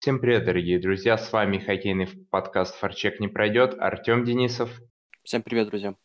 Всем 0.00 0.20
привет, 0.20 0.44
дорогие 0.44 0.78
друзья! 0.78 1.18
С 1.18 1.32
вами 1.32 1.58
хоккейный 1.58 2.06
подкаст 2.30 2.76
«Форчек 2.76 3.18
не 3.18 3.26
пройдет» 3.26 3.74
Артем 3.80 4.24
Денисов. 4.24 4.70
Всем 5.24 5.42
привет, 5.42 5.70
друзья! 5.70 5.96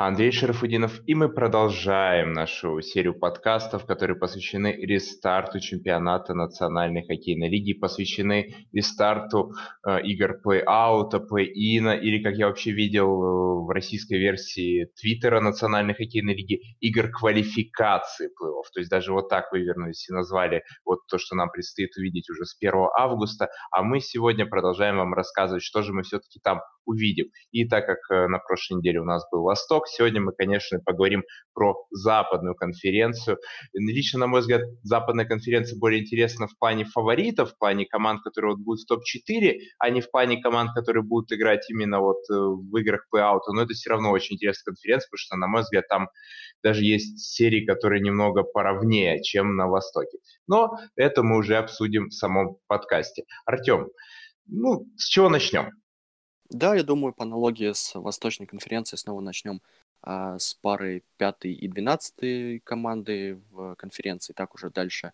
Андрей 0.00 0.30
Шарафудинов, 0.30 1.00
и 1.08 1.14
мы 1.16 1.28
продолжаем 1.28 2.32
нашу 2.32 2.80
серию 2.82 3.18
подкастов, 3.18 3.84
которые 3.84 4.16
посвящены 4.16 4.68
рестарту 4.68 5.58
чемпионата 5.58 6.34
Национальной 6.34 7.04
хоккейной 7.04 7.48
лиги, 7.48 7.72
посвящены 7.72 8.54
рестарту 8.72 9.54
э, 9.84 10.00
игр 10.02 10.40
плей-аута, 10.40 11.18
плей-ина, 11.18 11.96
или, 11.96 12.22
как 12.22 12.36
я 12.36 12.46
вообще 12.46 12.70
видел 12.70 13.08
э, 13.08 13.64
в 13.66 13.70
российской 13.70 14.20
версии 14.20 14.88
Твиттера 15.00 15.40
Национальной 15.40 15.94
хоккейной 15.94 16.34
лиги, 16.34 16.60
игр 16.78 17.10
квалификации 17.10 18.28
плей-офф. 18.28 18.70
То 18.72 18.78
есть 18.78 18.90
даже 18.90 19.12
вот 19.12 19.28
так 19.28 19.50
вывернулись 19.50 20.08
и 20.08 20.12
назвали 20.12 20.62
вот 20.84 21.00
то, 21.08 21.18
что 21.18 21.34
нам 21.34 21.50
предстоит 21.50 21.96
увидеть 21.96 22.30
уже 22.30 22.44
с 22.44 22.56
1 22.56 22.72
августа. 22.96 23.48
А 23.72 23.82
мы 23.82 23.98
сегодня 23.98 24.46
продолжаем 24.46 24.98
вам 24.98 25.12
рассказывать, 25.12 25.64
что 25.64 25.82
же 25.82 25.92
мы 25.92 26.04
все-таки 26.04 26.38
там 26.38 26.60
увидим. 26.88 27.26
И 27.52 27.68
так 27.68 27.86
как 27.86 27.98
э, 28.10 28.26
на 28.28 28.38
прошлой 28.38 28.78
неделе 28.78 29.00
у 29.00 29.04
нас 29.04 29.24
был 29.30 29.42
Восток, 29.42 29.86
Сегодня 29.86 30.20
мы, 30.20 30.32
конечно, 30.32 30.80
поговорим 30.80 31.24
про 31.54 31.74
западную 31.90 32.54
конференцию. 32.54 33.38
Лично, 33.74 34.20
на 34.20 34.26
мой 34.26 34.40
взгляд, 34.40 34.62
западная 34.82 35.24
конференция 35.24 35.78
более 35.78 36.02
интересна 36.02 36.46
в 36.46 36.56
плане 36.58 36.84
фаворитов, 36.84 37.52
в 37.52 37.58
плане 37.58 37.84
команд, 37.84 38.22
которые 38.22 38.52
вот 38.52 38.60
будут 38.60 38.82
в 38.82 38.86
топ-4, 38.86 39.58
а 39.78 39.90
не 39.90 40.00
в 40.00 40.10
плане 40.10 40.40
команд, 40.40 40.70
которые 40.74 41.02
будут 41.02 41.32
играть 41.32 41.68
именно 41.70 42.00
вот 42.00 42.18
э, 42.30 42.34
в 42.34 42.76
играх 42.76 43.06
плей-аута. 43.12 43.52
Но 43.52 43.62
это 43.62 43.74
все 43.74 43.90
равно 43.90 44.10
очень 44.10 44.36
интересная 44.36 44.72
конференция, 44.72 45.08
потому 45.08 45.18
что, 45.18 45.36
на 45.36 45.46
мой 45.46 45.62
взгляд, 45.62 45.88
там 45.88 46.08
даже 46.62 46.84
есть 46.84 47.18
серии, 47.18 47.64
которые 47.64 48.00
немного 48.00 48.42
поровнее, 48.42 49.22
чем 49.22 49.56
на 49.56 49.68
Востоке. 49.68 50.18
Но 50.46 50.78
это 50.96 51.22
мы 51.22 51.38
уже 51.38 51.56
обсудим 51.56 52.08
в 52.08 52.14
самом 52.14 52.58
подкасте. 52.66 53.24
Артем, 53.46 53.88
ну, 54.46 54.86
с 54.96 55.06
чего 55.06 55.28
начнем? 55.28 55.72
Да, 56.50 56.74
я 56.74 56.82
думаю, 56.82 57.12
по 57.12 57.24
аналогии 57.24 57.72
с 57.72 57.94
Восточной 57.94 58.46
конференцией 58.46 58.98
снова 58.98 59.20
начнем 59.20 59.60
а, 60.02 60.38
с 60.38 60.54
пары 60.54 61.02
5 61.18 61.44
и 61.44 61.68
12 61.68 62.64
команды 62.64 63.38
в 63.50 63.74
конференции. 63.74 64.32
Так 64.32 64.54
уже 64.54 64.70
дальше 64.70 65.12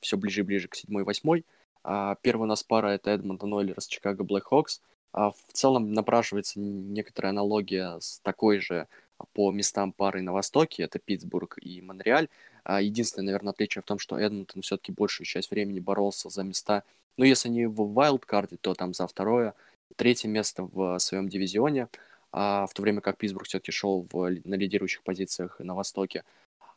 все 0.00 0.16
ближе 0.16 0.40
и 0.40 0.44
ближе 0.44 0.66
к 0.68 0.74
7 0.74 0.98
и 0.98 1.02
8. 1.02 1.42
А, 1.84 2.16
первая 2.22 2.44
у 2.44 2.48
нас 2.48 2.64
пара 2.64 2.88
это 2.88 3.10
Эдмонтон 3.10 3.52
Ойлерс, 3.52 3.86
Чикаго 3.86 4.24
Блэкхокс. 4.24 4.80
А, 5.12 5.30
в 5.30 5.52
целом 5.52 5.92
напрашивается 5.92 6.58
некоторая 6.58 7.30
аналогия 7.30 7.98
с 8.00 8.18
такой 8.20 8.58
же 8.58 8.88
по 9.34 9.52
местам 9.52 9.92
пары 9.92 10.20
на 10.22 10.32
Востоке, 10.32 10.82
это 10.82 10.98
Питтсбург 10.98 11.58
и 11.62 11.80
Монреаль. 11.80 12.28
А, 12.64 12.80
единственное, 12.80 13.26
наверное, 13.26 13.52
отличие 13.52 13.82
в 13.82 13.84
том, 13.84 14.00
что 14.00 14.18
Эдмонтон 14.18 14.62
все-таки 14.62 14.90
большую 14.90 15.26
часть 15.26 15.52
времени 15.52 15.78
боролся 15.78 16.28
за 16.28 16.42
места, 16.42 16.82
ну, 17.16 17.24
если 17.24 17.48
не 17.48 17.66
в 17.66 17.92
вайлдкарде, 17.92 18.56
то 18.56 18.74
там 18.74 18.94
за 18.94 19.06
второе, 19.06 19.54
третье 19.96 20.28
место 20.28 20.64
в 20.64 20.98
своем 20.98 21.28
дивизионе, 21.28 21.88
а 22.32 22.66
в 22.66 22.74
то 22.74 22.82
время 22.82 23.00
как 23.00 23.18
Питтсбург 23.18 23.46
все-таки 23.46 23.72
шел 23.72 24.06
в, 24.10 24.30
на 24.44 24.54
лидирующих 24.54 25.02
позициях 25.02 25.60
на 25.60 25.74
Востоке. 25.74 26.24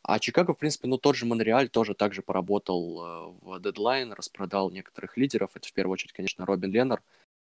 А 0.03 0.19
Чикаго, 0.19 0.53
в 0.53 0.57
принципе, 0.57 0.87
ну 0.87 0.97
тот 0.97 1.15
же 1.15 1.25
Монреаль 1.25 1.69
тоже 1.69 1.95
также 1.95 2.21
поработал 2.21 3.01
э, 3.01 3.33
в 3.41 3.59
дедлайн, 3.59 4.13
распродал 4.13 4.69
некоторых 4.69 5.17
лидеров. 5.17 5.51
Это 5.55 5.67
в 5.67 5.73
первую 5.73 5.93
очередь, 5.93 6.13
конечно, 6.13 6.45
Робин 6.45 6.71
Леннер, 6.71 7.01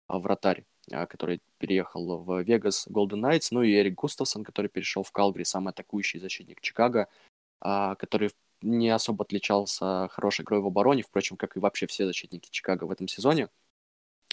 а, 0.09 0.19
вратарь, 0.19 0.65
а, 0.91 1.07
который 1.07 1.41
переехал 1.59 2.19
в 2.25 2.43
Вегас 2.43 2.87
Голден 2.89 3.21
Найтс, 3.21 3.51
ну 3.51 3.63
и 3.63 3.75
Эрик 3.75 3.95
Густавсон, 3.95 4.43
который 4.43 4.69
перешел 4.69 5.03
в 5.03 5.13
Калгри, 5.13 5.45
самый 5.45 5.71
атакующий 5.71 6.19
защитник 6.19 6.61
Чикаго, 6.63 7.09
а, 7.61 7.95
который 7.95 8.31
не 8.63 8.89
особо 8.89 9.25
отличался 9.25 10.09
хорошей 10.11 10.43
игрой 10.45 10.61
в 10.61 10.67
обороне, 10.67 11.03
впрочем, 11.03 11.37
как 11.37 11.57
и 11.57 11.61
вообще 11.61 11.87
все 11.87 12.07
защитники 12.07 12.49
Чикаго 12.51 12.85
в 12.85 12.91
этом 12.91 13.07
сезоне. 13.07 13.51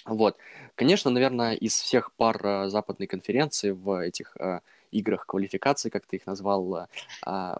Вот. 0.05 0.37
Конечно, 0.75 1.11
наверное, 1.11 1.53
из 1.53 1.73
всех 1.73 2.13
пар 2.13 2.39
э, 2.45 2.69
западной 2.69 3.07
конференции 3.07 3.71
в 3.71 4.01
этих 4.01 4.35
э, 4.37 4.59
играх 4.91 5.25
квалификации, 5.25 5.89
как 5.89 6.05
ты 6.05 6.17
их 6.17 6.27
назвал, 6.27 6.87
а, 7.23 7.59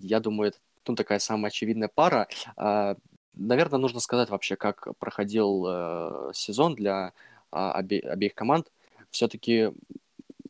я 0.00 0.20
думаю, 0.20 0.48
это 0.48 0.58
ну, 0.86 0.96
такая 0.96 1.18
самая 1.18 1.48
очевидная 1.48 1.88
пара. 1.88 2.28
Э, 2.56 2.94
наверное, 3.34 3.78
нужно 3.78 4.00
сказать 4.00 4.30
вообще, 4.30 4.56
как 4.56 4.88
проходил 4.98 5.64
э, 5.66 6.30
сезон 6.34 6.74
для 6.74 7.12
э, 7.52 7.56
обе- 7.56 8.00
обеих 8.00 8.34
команд. 8.34 8.70
Все-таки 9.10 9.72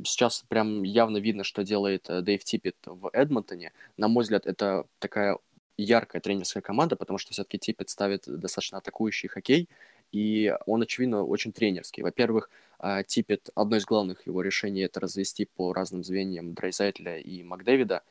сейчас 0.03 0.45
прям 0.49 0.83
явно 0.83 1.19
видно, 1.19 1.45
что 1.45 1.63
делает 1.63 2.09
Дэйв 2.09 2.43
Типпет 2.45 2.77
в 2.85 3.11
Эдмонтоне. 3.13 3.73
На 3.97 4.09
мой 4.09 4.23
взгляд, 4.23 4.47
это 4.47 4.87
такая 4.99 5.39
яркая 5.77 6.21
тренерская 6.21 6.63
команда, 6.63 6.97
потому 6.97 7.19
что 7.19 7.33
все-таки 7.33 7.59
Типпет 7.59 7.89
ставит 7.89 8.25
достаточно 8.27 8.79
атакующий 8.79 9.29
хоккей, 9.29 9.69
и 10.15 10.55
он, 10.67 10.81
очевидно, 10.83 11.25
очень 11.25 11.53
тренерский. 11.53 12.05
Во-первых, 12.05 12.49
а, 12.79 13.03
Типпет, 13.03 13.51
одно 13.57 13.77
из 13.77 13.85
главных 13.85 14.27
его 14.27 14.43
решений 14.43 14.83
это 14.83 15.01
развести 15.01 15.47
по 15.57 15.73
разным 15.73 16.05
звеньям 16.05 16.55
Драйзайтля 16.55 17.19
и 17.19 17.43
Макдэвида. 17.43 18.03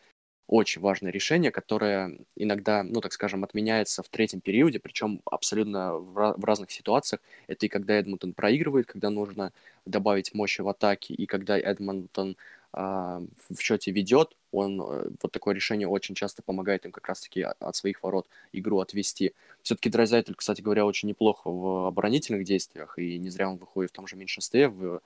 Очень 0.48 0.82
важное 0.82 1.12
решение, 1.12 1.52
которое 1.52 2.20
иногда, 2.36 2.84
ну, 2.84 3.00
так 3.00 3.14
скажем, 3.14 3.46
отменяется 3.46 4.04
в 4.04 4.10
третьем 4.10 4.42
периоде, 4.42 4.80
причем 4.80 5.22
абсолютно 5.26 5.94
в 5.94 6.44
разных 6.44 6.72
ситуациях. 6.72 7.22
Это 7.48 7.68
и 7.68 7.70
когда 7.70 7.98
Эдмонтон 7.98 8.34
проигрывает, 8.34 8.86
когда 8.88 9.10
нужно 9.10 9.54
добавить 9.86 10.34
мощи 10.34 10.60
в 10.60 10.68
атаке, 10.68 11.14
и 11.14 11.26
когда 11.26 11.58
Эдмонтон 11.58 12.36
а, 12.74 13.22
в 13.50 13.62
счете 13.62 13.92
ведет, 13.92 14.36
он 14.54 14.82
э, 14.82 15.10
вот 15.22 15.32
такое 15.32 15.56
решение 15.56 15.88
очень 15.88 16.16
часто 16.16 16.44
помогает 16.44 16.86
им 16.86 16.92
как 16.92 17.08
раз-таки 17.08 17.42
от 17.42 17.76
своих 17.76 18.04
ворот 18.04 18.28
игру 18.52 18.80
отвести. 18.80 19.34
Все-таки 19.64 19.90
Драйзайтель, 19.90 20.36
кстати 20.36 20.62
говоря, 20.62 20.86
очень 20.86 21.10
неплохо 21.10 21.50
в 21.50 21.88
оборонительных 21.88 22.46
действиях, 22.46 22.98
и 23.00 23.18
не 23.18 23.30
зря 23.30 23.50
он 23.50 23.58
выходит 23.58 23.92
в 23.92 23.96
том 23.96 24.08
же 24.08 24.16
меньшинстве, 24.16 24.68
в, 24.68 25.02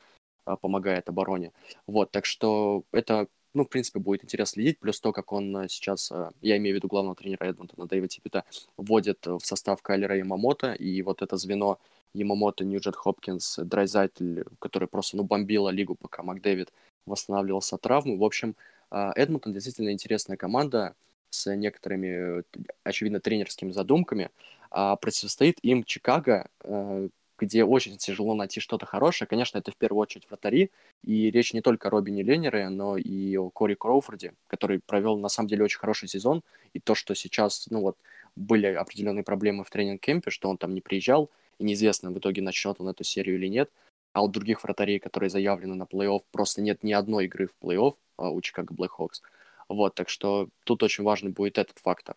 а, 0.45 0.57
помогает 0.57 1.09
обороне. 1.09 1.51
Вот, 1.87 2.11
так 2.11 2.25
что 2.25 2.83
это, 2.91 3.27
ну, 3.53 3.63
в 3.63 3.69
принципе, 3.69 3.99
будет 3.99 4.23
интересно 4.23 4.55
следить, 4.55 4.79
плюс 4.79 4.99
то, 4.99 5.13
как 5.13 5.31
он 5.31 5.55
э, 5.57 5.69
сейчас, 5.69 6.11
э, 6.11 6.31
я 6.41 6.57
имею 6.57 6.75
в 6.75 6.77
виду 6.77 6.89
главного 6.89 7.15
тренера 7.15 7.45
Эдмонтона, 7.45 7.87
Дэйва 7.87 8.07
Типпета, 8.09 8.43
вводит 8.75 9.25
в 9.25 9.39
состав 9.39 9.81
Кайлера 9.81 10.15
и 10.15 10.19
Ямамото, 10.19 10.73
и 10.73 11.01
вот 11.01 11.21
это 11.21 11.37
звено 11.37 11.79
Ямамото, 12.13 12.65
Ньюджет 12.65 12.95
Хопкинс, 12.95 13.59
Драйзайтель, 13.63 14.43
который 14.59 14.87
просто, 14.87 15.17
ну, 15.17 15.23
бомбила 15.23 15.69
лигу, 15.69 15.95
пока 15.95 16.23
Макдэвид 16.23 16.71
восстанавливался 17.05 17.75
от 17.75 17.81
травмы. 17.81 18.17
В 18.17 18.23
общем, 18.23 18.55
Эдмонтон 18.91 19.53
действительно 19.53 19.91
интересная 19.91 20.37
команда 20.37 20.95
с 21.29 21.53
некоторыми, 21.53 22.43
очевидно, 22.83 23.19
тренерскими 23.19 23.71
задумками. 23.71 24.29
А 24.69 24.95
противостоит 24.95 25.59
им 25.61 25.83
Чикаго, 25.83 26.47
э, 26.63 27.09
где 27.37 27.63
очень 27.63 27.97
тяжело 27.97 28.33
найти 28.33 28.59
что-то 28.59 28.85
хорошее. 28.85 29.27
Конечно, 29.27 29.57
это 29.57 29.71
в 29.71 29.77
первую 29.77 30.01
очередь 30.01 30.27
вратари, 30.29 30.71
и 31.03 31.29
речь 31.29 31.53
не 31.53 31.61
только 31.61 31.87
о 31.87 31.91
Робине 31.91 32.23
Леннере, 32.23 32.69
но 32.69 32.97
и 32.97 33.37
о 33.37 33.49
Кори 33.49 33.75
Кроуфорде, 33.75 34.33
который 34.47 34.79
провел, 34.85 35.17
на 35.17 35.29
самом 35.29 35.47
деле, 35.47 35.63
очень 35.63 35.79
хороший 35.79 36.09
сезон, 36.09 36.43
и 36.73 36.79
то, 36.79 36.95
что 36.95 37.13
сейчас, 37.13 37.67
ну 37.69 37.81
вот, 37.81 37.97
были 38.35 38.67
определенные 38.67 39.23
проблемы 39.23 39.63
в 39.63 39.69
тренинг-кемпе, 39.69 40.31
что 40.31 40.49
он 40.49 40.57
там 40.57 40.73
не 40.73 40.81
приезжал, 40.81 41.29
и 41.59 41.63
неизвестно, 41.63 42.11
в 42.11 42.17
итоге 42.19 42.41
начнет 42.41 42.79
он 42.79 42.87
эту 42.89 43.03
серию 43.03 43.35
или 43.35 43.47
нет, 43.47 43.71
а 44.13 44.23
у 44.23 44.27
других 44.27 44.63
вратарей, 44.63 44.99
которые 44.99 45.29
заявлены 45.29 45.75
на 45.75 45.83
плей-офф, 45.83 46.21
просто 46.31 46.61
нет 46.61 46.83
ни 46.83 46.91
одной 46.91 47.25
игры 47.25 47.47
в 47.47 47.63
плей-офф 47.63 47.93
а, 47.93 48.06
у 48.17 48.41
Чикаго 48.41 48.73
Блэкхокс. 48.73 49.21
Вот, 49.69 49.95
так 49.95 50.09
что 50.09 50.49
тут 50.63 50.83
очень 50.83 51.03
важный 51.03 51.31
будет 51.31 51.57
этот 51.57 51.77
фактор 51.79 52.15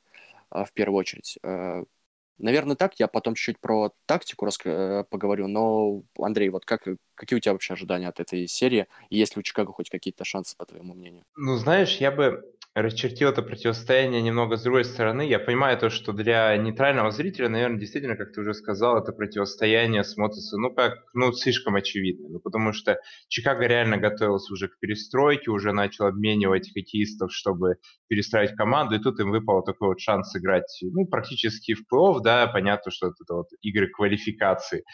а, 0.51 0.65
в 0.65 0.73
первую 0.73 0.99
очередь. 0.99 1.39
Э, 1.43 1.85
наверное, 2.39 2.77
так. 2.77 2.99
Я 3.01 3.09
потом 3.09 3.35
чуть-чуть 3.35 3.61
про 3.61 3.93
тактику 4.07 4.47
раска- 4.47 5.01
э, 5.01 5.05
поговорю. 5.05 5.49
Но, 5.49 6.03
Андрей, 6.19 6.49
вот 6.49 6.65
как, 6.65 6.87
какие 7.15 7.37
у 7.37 7.41
тебя 7.41 7.53
вообще 7.53 7.75
ожидания 7.75 8.09
от 8.09 8.21
этой 8.21 8.47
серии? 8.47 8.87
И 9.09 9.19
есть 9.19 9.37
ли 9.37 9.41
у 9.41 9.43
Чикаго 9.43 9.73
хоть 9.73 9.91
какие-то 9.91 10.25
шансы, 10.25 10.57
по 10.57 10.65
твоему 10.65 10.95
мнению? 10.95 11.25
Ну, 11.37 11.57
знаешь, 11.57 11.97
я 11.97 12.11
бы 12.11 12.45
расчертил 12.75 13.31
это 13.31 13.43
противостояние 13.43 14.23
немного 14.23 14.57
с 14.57 14.63
другой 14.63 14.85
стороны. 14.85 15.23
Я 15.23 15.39
понимаю 15.39 15.79
то, 15.79 15.91
что 15.91 16.13
для 16.13 16.57
нейтрального 16.57 17.11
зрителя, 17.11 17.49
наверное, 17.49 17.79
действительно, 17.79 18.17
как 18.17 18.33
ты 18.33 18.41
уже 18.41 18.55
сказал, 18.55 18.99
это 18.99 19.13
противостояние 19.13 20.05
смотрится, 20.05 20.57
ну, 20.57 20.73
как, 20.73 20.99
ну, 21.15 21.33
слишком 21.33 21.75
очевидно. 21.77 22.29
Ну, 22.29 22.41
потому 22.41 22.73
что 22.73 22.99
Чикаго 23.29 23.67
реально 23.67 23.97
готовился 23.97 24.53
уже 24.53 24.69
к 24.69 24.79
перестройке, 24.79 25.51
уже 25.51 25.73
начал 25.73 26.07
обменивать 26.07 26.73
хоккеистов, 26.73 27.33
чтобы 27.33 27.77
перестраивать 28.09 28.57
команду, 28.57 28.97
и 28.97 29.01
тут 29.01 29.21
им 29.21 29.31
выпал 29.31 29.63
такой 29.63 29.89
вот 29.89 30.01
шанс 30.01 30.31
сыграть, 30.31 30.79
ну, 30.83 31.07
практически 31.07 31.75
в 31.75 31.87
плей 31.87 32.01
да, 32.23 32.47
понятно, 32.47 32.91
что 32.91 33.09
это 33.09 33.35
вот 33.35 33.47
игры 33.61 33.89
квалификации. 33.89 34.85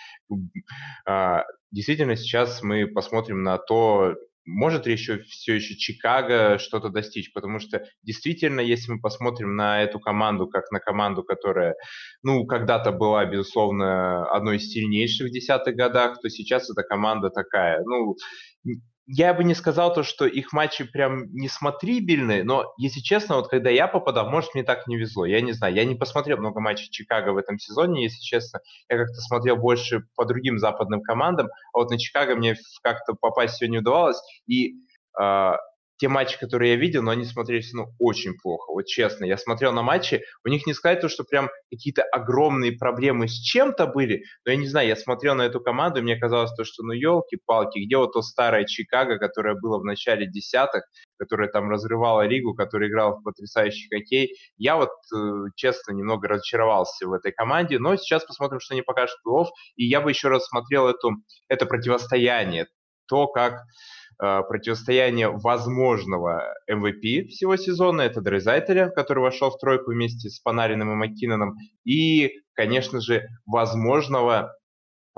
А, 1.06 1.44
действительно, 1.70 2.16
сейчас 2.16 2.62
мы 2.62 2.86
посмотрим 2.86 3.42
на 3.42 3.58
то, 3.58 4.14
может 4.46 4.86
ли 4.86 4.92
еще 4.92 5.18
все 5.22 5.54
еще 5.54 5.76
Чикаго 5.76 6.58
что-то 6.58 6.88
достичь, 6.88 7.32
потому 7.32 7.58
что 7.58 7.84
действительно, 8.02 8.60
если 8.60 8.92
мы 8.92 9.00
посмотрим 9.00 9.56
на 9.56 9.82
эту 9.82 9.98
команду 10.00 10.46
как 10.48 10.70
на 10.70 10.78
команду, 10.78 11.24
которая, 11.24 11.74
ну, 12.22 12.46
когда-то 12.46 12.92
была, 12.92 13.26
безусловно, 13.26 14.26
одной 14.30 14.56
из 14.56 14.70
сильнейших 14.70 15.28
в 15.28 15.32
десятых 15.32 15.74
годах, 15.74 16.20
то 16.20 16.30
сейчас 16.30 16.70
эта 16.70 16.82
команда 16.82 17.30
такая, 17.30 17.82
ну, 17.84 18.16
я 19.06 19.32
бы 19.34 19.44
не 19.44 19.54
сказал 19.54 19.94
то, 19.94 20.02
что 20.02 20.26
их 20.26 20.52
матчи 20.52 20.84
прям 20.84 21.32
несмотрибельны, 21.32 22.42
но, 22.42 22.72
если 22.76 23.00
честно, 23.00 23.36
вот 23.36 23.48
когда 23.48 23.70
я 23.70 23.86
попадал, 23.86 24.28
может, 24.28 24.54
мне 24.54 24.64
так 24.64 24.88
не 24.88 24.96
везло. 24.96 25.24
Я 25.24 25.40
не 25.40 25.52
знаю, 25.52 25.74
я 25.74 25.84
не 25.84 25.94
посмотрел 25.94 26.38
много 26.38 26.60
матчей 26.60 26.90
Чикаго 26.90 27.30
в 27.30 27.36
этом 27.36 27.58
сезоне, 27.58 28.04
если 28.04 28.20
честно. 28.20 28.60
Я 28.88 28.98
как-то 28.98 29.20
смотрел 29.20 29.56
больше 29.56 30.06
по 30.16 30.24
другим 30.24 30.58
западным 30.58 31.02
командам, 31.02 31.48
а 31.72 31.78
вот 31.78 31.90
на 31.90 31.98
Чикаго 31.98 32.34
мне 32.34 32.56
как-то 32.82 33.14
попасть 33.14 33.56
сегодня 33.56 33.80
удавалось. 33.80 34.20
И 34.48 34.74
э, 35.20 35.52
те 35.98 36.08
матчи, 36.08 36.38
которые 36.38 36.72
я 36.72 36.76
видел, 36.76 37.02
но 37.02 37.10
они 37.10 37.24
смотрелись, 37.24 37.72
ну, 37.72 37.86
очень 37.98 38.34
плохо, 38.38 38.72
вот 38.72 38.86
честно. 38.86 39.24
Я 39.24 39.38
смотрел 39.38 39.72
на 39.72 39.82
матчи, 39.82 40.22
у 40.44 40.48
них 40.48 40.66
не 40.66 40.74
сказать 40.74 41.00
то, 41.00 41.08
что 41.08 41.24
прям 41.24 41.48
какие-то 41.70 42.02
огромные 42.02 42.72
проблемы 42.72 43.28
с 43.28 43.34
чем-то 43.34 43.86
были, 43.86 44.24
но 44.44 44.52
я 44.52 44.56
не 44.56 44.66
знаю, 44.66 44.88
я 44.88 44.96
смотрел 44.96 45.34
на 45.34 45.42
эту 45.42 45.60
команду, 45.60 46.00
и 46.00 46.02
мне 46.02 46.16
казалось 46.16 46.52
то, 46.52 46.64
что, 46.64 46.82
ну, 46.82 46.92
елки-палки, 46.92 47.78
где 47.78 47.96
вот 47.96 48.12
то 48.12 48.22
старое 48.22 48.64
Чикаго, 48.64 49.18
которое 49.18 49.54
было 49.54 49.78
в 49.78 49.84
начале 49.84 50.26
десятых, 50.26 50.84
которое 51.18 51.48
там 51.48 51.70
разрывало 51.70 52.26
лигу, 52.26 52.54
которое 52.54 52.88
играл 52.88 53.18
в 53.18 53.22
потрясающий 53.22 53.88
хоккей. 53.94 54.36
Я 54.56 54.76
вот, 54.76 54.90
э, 55.14 55.18
честно, 55.54 55.92
немного 55.92 56.28
разочаровался 56.28 57.06
в 57.06 57.12
этой 57.12 57.32
команде, 57.32 57.78
но 57.78 57.96
сейчас 57.96 58.24
посмотрим, 58.24 58.60
что 58.60 58.74
они 58.74 58.82
покажут 58.82 59.16
в 59.24 59.44
плей 59.44 59.46
и 59.76 59.86
я 59.86 60.00
бы 60.00 60.10
еще 60.10 60.28
раз 60.28 60.46
смотрел 60.46 60.88
эту, 60.88 61.10
это 61.48 61.66
противостояние, 61.66 62.66
то, 63.06 63.26
как 63.28 63.62
противостояние 64.18 65.28
возможного 65.28 66.42
MVP 66.70 67.28
всего 67.28 67.56
сезона. 67.56 68.02
Это 68.02 68.20
Дрейзайтеря, 68.20 68.88
который 68.90 69.20
вошел 69.20 69.50
в 69.50 69.58
тройку 69.58 69.92
вместе 69.92 70.28
с 70.30 70.40
Панариным 70.40 70.92
и 70.92 70.94
Маккиноном. 70.94 71.56
И, 71.84 72.32
конечно 72.54 73.00
же, 73.00 73.28
возможного 73.44 74.56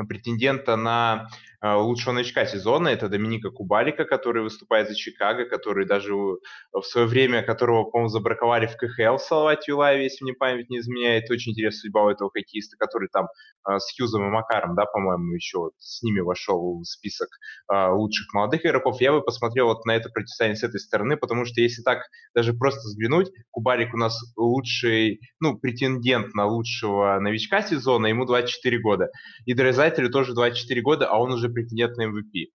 претендента 0.08 0.76
на 0.76 1.28
лучшего 1.62 2.12
новичка 2.12 2.46
сезона. 2.46 2.88
Это 2.88 3.08
Доминика 3.08 3.50
Кубалика, 3.50 4.04
который 4.04 4.42
выступает 4.42 4.88
за 4.88 4.94
Чикаго, 4.94 5.44
который 5.44 5.86
даже 5.86 6.14
в 6.14 6.82
свое 6.82 7.06
время, 7.06 7.42
которого, 7.42 7.84
по-моему, 7.84 8.08
забраковали 8.08 8.66
в 8.66 8.76
КХЛ 8.76 9.16
в 9.16 9.22
Салавате 9.22 9.72
Юлаеве, 9.72 10.04
если 10.04 10.24
мне 10.24 10.34
память 10.34 10.70
не 10.70 10.78
изменяет. 10.78 11.30
Очень 11.30 11.52
интересная 11.52 11.80
судьба 11.80 12.04
у 12.04 12.10
этого 12.10 12.30
хоккеиста, 12.30 12.76
который 12.76 13.08
там 13.12 13.26
э, 13.68 13.78
с 13.78 13.92
Хьюзом 13.96 14.26
и 14.26 14.30
Макаром, 14.30 14.74
да, 14.74 14.84
по-моему, 14.86 15.34
еще 15.34 15.70
с 15.78 16.02
ними 16.02 16.20
вошел 16.20 16.80
в 16.80 16.84
список 16.84 17.28
э, 17.72 17.88
лучших 17.90 18.32
молодых 18.32 18.64
игроков. 18.64 19.00
Я 19.00 19.12
бы 19.12 19.22
посмотрел 19.22 19.66
вот 19.66 19.84
на 19.84 19.96
это 19.96 20.08
противостояние 20.10 20.56
с 20.56 20.62
этой 20.62 20.80
стороны, 20.80 21.16
потому 21.16 21.44
что 21.44 21.60
если 21.60 21.82
так 21.82 22.02
даже 22.34 22.52
просто 22.52 22.80
взглянуть, 22.88 23.30
Кубалик 23.50 23.94
у 23.94 23.98
нас 23.98 24.18
лучший, 24.36 25.20
ну, 25.40 25.58
претендент 25.58 26.34
на 26.34 26.46
лучшего 26.46 27.18
новичка 27.20 27.62
сезона, 27.62 28.06
ему 28.06 28.24
24 28.24 28.78
года. 28.78 29.10
И 29.44 29.54
Драйзайтеру 29.54 30.10
тоже 30.10 30.34
24 30.34 30.80
года, 30.82 31.08
а 31.08 31.18
он 31.18 31.32
уже 31.32 31.47
претендент 31.52 31.96
на 31.96 32.02
MVP. 32.02 32.46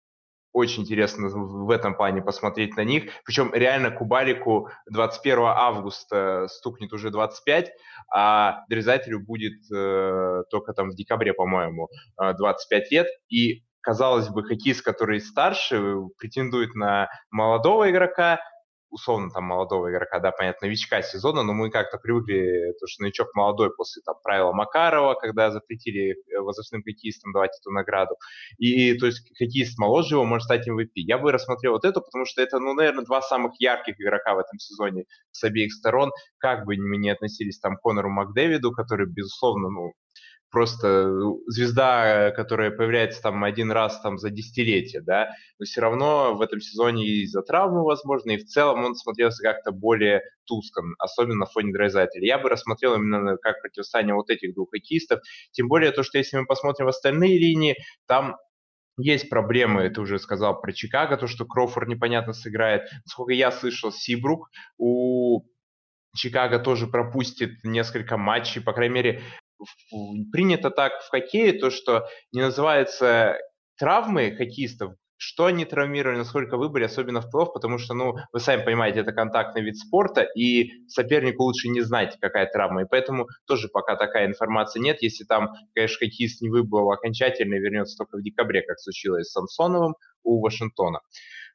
Очень 0.53 0.83
интересно 0.83 1.29
в 1.29 1.71
этом 1.71 1.95
плане 1.95 2.21
посмотреть 2.21 2.77
на 2.77 2.83
них. 2.83 3.11
Причем 3.25 3.51
реально 3.53 3.89
Кубалику 3.89 4.69
21 4.85 5.39
августа 5.45 6.47
стукнет 6.47 6.93
уже 6.93 7.09
25, 7.09 7.71
а 8.13 8.63
Дрезайтерю 8.69 9.19
будет 9.19 9.59
э, 9.73 10.43
только 10.51 10.73
там 10.73 10.91
в 10.91 10.95
декабре, 10.95 11.33
по-моему, 11.33 11.89
25 12.19 12.83
э, 12.83 12.95
лет. 12.95 13.07
И 13.29 13.63
казалось 13.81 14.29
бы, 14.29 14.43
хоккеист, 14.43 14.83
который 14.83 15.19
старше, 15.21 15.95
претендует 16.19 16.75
на 16.75 17.09
молодого 17.31 17.89
игрока, 17.89 18.39
условно 18.93 19.29
там 19.31 19.45
молодого 19.45 19.91
игрока, 19.91 20.19
да, 20.19 20.31
понятно, 20.31 20.67
новичка 20.67 21.01
сезона, 21.01 21.43
но 21.43 21.53
мы 21.53 21.71
как-то 21.71 21.97
привыкли, 21.97 22.73
то, 22.79 22.87
что 22.87 23.03
новичок 23.03 23.33
молодой 23.33 23.73
после 23.75 24.01
там 24.05 24.15
правила 24.23 24.53
Макарова, 24.53 25.15
когда 25.15 25.51
запретили 25.51 26.11
э, 26.11 26.39
возрастным 26.39 26.83
хоккеистам 26.83 27.33
давать 27.33 27.57
эту 27.59 27.71
награду. 27.71 28.15
И 28.59 28.97
то 28.97 29.07
есть 29.07 29.27
хоккеист 29.37 29.77
моложе 29.79 30.15
его 30.15 30.25
может 30.25 30.45
стать 30.45 30.67
MVP. 30.69 30.91
Я 30.95 31.17
бы 31.17 31.31
рассмотрел 31.31 31.73
вот 31.73 31.85
это, 31.85 32.01
потому 32.01 32.25
что 32.25 32.41
это, 32.41 32.59
ну, 32.59 32.73
наверное, 32.73 33.03
два 33.03 33.21
самых 33.21 33.53
ярких 33.59 33.99
игрока 33.99 34.35
в 34.35 34.39
этом 34.39 34.59
сезоне 34.59 35.05
с 35.31 35.43
обеих 35.43 35.73
сторон. 35.73 36.11
Как 36.37 36.65
бы 36.65 36.75
мы 36.77 36.97
ни 36.97 37.09
относились 37.09 37.59
там 37.59 37.77
к 37.77 37.81
Конору 37.81 38.09
Макдэвиду, 38.09 38.71
который, 38.71 39.07
безусловно, 39.07 39.69
ну, 39.69 39.93
просто 40.53 41.09
звезда, 41.47 42.29
которая 42.31 42.69
появляется 42.69 43.23
там 43.23 43.43
один 43.43 43.71
раз 43.71 43.99
там 44.01 44.19
за 44.19 44.29
десятилетие, 44.29 45.01
да, 45.01 45.31
но 45.57 45.65
все 45.65 45.81
равно 45.81 46.35
в 46.35 46.41
этом 46.41 46.61
сезоне 46.61 47.05
из-за 47.23 47.41
травмы, 47.41 47.83
возможно, 47.83 48.31
и 48.31 48.37
в 48.37 48.45
целом 48.45 48.85
он 48.85 48.95
смотрелся 48.95 49.41
как-то 49.41 49.71
более 49.71 50.21
тускло, 50.45 50.83
особенно 50.99 51.39
на 51.39 51.45
фоне 51.47 51.73
Драйзателя. 51.73 52.25
Я 52.25 52.37
бы 52.37 52.49
рассмотрел 52.49 52.93
именно 52.93 53.35
как 53.37 53.61
противостояние 53.63 54.13
вот 54.13 54.29
этих 54.29 54.53
двух 54.53 54.69
хоккеистов, 54.69 55.21
тем 55.51 55.67
более 55.67 55.91
то, 55.91 56.03
что 56.03 56.19
если 56.19 56.37
мы 56.37 56.45
посмотрим 56.45 56.85
в 56.85 56.89
остальные 56.89 57.39
линии, 57.39 57.75
там 58.05 58.37
есть 58.99 59.29
проблемы, 59.29 59.89
ты 59.89 60.01
уже 60.01 60.19
сказал 60.19 60.61
про 60.61 60.71
Чикаго, 60.71 61.17
то, 61.17 61.25
что 61.25 61.45
Крофорд 61.45 61.89
непонятно 61.89 62.33
сыграет. 62.33 62.83
Насколько 63.05 63.33
я 63.33 63.51
слышал, 63.51 63.91
Сибрук 63.91 64.51
у 64.77 65.41
Чикаго 66.15 66.59
тоже 66.59 66.85
пропустит 66.85 67.63
несколько 67.63 68.17
матчей, 68.17 68.61
по 68.61 68.71
крайней 68.71 68.93
мере, 68.93 69.21
принято 70.31 70.69
так 70.69 71.01
в 71.01 71.09
хоккее, 71.09 71.53
то, 71.53 71.69
что 71.69 72.07
не 72.31 72.41
называется 72.41 73.37
травмы 73.77 74.31
хоккеистов, 74.31 74.93
что 75.17 75.45
они 75.45 75.63
травмировали, 75.63 76.17
насколько 76.17 76.57
вы 76.57 76.69
были, 76.69 76.83
особенно 76.83 77.21
в 77.21 77.31
плей 77.31 77.45
потому 77.53 77.77
что, 77.77 77.93
ну, 77.93 78.15
вы 78.33 78.39
сами 78.39 78.63
понимаете, 78.63 78.99
это 78.99 79.13
контактный 79.13 79.61
вид 79.61 79.77
спорта, 79.77 80.21
и 80.21 80.85
сопернику 80.87 81.43
лучше 81.43 81.69
не 81.69 81.81
знать, 81.81 82.17
какая 82.19 82.45
травма, 82.45 82.81
и 82.81 82.85
поэтому 82.89 83.27
тоже 83.47 83.69
пока 83.69 83.95
такая 83.95 84.27
информация 84.27 84.81
нет, 84.81 85.01
если 85.01 85.23
там, 85.23 85.53
конечно, 85.73 85.99
хоккеист 85.99 86.41
не 86.41 86.49
выбыл 86.49 86.91
окончательно 86.91 87.55
и 87.55 87.59
вернется 87.59 87.97
только 87.97 88.17
в 88.17 88.21
декабре, 88.21 88.63
как 88.63 88.79
случилось 88.79 89.27
с 89.27 89.31
Самсоновым 89.31 89.95
у 90.23 90.41
Вашингтона. 90.41 90.99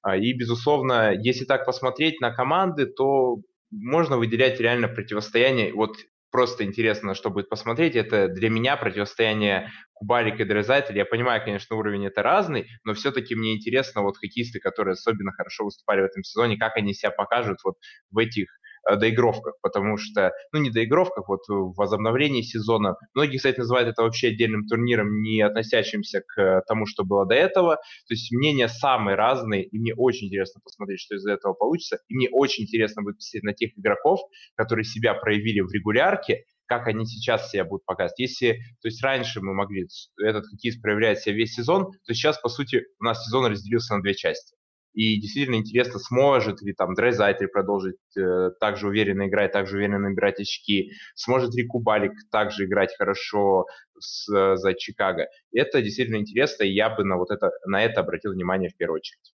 А, 0.00 0.16
и, 0.16 0.32
безусловно, 0.32 1.12
если 1.12 1.44
так 1.44 1.66
посмотреть 1.66 2.20
на 2.20 2.32
команды, 2.32 2.86
то 2.86 3.36
можно 3.70 4.16
выделять 4.16 4.60
реально 4.60 4.88
противостояние. 4.88 5.74
Вот 5.74 5.96
просто 6.30 6.64
интересно, 6.64 7.14
что 7.14 7.30
будет 7.30 7.48
посмотреть. 7.48 7.96
Это 7.96 8.28
для 8.28 8.50
меня 8.50 8.76
противостояние 8.76 9.70
Кубарик 9.94 10.40
и 10.40 10.44
Дрезатель. 10.44 10.96
Я 10.96 11.04
понимаю, 11.04 11.42
конечно, 11.44 11.76
уровень 11.76 12.06
это 12.06 12.22
разный, 12.22 12.68
но 12.84 12.94
все-таки 12.94 13.34
мне 13.34 13.54
интересно 13.54 14.02
вот 14.02 14.16
хоккеисты, 14.18 14.60
которые 14.60 14.92
особенно 14.92 15.32
хорошо 15.32 15.64
выступали 15.64 16.02
в 16.02 16.04
этом 16.04 16.22
сезоне, 16.22 16.56
как 16.56 16.76
они 16.76 16.94
себя 16.94 17.10
покажут 17.10 17.58
вот 17.64 17.76
в 18.10 18.18
этих 18.18 18.48
доигровках, 18.96 19.54
потому 19.62 19.96
что, 19.96 20.32
ну, 20.52 20.60
не 20.60 20.70
доигровках, 20.70 21.28
вот 21.28 21.40
в 21.48 21.74
возобновлении 21.76 22.42
сезона. 22.42 22.96
Многие, 23.14 23.36
кстати, 23.36 23.58
называют 23.58 23.88
это 23.88 24.02
вообще 24.02 24.28
отдельным 24.28 24.66
турниром, 24.66 25.20
не 25.20 25.40
относящимся 25.42 26.22
к 26.26 26.62
тому, 26.66 26.86
что 26.86 27.04
было 27.04 27.26
до 27.26 27.34
этого. 27.34 27.76
То 27.76 28.14
есть 28.14 28.32
мнения 28.32 28.68
самые 28.68 29.16
разные, 29.16 29.64
и 29.64 29.78
мне 29.78 29.94
очень 29.94 30.28
интересно 30.28 30.60
посмотреть, 30.62 31.00
что 31.00 31.16
из 31.16 31.26
этого 31.26 31.54
получится. 31.54 31.98
И 32.08 32.14
мне 32.14 32.28
очень 32.30 32.64
интересно 32.64 33.02
будет 33.02 33.16
посмотреть 33.16 33.44
на 33.44 33.52
тех 33.52 33.78
игроков, 33.78 34.20
которые 34.54 34.84
себя 34.84 35.14
проявили 35.14 35.60
в 35.60 35.72
регулярке, 35.72 36.44
как 36.66 36.86
они 36.86 37.06
сейчас 37.06 37.50
себя 37.50 37.64
будут 37.64 37.84
показывать. 37.86 38.18
Если, 38.18 38.58
то 38.82 38.88
есть 38.88 39.02
раньше 39.02 39.40
мы 39.40 39.54
могли, 39.54 39.86
этот 40.22 40.44
хоккеист 40.46 40.82
проявлять 40.82 41.20
себя 41.20 41.34
весь 41.34 41.54
сезон, 41.54 41.90
то 42.06 42.14
сейчас, 42.14 42.38
по 42.38 42.48
сути, 42.48 42.84
у 43.00 43.04
нас 43.04 43.24
сезон 43.24 43.46
разделился 43.46 43.96
на 43.96 44.02
две 44.02 44.14
части. 44.14 44.54
И 44.94 45.20
действительно 45.20 45.56
интересно, 45.56 45.98
сможет 45.98 46.62
ли 46.62 46.72
там 46.72 46.94
Дрейзайтер 46.94 47.48
продолжить 47.48 47.96
э, 48.16 48.50
так 48.58 48.76
же 48.76 48.88
уверенно 48.88 49.28
играть, 49.28 49.52
так 49.52 49.66
же 49.66 49.76
уверенно 49.76 50.08
набирать 50.08 50.40
очки, 50.40 50.92
сможет 51.14 51.54
ли 51.54 51.66
Кубалик 51.66 52.12
также 52.30 52.64
играть 52.64 52.96
хорошо 52.96 53.66
с, 53.98 54.28
э, 54.34 54.56
за 54.56 54.74
Чикаго. 54.74 55.28
Это 55.52 55.82
действительно 55.82 56.16
интересно, 56.16 56.64
и 56.64 56.72
я 56.72 56.90
бы 56.90 57.04
на, 57.04 57.16
вот 57.16 57.30
это, 57.30 57.50
на 57.66 57.82
это 57.84 58.00
обратил 58.00 58.32
внимание 58.32 58.70
в 58.70 58.76
первую 58.76 58.96
очередь. 58.96 59.34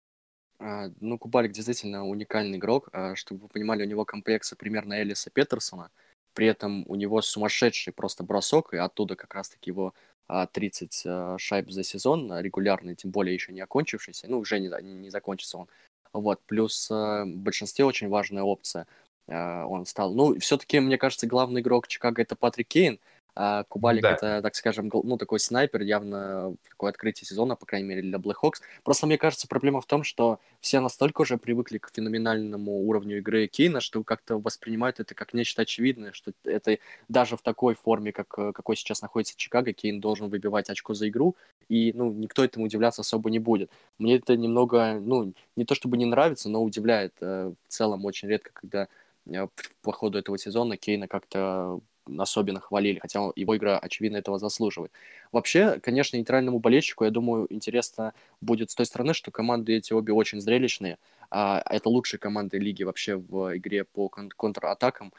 А, 0.59 0.89
ну, 0.99 1.17
Кубалик 1.17 1.51
действительно 1.51 2.07
уникальный 2.07 2.57
игрок. 2.57 2.89
А, 2.93 3.15
чтобы 3.15 3.41
вы 3.41 3.47
понимали, 3.49 3.83
у 3.83 3.87
него 3.87 4.05
комплексы 4.05 4.55
примерно 4.55 5.01
Элиса 5.01 5.31
Петерсона. 5.31 5.89
При 6.33 6.47
этом 6.47 6.85
у 6.87 6.95
него 6.95 7.21
сумасшедший 7.21 7.93
просто 7.93 8.23
бросок, 8.23 8.73
и 8.73 8.77
оттуда 8.77 9.15
как 9.15 9.33
раз-таки 9.33 9.71
его 9.71 9.93
30 10.27 11.03
а, 11.05 11.37
шайб 11.37 11.71
за 11.71 11.83
сезон, 11.83 12.31
регулярный, 12.39 12.95
тем 12.95 13.11
более 13.11 13.33
еще 13.33 13.51
не 13.51 13.61
окончившийся, 13.61 14.27
ну, 14.29 14.39
уже 14.39 14.59
не, 14.59 14.69
не 14.81 15.09
закончится 15.09 15.57
он. 15.59 15.67
Вот, 16.13 16.41
плюс 16.45 16.89
а, 16.91 17.23
в 17.25 17.37
большинстве 17.37 17.85
очень 17.85 18.09
важная 18.09 18.43
опция. 18.43 18.87
А, 19.27 19.65
он 19.65 19.85
стал, 19.85 20.13
ну, 20.13 20.39
все-таки, 20.39 20.79
мне 20.79 20.97
кажется, 20.97 21.27
главный 21.27 21.61
игрок 21.61 21.87
Чикаго 21.87 22.21
это 22.21 22.35
Патрик 22.35 22.67
Кейн, 22.67 22.99
а 23.33 23.63
Кубалик 23.63 24.03
да. 24.03 24.11
это, 24.11 24.41
так 24.41 24.55
скажем, 24.55 24.91
ну, 24.91 25.17
такой 25.17 25.39
снайпер, 25.39 25.81
явно 25.81 26.55
такое 26.69 26.89
открытие 26.89 27.25
сезона, 27.25 27.55
по 27.55 27.65
крайней 27.65 27.87
мере, 27.87 28.01
для 28.01 28.17
Blackhawks. 28.17 28.59
Просто 28.83 29.07
мне 29.07 29.17
кажется, 29.17 29.47
проблема 29.47 29.79
в 29.79 29.85
том, 29.85 30.03
что 30.03 30.39
все 30.59 30.81
настолько 30.81 31.21
уже 31.21 31.37
привыкли 31.37 31.77
к 31.77 31.89
феноменальному 31.93 32.81
уровню 32.81 33.19
игры 33.19 33.47
Кейна, 33.47 33.79
что 33.79 34.03
как-то 34.03 34.37
воспринимают 34.37 34.99
это 34.99 35.15
как 35.15 35.33
нечто 35.33 35.61
очевидное, 35.61 36.11
что 36.11 36.33
это 36.43 36.77
даже 37.07 37.37
в 37.37 37.41
такой 37.41 37.75
форме, 37.75 38.11
как, 38.11 38.27
какой 38.27 38.75
сейчас 38.75 39.01
находится 39.01 39.37
Чикаго, 39.37 39.71
Кейн 39.71 40.01
должен 40.01 40.29
выбивать 40.29 40.69
очко 40.69 40.93
за 40.93 41.07
игру, 41.07 41.37
и, 41.69 41.93
ну, 41.93 42.11
никто 42.11 42.43
этому 42.43 42.65
удивляться 42.65 43.01
особо 43.01 43.29
не 43.29 43.39
будет. 43.39 43.71
Мне 43.97 44.17
это 44.17 44.35
немного, 44.35 44.99
ну, 44.99 45.33
не 45.55 45.63
то 45.63 45.73
чтобы 45.73 45.95
не 45.95 46.05
нравится, 46.05 46.49
но 46.49 46.61
удивляет 46.61 47.13
э, 47.21 47.53
в 47.67 47.71
целом 47.71 48.03
очень 48.03 48.27
редко, 48.27 48.51
когда 48.53 48.89
э, 49.25 49.47
по 49.81 49.93
ходу 49.93 50.17
этого 50.17 50.37
сезона 50.37 50.75
Кейна 50.75 51.07
как-то 51.07 51.79
особенно 52.17 52.59
хвалили, 52.59 52.99
хотя 52.99 53.31
его 53.35 53.55
игра, 53.55 53.77
очевидно, 53.77 54.17
этого 54.17 54.39
заслуживает. 54.39 54.91
Вообще, 55.31 55.79
конечно, 55.79 56.17
нейтральному 56.17 56.59
болельщику, 56.59 57.05
я 57.05 57.11
думаю, 57.11 57.47
интересно 57.49 58.13
будет 58.41 58.71
с 58.71 58.75
той 58.75 58.85
стороны, 58.85 59.13
что 59.13 59.31
команды 59.31 59.75
эти 59.75 59.93
обе 59.93 60.13
очень 60.13 60.41
зрелищные. 60.41 60.97
А, 61.29 61.61
это 61.69 61.89
лучшие 61.89 62.19
команды 62.19 62.57
лиги 62.57 62.83
вообще 62.83 63.15
в 63.15 63.57
игре 63.57 63.83
по 63.83 64.09
кон- 64.09 64.29
контратакам. 64.29 65.13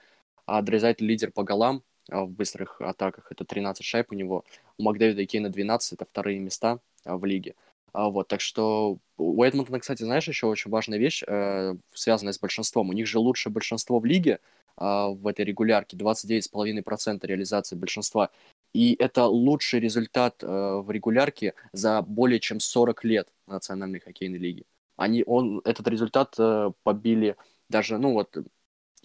А 0.47 0.63
лидер 0.63 1.31
по 1.31 1.45
голам 1.45 1.83
а, 2.11 2.25
в 2.25 2.31
быстрых 2.31 2.81
атаках, 2.81 3.29
это 3.31 3.45
13 3.45 3.85
шайб 3.85 4.11
у 4.11 4.15
него. 4.15 4.45
У 4.79 4.83
Макдэвида 4.83 5.23
и 5.23 5.27
Кейна 5.27 5.49
12, 5.51 5.95
это 5.95 6.05
вторые 6.05 6.39
места 6.39 6.79
а, 7.05 7.17
в 7.17 7.25
лиге. 7.25 7.55
Вот, 7.95 8.29
так 8.29 8.41
что 8.41 8.97
у 9.19 9.45
Эдмонтона, 9.45 9.79
кстати, 9.79 10.03
знаешь, 10.03 10.27
еще 10.27 10.47
очень 10.47 10.71
важная 10.71 10.99
вещь, 10.99 11.23
э, 11.27 11.75
связанная 11.93 12.33
с 12.33 12.39
большинством. 12.39 12.89
У 12.89 12.95
них 12.95 13.07
же 13.07 13.19
лучшее 13.19 13.53
большинство 13.53 13.99
в 13.99 14.07
лиге 14.07 14.41
в 14.77 15.27
этой 15.27 15.45
регулярке, 15.45 15.97
29,5% 15.97 17.27
реализации 17.27 17.77
большинства. 17.77 18.31
И 18.73 18.97
это 18.99 19.27
лучший 19.27 19.81
результат 19.81 20.43
э, 20.43 20.47
в 20.47 20.91
регулярке 20.91 21.55
за 21.73 22.01
более 22.01 22.41
чем 22.41 22.59
40 22.59 23.05
лет 23.05 23.29
Национальной 23.47 24.01
хоккейной 24.01 24.39
лиги. 24.39 24.65
Они, 24.97 25.23
он, 25.27 25.61
этот 25.65 25.87
результат 25.89 26.35
э, 26.39 26.71
побили 26.83 27.37
даже, 27.69 27.99
ну 27.99 28.13
вот, 28.15 28.37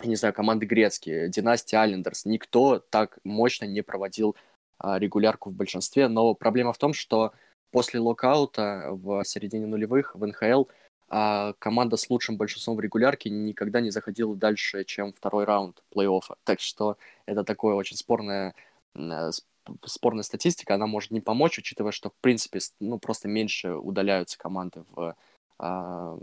не 0.04 0.16
знаю, 0.16 0.34
команды 0.34 0.66
грецкие, 0.66 1.30
династия 1.30 1.78
Айлендерс. 1.78 2.26
Никто 2.26 2.80
так 2.80 3.20
мощно 3.26 3.66
не 3.66 3.82
проводил 3.82 4.38
э, 4.82 5.00
регулярку 5.00 5.50
в 5.50 5.54
большинстве, 5.54 6.08
но 6.08 6.34
проблема 6.34 6.72
в 6.72 6.78
том, 6.78 6.94
что 6.94 7.34
после 7.72 8.00
локаута 8.00 8.88
в 8.92 9.24
середине 9.26 9.68
нулевых 9.68 10.16
в 10.16 10.26
НХЛ 10.26 10.64
а 11.10 11.54
команда 11.60 11.96
с 11.98 12.10
лучшим 12.10 12.38
большинством 12.38 12.76
в 12.76 12.82
регулярке 12.82 13.30
никогда 13.30 13.80
не 13.80 13.92
заходила 13.92 14.36
дальше, 14.36 14.84
чем 14.84 15.14
второй 15.14 15.46
раунд 15.46 15.82
плей-оффа. 15.96 16.36
Так 16.44 16.60
что 16.60 16.98
это 17.26 17.44
такое 17.44 17.76
очень 17.76 17.96
спорная, 17.96 18.54
э, 18.96 19.32
спорная 19.86 20.24
статистика. 20.24 20.76
Она 20.76 20.88
может 20.88 21.12
не 21.12 21.22
помочь, 21.22 21.60
учитывая, 21.60 21.92
что, 21.92 22.10
в 22.10 22.16
принципе, 22.22 22.60
ну, 22.80 23.00
просто 23.00 23.28
меньше 23.28 23.74
удаляются 23.74 24.38
команды 24.38 24.84
в 24.96 25.16
а, 25.60 26.18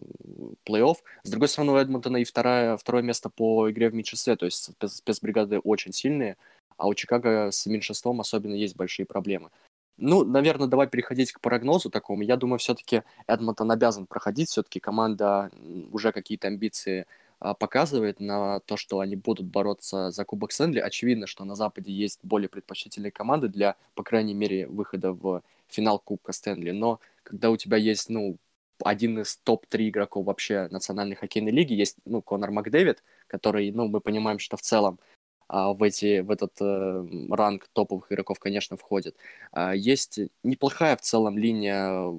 плей-офф. 0.64 0.96
С 1.22 1.30
другой 1.30 1.48
стороны, 1.48 1.72
у 1.72 1.76
Эдмонтона 1.76 2.18
и 2.18 2.24
второе, 2.24 2.76
второе 2.76 3.02
место 3.02 3.30
по 3.30 3.70
игре 3.70 3.90
в 3.90 3.94
меньшинстве, 3.94 4.36
то 4.36 4.44
есть 4.46 4.70
спецбригады 4.86 5.58
очень 5.58 5.92
сильные, 5.92 6.36
а 6.76 6.86
у 6.86 6.94
Чикаго 6.94 7.50
с 7.50 7.66
меньшинством 7.66 8.20
особенно 8.20 8.54
есть 8.54 8.76
большие 8.76 9.06
проблемы. 9.06 9.50
Ну, 9.96 10.24
наверное, 10.24 10.66
давай 10.66 10.88
переходить 10.88 11.32
к 11.32 11.40
прогнозу 11.40 11.88
такому. 11.88 12.22
Я 12.22 12.36
думаю, 12.36 12.58
все-таки 12.58 13.02
Эдмонтон 13.28 13.70
обязан 13.70 14.06
проходить. 14.06 14.48
Все-таки 14.48 14.80
команда 14.80 15.50
уже 15.92 16.10
какие-то 16.12 16.48
амбиции 16.48 17.06
а, 17.38 17.54
показывает 17.54 18.18
на 18.20 18.60
то, 18.60 18.76
что 18.76 19.00
они 19.00 19.16
будут 19.16 19.46
бороться 19.46 20.10
за 20.10 20.24
Кубок 20.24 20.50
Стэнли. 20.50 20.80
Очевидно, 20.80 21.26
что 21.26 21.44
на 21.44 21.54
Западе 21.54 21.92
есть 21.92 22.18
более 22.22 22.48
предпочтительные 22.48 23.12
команды 23.12 23.48
для, 23.48 23.76
по 23.94 24.02
крайней 24.02 24.34
мере, 24.34 24.66
выхода 24.66 25.12
в 25.12 25.42
финал 25.68 26.00
Кубка 26.00 26.32
Стэнли. 26.32 26.72
Но 26.72 27.00
когда 27.22 27.50
у 27.50 27.56
тебя 27.56 27.76
есть, 27.76 28.08
ну, 28.08 28.38
один 28.82 29.20
из 29.20 29.36
топ-3 29.36 29.90
игроков 29.90 30.26
вообще 30.26 30.68
Национальной 30.70 31.14
хоккейной 31.14 31.52
лиги, 31.52 31.74
есть, 31.74 31.96
ну, 32.04 32.20
Конор 32.20 32.50
Макдэвид, 32.50 33.02
который, 33.28 33.70
ну, 33.70 33.86
мы 33.88 34.00
понимаем, 34.00 34.40
что 34.40 34.56
в 34.56 34.62
целом 34.62 34.98
а, 35.48 35.72
в, 35.72 35.82
эти, 35.82 36.20
в 36.20 36.30
этот 36.30 36.52
э, 36.60 37.06
ранг 37.30 37.68
топовых 37.72 38.10
игроков, 38.10 38.38
конечно, 38.38 38.76
входит. 38.76 39.16
А, 39.52 39.74
есть 39.74 40.20
неплохая 40.42 40.96
в 40.96 41.00
целом 41.00 41.38
линия 41.38 42.10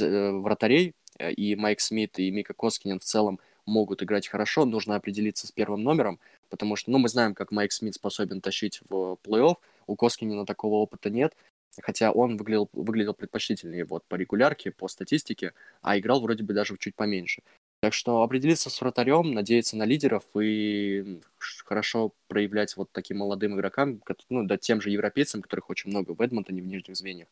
э, 0.00 0.30
вратарей, 0.32 0.94
э, 1.18 1.32
и 1.32 1.56
Майк 1.56 1.80
Смит, 1.80 2.18
и 2.18 2.30
Мика 2.30 2.54
Коскинен 2.54 3.00
в 3.00 3.04
целом 3.04 3.40
могут 3.66 4.02
играть 4.02 4.28
хорошо, 4.28 4.64
нужно 4.64 4.96
определиться 4.96 5.46
с 5.46 5.52
первым 5.52 5.82
номером, 5.82 6.20
потому 6.48 6.76
что, 6.76 6.90
ну, 6.90 6.98
мы 6.98 7.08
знаем, 7.08 7.34
как 7.34 7.52
Майк 7.52 7.72
Смит 7.72 7.94
способен 7.94 8.40
тащить 8.40 8.80
в 8.88 9.18
плей-офф, 9.24 9.56
у 9.86 9.96
Коскинена 9.96 10.46
такого 10.46 10.76
опыта 10.76 11.10
нет, 11.10 11.34
хотя 11.82 12.12
он 12.12 12.36
выглядел, 12.36 12.68
выглядел 12.72 13.14
предпочтительнее 13.14 13.84
вот 13.84 14.04
по 14.06 14.14
регулярке, 14.14 14.70
по 14.70 14.88
статистике, 14.88 15.52
а 15.82 15.98
играл 15.98 16.20
вроде 16.20 16.44
бы 16.44 16.54
даже 16.54 16.76
чуть 16.78 16.94
поменьше. 16.94 17.42
Так 17.80 17.94
что 17.94 18.22
определиться 18.22 18.70
с 18.70 18.80
вратарем, 18.80 19.32
надеяться 19.32 19.76
на 19.76 19.84
лидеров 19.84 20.24
и 20.40 21.20
хорошо 21.64 22.12
проявлять 22.26 22.76
вот 22.76 22.90
таким 22.90 23.18
молодым 23.18 23.54
игрокам, 23.54 24.02
ну, 24.28 24.44
да 24.44 24.56
тем 24.56 24.80
же 24.80 24.90
европейцам, 24.90 25.42
которых 25.42 25.70
очень 25.70 25.90
много 25.90 26.12
в 26.12 26.20
Эдмонтоне, 26.20 26.60
в 26.60 26.66
нижних 26.66 26.96
звеньях. 26.96 27.28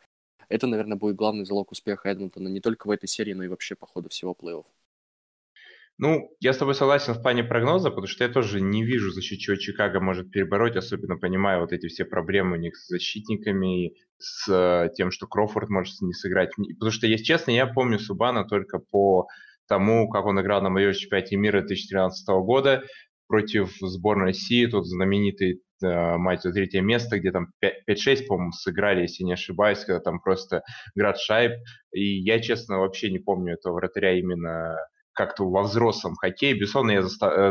Это, 0.49 0.69
наверное, 0.69 0.97
будет 0.97 1.17
главный 1.17 1.45
залог 1.45 1.73
успеха 1.73 2.09
Эдмонтона 2.09 2.47
не 2.47 2.61
только 2.61 2.87
в 2.87 2.91
этой 2.91 3.09
серии, 3.09 3.33
но 3.33 3.43
и 3.43 3.49
вообще 3.49 3.75
по 3.75 3.87
ходу 3.87 4.09
всего 4.09 4.37
плей-офф. 4.41 4.65
Ну, 5.99 6.37
я 6.41 6.53
с 6.53 6.59
тобой 6.59 6.75
согласен 6.75 7.15
в 7.15 7.23
плане 7.23 7.43
прогноза, 7.43 7.89
потому 7.89 8.07
что 8.07 8.23
я 8.23 8.31
тоже 8.31 8.61
не 8.61 8.85
вижу, 8.85 9.11
за 9.11 9.23
счет 9.23 9.39
чего 9.39 9.57
Чикаго 9.57 9.99
может 9.99 10.31
перебороть, 10.31 10.77
особенно 10.77 11.17
понимая 11.17 11.59
вот 11.59 11.73
эти 11.73 11.89
все 11.89 12.05
проблемы 12.05 12.59
у 12.59 12.61
них 12.61 12.77
с 12.77 12.87
защитниками, 12.87 13.95
с 14.19 14.47
э, 14.49 14.91
тем, 14.95 15.11
что 15.11 15.27
Крофорд 15.27 15.71
может 15.71 16.03
не 16.03 16.13
сыграть. 16.13 16.51
Потому 16.55 16.93
что, 16.93 17.07
если 17.07 17.25
честно, 17.25 17.51
я 17.51 17.67
помню 17.67 17.99
Субана 17.99 18.45
только 18.45 18.79
по 18.79 19.27
тому, 19.67 20.09
как 20.09 20.27
он 20.27 20.41
играл 20.41 20.63
на 20.63 20.71
моем 20.71 20.93
чемпионате 20.93 21.37
мира 21.37 21.61
2013 21.61 22.29
года 22.45 22.85
против 23.29 23.77
сборной 23.81 24.27
России, 24.27 24.67
тот 24.67 24.87
знаменитый 24.87 25.61
э, 25.83 26.17
матч 26.17 26.43
за 26.43 26.53
третье 26.53 26.81
место, 26.81 27.19
где 27.19 27.33
там 27.33 27.49
5-6, 27.63 28.27
по-моему, 28.27 28.53
сыграли, 28.53 29.03
если 29.03 29.25
не 29.25 29.33
ошибаюсь, 29.33 29.85
когда 29.85 30.01
там 30.01 30.21
просто 30.21 30.63
град 30.95 31.19
шайб. 31.19 31.53
И 31.93 32.21
я, 32.21 32.41
честно, 32.41 32.79
вообще 32.79 33.11
не 33.11 33.19
помню 33.19 33.55
этого 33.55 33.75
вратаря 33.75 34.19
именно 34.19 34.77
как-то 35.17 35.49
во 35.49 35.63
взрослом 35.63 36.15
хоккее. 36.15 36.55
Безусловно, 36.55 36.93
я 36.93 37.01
э, 37.01 37.03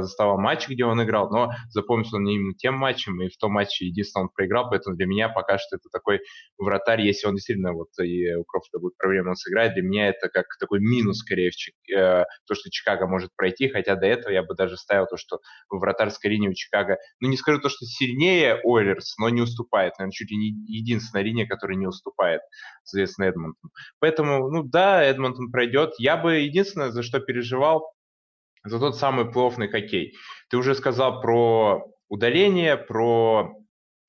заставал 0.01 0.38
матч, 0.38 0.69
где 0.69 0.86
он 0.86 1.03
играл, 1.03 1.29
но 1.29 1.51
запомнился 1.69 2.17
он 2.17 2.27
именно 2.27 2.53
тем 2.53 2.75
матчем, 2.75 3.22
и 3.22 3.29
в 3.29 3.38
том 3.38 3.51
матче 3.51 3.88
единственное 3.88 4.25
он 4.25 4.29
проиграл, 4.29 4.69
поэтому 4.69 4.95
для 4.95 5.07
меня 5.07 5.29
пока 5.29 5.57
что 5.57 5.75
это 5.75 5.89
такой 5.91 6.22
вратарь, 6.57 7.01
если 7.01 7.27
он 7.27 7.36
действительно, 7.36 7.74
вот 7.74 7.89
и 8.01 8.34
у 8.36 8.43
Крофта 8.43 8.79
будет 8.79 8.95
проблема, 8.98 9.29
он 9.29 9.36
сыграет, 9.36 9.74
для 9.74 9.84
меня 9.84 10.07
это 10.10 10.29
как 10.29 10.45
такой 10.60 10.79
минус, 10.79 11.19
скорее, 11.19 11.50
в 11.50 11.55
Чик... 11.55 11.74
э, 11.89 12.24
то, 12.48 12.55
что 12.55 12.69
Чикаго 12.69 13.07
может 13.07 13.31
пройти, 13.36 13.67
хотя 13.67 13.95
до 13.95 14.05
этого 14.05 14.31
я 14.31 14.43
бы 14.43 14.53
даже 14.55 14.77
ставил 14.77 15.07
то, 15.07 15.17
что 15.17 15.39
в 15.69 15.79
вратарской 15.79 16.31
линии 16.31 16.50
у 16.50 16.53
Чикаго, 16.53 16.98
ну 17.19 17.29
не 17.29 17.38
скажу 17.38 17.60
то, 17.60 17.69
что 17.69 17.86
сильнее 17.86 18.60
Ойлерс, 18.63 19.17
но 19.17 19.29
не 19.29 19.41
уступает, 19.41 19.93
наверное, 19.98 20.12
чуть 20.12 20.29
ли 20.29 20.38
не 20.38 20.50
единственная 20.67 21.24
линия, 21.24 21.48
которая 21.48 21.77
не 21.77 21.88
уступает, 21.88 22.41
соответственно, 22.84 23.25
Эдмонтон. 23.25 23.72
Поэтому, 24.00 24.50
ну 24.51 24.63
да, 24.63 25.03
Эдмонтон 25.03 25.51
пройдет. 25.51 25.95
Я 25.98 26.17
бы 26.17 26.36
единственное, 26.36 26.91
за 26.91 27.01
что 27.01 27.19
переживал, 27.19 27.55
переживал 27.56 27.94
за 28.64 28.80
тот 28.80 28.98
самый 28.98 29.32
плотный 29.32 29.68
хоккей. 29.68 30.16
Ты 30.50 30.58
уже 30.58 30.76
сказал 30.76 31.22
про 31.22 31.86
удаление, 32.10 32.78
про 32.78 33.54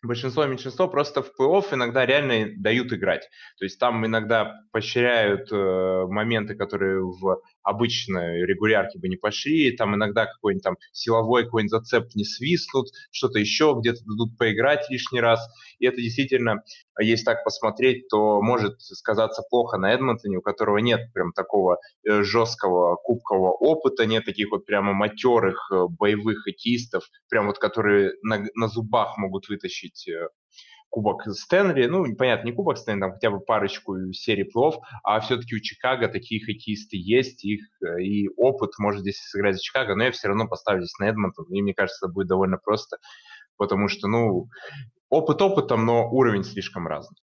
большинство 0.02 0.44
и 0.44 0.48
меньшинство 0.48 0.88
просто 0.88 1.22
в 1.22 1.30
плей-офф 1.38 1.74
иногда 1.74 2.06
реально 2.06 2.52
дают 2.56 2.92
играть. 2.92 3.28
То 3.58 3.64
есть 3.64 3.78
там 3.78 4.06
иногда 4.06 4.54
поощряют 4.72 5.50
э, 5.52 6.06
моменты, 6.08 6.54
которые 6.54 7.00
в 7.02 7.40
обычной 7.66 8.46
регулярке 8.46 8.98
бы 8.98 9.08
не 9.08 9.16
пошли, 9.16 9.76
там 9.76 9.94
иногда 9.96 10.26
какой-нибудь 10.26 10.62
там 10.62 10.76
силовой 10.92 11.44
какой-нибудь 11.44 11.70
зацеп 11.70 12.14
не 12.14 12.24
свистнут, 12.24 12.88
что-то 13.10 13.40
еще 13.40 13.74
где-то 13.78 14.04
дадут 14.04 14.38
поиграть 14.38 14.88
лишний 14.88 15.20
раз, 15.20 15.40
и 15.80 15.86
это 15.86 15.96
действительно, 15.96 16.62
если 17.00 17.24
так 17.24 17.44
посмотреть, 17.44 18.08
то 18.08 18.40
может 18.40 18.80
сказаться 18.80 19.42
плохо 19.50 19.78
на 19.78 19.92
Эдмонтоне, 19.92 20.38
у 20.38 20.42
которого 20.42 20.78
нет 20.78 21.12
прям 21.12 21.32
такого 21.32 21.78
э, 22.08 22.22
жесткого 22.22 22.96
кубкового 22.96 23.50
опыта, 23.52 24.06
нет 24.06 24.24
таких 24.24 24.52
вот 24.52 24.64
прямо 24.64 24.92
матерых 24.92 25.68
э, 25.72 25.86
боевых 25.88 26.44
хоккеистов, 26.44 27.04
прям 27.28 27.46
вот 27.46 27.58
которые 27.58 28.12
на, 28.22 28.44
на 28.54 28.68
зубах 28.68 29.18
могут 29.18 29.48
вытащить 29.48 30.08
э, 30.08 30.28
Кубок 30.90 31.26
Стэнли, 31.26 31.86
ну, 31.86 32.14
понятно, 32.16 32.46
не 32.46 32.52
Кубок 32.52 32.78
Стэнли, 32.78 33.00
там 33.00 33.12
хотя 33.12 33.30
бы 33.30 33.40
парочку 33.40 34.12
серий 34.12 34.44
плов, 34.44 34.76
а 35.02 35.20
все-таки 35.20 35.56
у 35.56 35.60
Чикаго 35.60 36.08
такие 36.08 36.44
хоккеисты 36.44 36.96
есть, 36.96 37.44
их 37.44 37.60
э, 37.82 38.02
и 38.02 38.28
опыт 38.36 38.72
может 38.78 39.02
здесь 39.02 39.18
сыграть 39.18 39.56
за 39.56 39.62
Чикаго, 39.62 39.94
но 39.94 40.04
я 40.04 40.12
все 40.12 40.28
равно 40.28 40.48
поставлю 40.48 40.82
здесь 40.82 40.98
на 40.98 41.08
Эдмонтон, 41.08 41.46
и 41.50 41.62
мне 41.62 41.74
кажется, 41.74 42.06
это 42.06 42.12
будет 42.12 42.28
довольно 42.28 42.56
просто, 42.56 42.98
потому 43.56 43.88
что, 43.88 44.08
ну, 44.08 44.48
опыт 45.10 45.42
опытом, 45.42 45.84
но 45.84 46.10
уровень 46.10 46.44
слишком 46.44 46.86
разный. 46.86 47.18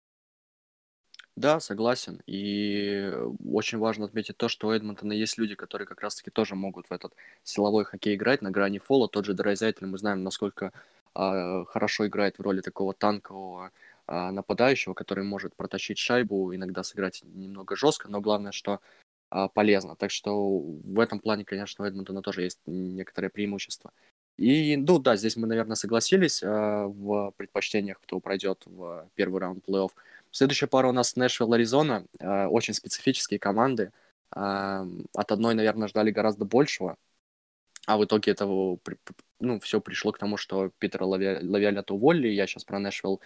Да, 1.36 1.60
согласен. 1.60 2.22
И 2.28 3.12
очень 3.44 3.80
важно 3.80 4.06
отметить 4.06 4.38
то, 4.38 4.48
что 4.50 4.68
у 4.68 4.72
Эдмонтона 4.72 5.14
есть 5.14 5.40
люди, 5.40 5.56
которые 5.56 5.88
как 5.88 6.02
раз-таки 6.02 6.30
тоже 6.30 6.54
могут 6.54 6.88
в 6.88 6.92
этот 6.92 7.14
силовой 7.44 7.86
хоккей 7.86 8.16
играть 8.16 8.44
на 8.44 8.52
грани 8.52 8.78
фола. 8.78 9.10
Тот 9.10 9.26
же 9.26 9.34
Драйзайтель, 9.34 9.88
мы 9.88 9.98
знаем, 9.98 10.22
насколько 10.24 10.72
хорошо 11.14 12.08
играет 12.08 12.38
в 12.38 12.42
роли 12.42 12.62
такого 12.62 12.94
танкового 12.94 13.72
а, 14.06 14.32
нападающего, 14.32 14.94
который 14.94 15.24
может 15.24 15.56
протащить 15.56 15.98
шайбу, 15.98 16.54
иногда 16.54 16.84
сыграть 16.84 17.22
немного 17.24 17.76
жестко, 17.76 18.10
но 18.10 18.20
главное, 18.20 18.52
что 18.52 18.82
а, 19.30 19.48
полезно. 19.48 19.96
Так 19.96 20.12
что 20.12 20.60
в 20.60 21.00
этом 21.00 21.20
плане, 21.20 21.46
конечно, 21.46 21.86
у 21.86 21.88
Эдмонтона 21.88 22.22
тоже 22.22 22.42
есть 22.42 22.60
некоторое 22.66 23.30
преимущество. 23.30 23.92
И, 24.36 24.76
ну 24.76 25.00
да, 25.00 25.16
здесь 25.16 25.38
мы, 25.38 25.48
наверное, 25.48 25.76
согласились 25.76 26.42
в 26.42 27.34
предпочтениях, 27.38 28.00
кто 28.02 28.20
пройдет 28.20 28.64
в 28.66 29.08
первый 29.14 29.40
раунд 29.40 29.64
плей-офф. 29.68 29.92
Следующая 30.32 30.68
пара 30.68 30.88
у 30.88 30.92
нас 30.92 31.16
Нэшвилл, 31.16 31.54
Аризона. 31.54 32.06
Очень 32.20 32.74
специфические 32.74 33.40
команды. 33.40 33.92
От 34.32 35.32
одной, 35.32 35.54
наверное, 35.54 35.88
ждали 35.88 36.10
гораздо 36.10 36.46
большего. 36.46 36.98
А 37.86 37.98
в 37.98 38.06
итоге 38.06 38.32
этого, 38.32 38.80
ну, 39.40 39.60
все 39.60 39.82
пришло 39.82 40.12
к 40.12 40.18
тому, 40.18 40.38
что 40.38 40.72
Питера 40.80 41.06
Лавиолета 41.06 41.94
уволили. 41.94 42.30
Я 42.30 42.48
сейчас 42.48 42.64
про 42.64 42.80
Нэшвилл 42.80 43.20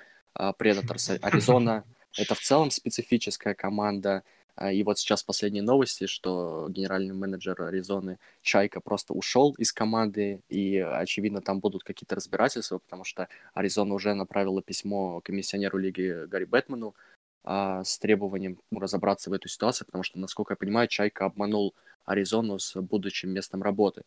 Предаторс. 0.58 1.12
Аризона— 1.22 1.84
это 2.18 2.34
в 2.36 2.40
целом 2.40 2.72
специфическая 2.72 3.54
команда. 3.54 4.24
А, 4.58 4.72
и 4.72 4.82
вот 4.84 4.98
сейчас 4.98 5.22
последние 5.22 5.62
новости, 5.62 6.08
что 6.08 6.68
генеральный 6.70 7.14
менеджер 7.14 7.62
Аризоны 7.62 8.18
Чайка 8.42 8.82
просто 8.82 9.14
ушел 9.14 9.54
из 9.60 9.72
команды, 9.72 10.42
и, 10.50 10.78
очевидно, 10.78 11.42
там 11.42 11.60
будут 11.60 11.84
какие-то 11.84 12.16
разбирательства, 12.16 12.80
потому 12.80 13.04
что 13.04 13.28
Аризона 13.54 13.94
уже 13.94 14.16
направила 14.16 14.64
письмо 14.64 15.22
комиссионеру 15.22 15.78
лиги 15.78 16.26
Гарри 16.26 16.46
Бэтмену 16.46 16.96
а, 17.44 17.84
с 17.84 18.00
требованием 18.00 18.60
разобраться 18.72 19.30
в 19.30 19.34
эту 19.34 19.48
ситуацию, 19.48 19.86
потому 19.86 20.04
что, 20.04 20.18
насколько 20.18 20.54
я 20.54 20.58
понимаю, 20.58 20.88
Чайка 20.88 21.26
обманул 21.26 21.76
Аризону 22.06 22.58
с 22.58 22.82
будущим 22.82 23.30
местом 23.30 23.62
работы. 23.62 24.02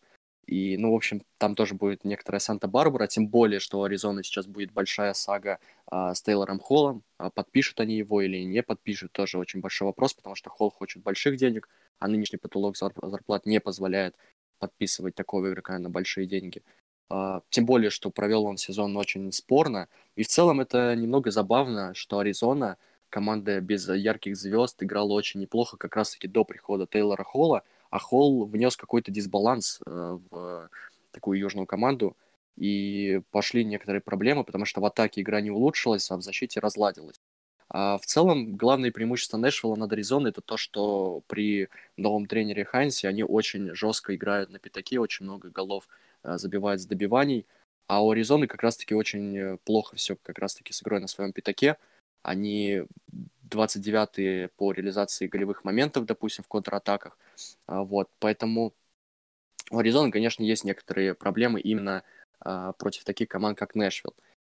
И, 0.50 0.76
ну, 0.78 0.90
в 0.90 0.97
общем, 0.97 1.23
там 1.38 1.54
тоже 1.54 1.75
будет 1.76 2.04
некоторая 2.04 2.40
Санта-Барбара, 2.40 3.07
тем 3.07 3.28
более, 3.28 3.61
что 3.61 3.78
у 3.78 3.85
Аризоны 3.85 4.25
сейчас 4.25 4.49
будет 4.49 4.73
большая 4.73 5.14
сага 5.14 5.61
а, 5.87 6.12
с 6.12 6.23
Тейлором 6.23 6.59
Холлом. 6.59 7.04
А 7.19 7.30
подпишут 7.30 7.78
они 7.78 7.97
его 7.97 8.21
или 8.21 8.38
не 8.38 8.61
подпишут, 8.64 9.12
тоже 9.12 9.38
очень 9.38 9.61
большой 9.61 9.87
вопрос, 9.87 10.12
потому 10.12 10.35
что 10.35 10.50
Холл 10.50 10.71
хочет 10.71 11.04
больших 11.04 11.37
денег, 11.37 11.69
а 12.00 12.09
нынешний 12.09 12.38
потолок 12.38 12.76
зарплат 12.76 13.47
не 13.47 13.61
позволяет 13.61 14.16
подписывать 14.59 15.14
такого 15.14 15.50
игрока 15.50 15.78
на 15.78 15.88
большие 15.88 16.26
деньги. 16.26 16.64
А, 17.09 17.42
тем 17.50 17.64
более, 17.64 17.90
что 17.90 18.11
провел 18.11 18.45
он 18.45 18.57
сезон 18.57 18.97
очень 18.97 19.30
спорно. 19.30 19.87
И 20.16 20.25
в 20.25 20.26
целом 20.26 20.61
это 20.61 20.97
немного 20.97 21.30
забавно, 21.30 21.95
что 21.95 22.19
Аризона, 22.19 22.76
команда 23.09 23.61
без 23.61 23.88
ярких 23.88 24.37
звезд, 24.37 24.83
играла 24.83 25.12
очень 25.12 25.38
неплохо 25.38 25.76
как 25.76 25.95
раз-таки 25.95 26.26
до 26.26 26.45
прихода 26.45 26.88
Тейлора 26.88 27.23
Холла, 27.23 27.62
а 27.91 27.99
Холл 27.99 28.47
внес 28.47 28.77
какой-то 28.77 29.11
дисбаланс 29.11 29.81
э, 29.87 30.19
в 30.31 30.71
такую 31.13 31.39
южную 31.39 31.67
команду, 31.67 32.17
и 32.57 33.21
пошли 33.31 33.65
некоторые 33.65 34.01
проблемы, 34.01 34.45
потому 34.45 34.65
что 34.65 34.81
в 34.81 34.85
атаке 34.85 35.23
игра 35.23 35.41
не 35.41 35.51
улучшилась, 35.51 36.11
а 36.11 36.17
в 36.17 36.23
защите 36.23 36.61
разладилась. 36.61 37.21
А 37.73 37.99
в 37.99 38.05
целом, 38.05 38.57
главное 38.57 38.91
преимущество 38.91 39.37
Нэшвилла 39.39 39.77
над 39.77 39.93
Аризоной 39.93 40.31
это 40.31 40.41
то, 40.41 40.57
что 40.57 41.23
при 41.29 41.69
новом 41.97 42.27
тренере 42.27 42.65
Хайнсе 42.65 43.09
они 43.09 43.23
очень 43.23 43.75
жестко 43.75 44.15
играют 44.15 44.51
на 44.51 44.59
пятаке, 44.59 44.99
очень 44.99 45.25
много 45.25 45.51
голов 45.51 45.89
э, 46.25 46.37
забивают 46.37 46.83
с 46.83 46.87
добиваний, 46.87 47.47
а 47.87 48.05
у 48.05 48.11
Аризоны 48.11 48.47
как 48.47 48.63
раз-таки 48.63 48.95
очень 48.95 49.37
э, 49.39 49.57
плохо 49.65 49.97
все 49.97 50.17
как 50.17 50.39
раз-таки 50.39 50.73
с 50.73 50.83
игрой 50.83 51.01
на 51.01 51.07
своем 51.07 51.33
пятаке. 51.33 51.77
Они 52.23 52.83
29-е 53.49 54.49
по 54.57 54.73
реализации 54.73 55.29
голевых 55.29 55.65
моментов, 55.65 56.07
допустим, 56.07 56.45
в 56.45 56.49
контратаках. 56.49 57.17
А, 57.67 57.83
вот, 57.83 58.09
поэтому 58.19 58.73
у 59.71 59.79
Аризоны, 59.79 60.11
конечно, 60.11 60.43
есть 60.43 60.65
некоторые 60.65 61.15
проблемы 61.15 61.61
именно 61.61 62.03
а, 62.41 62.73
против 62.73 63.05
таких 63.05 63.29
команд, 63.29 63.59
как 63.59 63.75
Нэшвилл. 63.75 64.15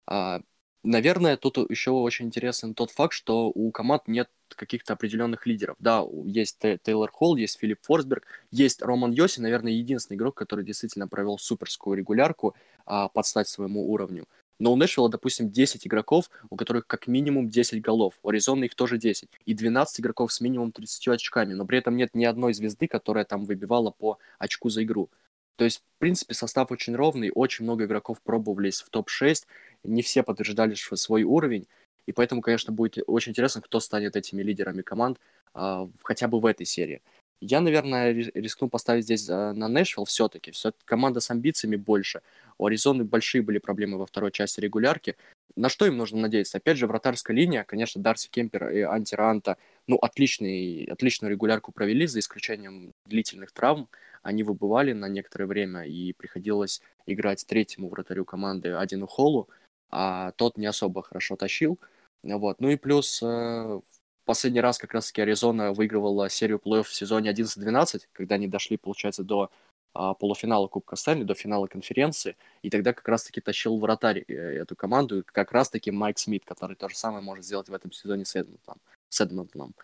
А, 0.07 0.41
наверное, 0.83 1.37
тут 1.37 1.57
еще 1.69 1.91
очень 1.91 2.27
интересен 2.27 2.73
тот 2.73 2.91
факт, 2.91 3.13
что 3.13 3.47
у 3.53 3.71
команд 3.71 4.07
нет 4.07 4.29
каких-то 4.49 4.93
определенных 4.93 5.45
лидеров. 5.45 5.75
Да, 5.79 6.05
есть 6.25 6.59
Тейлор 6.59 7.11
Холл, 7.11 7.35
есть 7.35 7.59
Филипп 7.59 7.79
Форсберг, 7.83 8.25
есть 8.51 8.81
Роман 8.81 9.11
Йоси, 9.11 9.39
наверное, 9.41 9.71
единственный 9.71 10.17
игрок, 10.17 10.35
который 10.35 10.65
действительно 10.65 11.07
провел 11.07 11.37
суперскую 11.37 11.97
регулярку 11.97 12.55
а, 12.85 13.07
под 13.07 13.25
стать 13.25 13.47
своему 13.47 13.91
уровню. 13.91 14.27
Но 14.61 14.71
у 14.71 14.75
Нэшвилла, 14.75 15.09
допустим, 15.09 15.49
10 15.49 15.87
игроков, 15.87 16.29
у 16.51 16.55
которых 16.55 16.85
как 16.85 17.07
минимум 17.07 17.49
10 17.49 17.81
голов. 17.81 18.13
У 18.21 18.29
Аризоны 18.29 18.65
их 18.65 18.75
тоже 18.75 18.99
10. 18.99 19.27
И 19.47 19.55
12 19.55 19.99
игроков 19.99 20.31
с 20.31 20.39
минимум 20.39 20.71
30 20.71 21.07
очками. 21.07 21.55
Но 21.55 21.65
при 21.65 21.79
этом 21.79 21.97
нет 21.97 22.13
ни 22.13 22.25
одной 22.25 22.53
звезды, 22.53 22.87
которая 22.87 23.25
там 23.25 23.45
выбивала 23.45 23.89
по 23.89 24.19
очку 24.37 24.69
за 24.69 24.83
игру. 24.83 25.09
То 25.55 25.65
есть, 25.65 25.79
в 25.79 25.99
принципе, 25.99 26.35
состав 26.35 26.71
очень 26.71 26.95
ровный, 26.95 27.31
очень 27.33 27.65
много 27.65 27.85
игроков 27.85 28.21
пробовались 28.21 28.81
в 28.81 28.91
топ-6, 28.91 29.47
не 29.83 30.03
все 30.03 30.21
подтверждали 30.21 30.75
свой 30.75 31.23
уровень, 31.23 31.67
и 32.05 32.11
поэтому, 32.11 32.41
конечно, 32.41 32.71
будет 32.71 32.97
очень 33.07 33.31
интересно, 33.31 33.61
кто 33.61 33.79
станет 33.79 34.15
этими 34.15 34.43
лидерами 34.43 34.83
команд 34.83 35.19
а, 35.53 35.89
хотя 36.03 36.27
бы 36.27 36.39
в 36.39 36.45
этой 36.45 36.67
серии. 36.67 37.01
Я, 37.41 37.59
наверное, 37.59 38.11
рискну 38.13 38.69
поставить 38.69 39.05
здесь 39.05 39.27
а, 39.27 39.53
на 39.53 39.67
Нэшвилл 39.67 40.05
все-таки. 40.05 40.51
Все 40.51 40.73
команда 40.85 41.19
с 41.19 41.31
амбициями 41.31 41.75
больше. 41.75 42.21
У 42.59 42.67
Аризоны 42.67 43.03
большие 43.03 43.41
были 43.41 43.57
проблемы 43.57 43.97
во 43.97 44.05
второй 44.05 44.31
части 44.31 44.59
регулярки. 44.59 45.17
На 45.55 45.67
что 45.67 45.87
им 45.87 45.97
нужно 45.97 46.19
надеяться? 46.19 46.59
Опять 46.59 46.77
же, 46.77 46.85
вратарская 46.85 47.35
линия, 47.35 47.63
конечно, 47.63 47.99
Дарси 48.01 48.29
Кемпер 48.29 48.69
и 48.69 48.81
Анти 48.81 49.15
Ранта, 49.15 49.57
ну, 49.87 49.97
отличный, 49.97 50.85
отличную 50.85 51.31
регулярку 51.31 51.71
провели, 51.71 52.05
за 52.05 52.19
исключением 52.19 52.93
длительных 53.05 53.51
травм. 53.51 53.89
Они 54.21 54.43
выбывали 54.43 54.93
на 54.93 55.09
некоторое 55.09 55.47
время, 55.47 55.83
и 55.83 56.13
приходилось 56.13 56.81
играть 57.07 57.45
третьему 57.47 57.89
вратарю 57.89 58.23
команды 58.23 58.69
Адину 58.69 59.07
Холлу, 59.07 59.49
а 59.89 60.31
тот 60.33 60.57
не 60.57 60.67
особо 60.67 61.01
хорошо 61.01 61.35
тащил. 61.35 61.79
Вот. 62.23 62.61
Ну 62.61 62.69
и 62.69 62.75
плюс 62.75 63.19
э, 63.23 63.79
последний 64.25 64.61
раз 64.61 64.77
как 64.77 64.93
раз-таки 64.93 65.21
Аризона 65.21 65.73
выигрывала 65.73 66.29
серию 66.29 66.59
плей-офф 66.63 66.83
в 66.83 66.93
сезоне 66.93 67.31
11-12, 67.31 68.01
когда 68.13 68.35
они 68.35 68.47
дошли, 68.47 68.77
получается, 68.77 69.23
до 69.23 69.49
а, 69.93 70.13
полуфинала 70.13 70.67
Кубка 70.67 70.95
Стэнли, 70.95 71.23
до 71.23 71.33
финала 71.33 71.67
конференции, 71.67 72.37
и 72.61 72.69
тогда 72.69 72.93
как 72.93 73.07
раз-таки 73.07 73.41
тащил 73.41 73.77
вратарь 73.77 74.23
э, 74.27 74.33
эту 74.33 74.75
команду, 74.75 75.23
как 75.25 75.51
раз-таки 75.51 75.91
Майк 75.91 76.17
Смит, 76.17 76.45
который 76.45 76.77
то 76.77 76.87
же 76.87 76.95
самое 76.95 77.23
может 77.23 77.43
сделать 77.45 77.67
в 77.67 77.73
этом 77.73 77.91
сезоне 77.91 78.23
с 78.23 78.35
Эдмонтоном. 78.35 78.79
С 79.09 79.19
Эдмонтоном. 79.19 79.75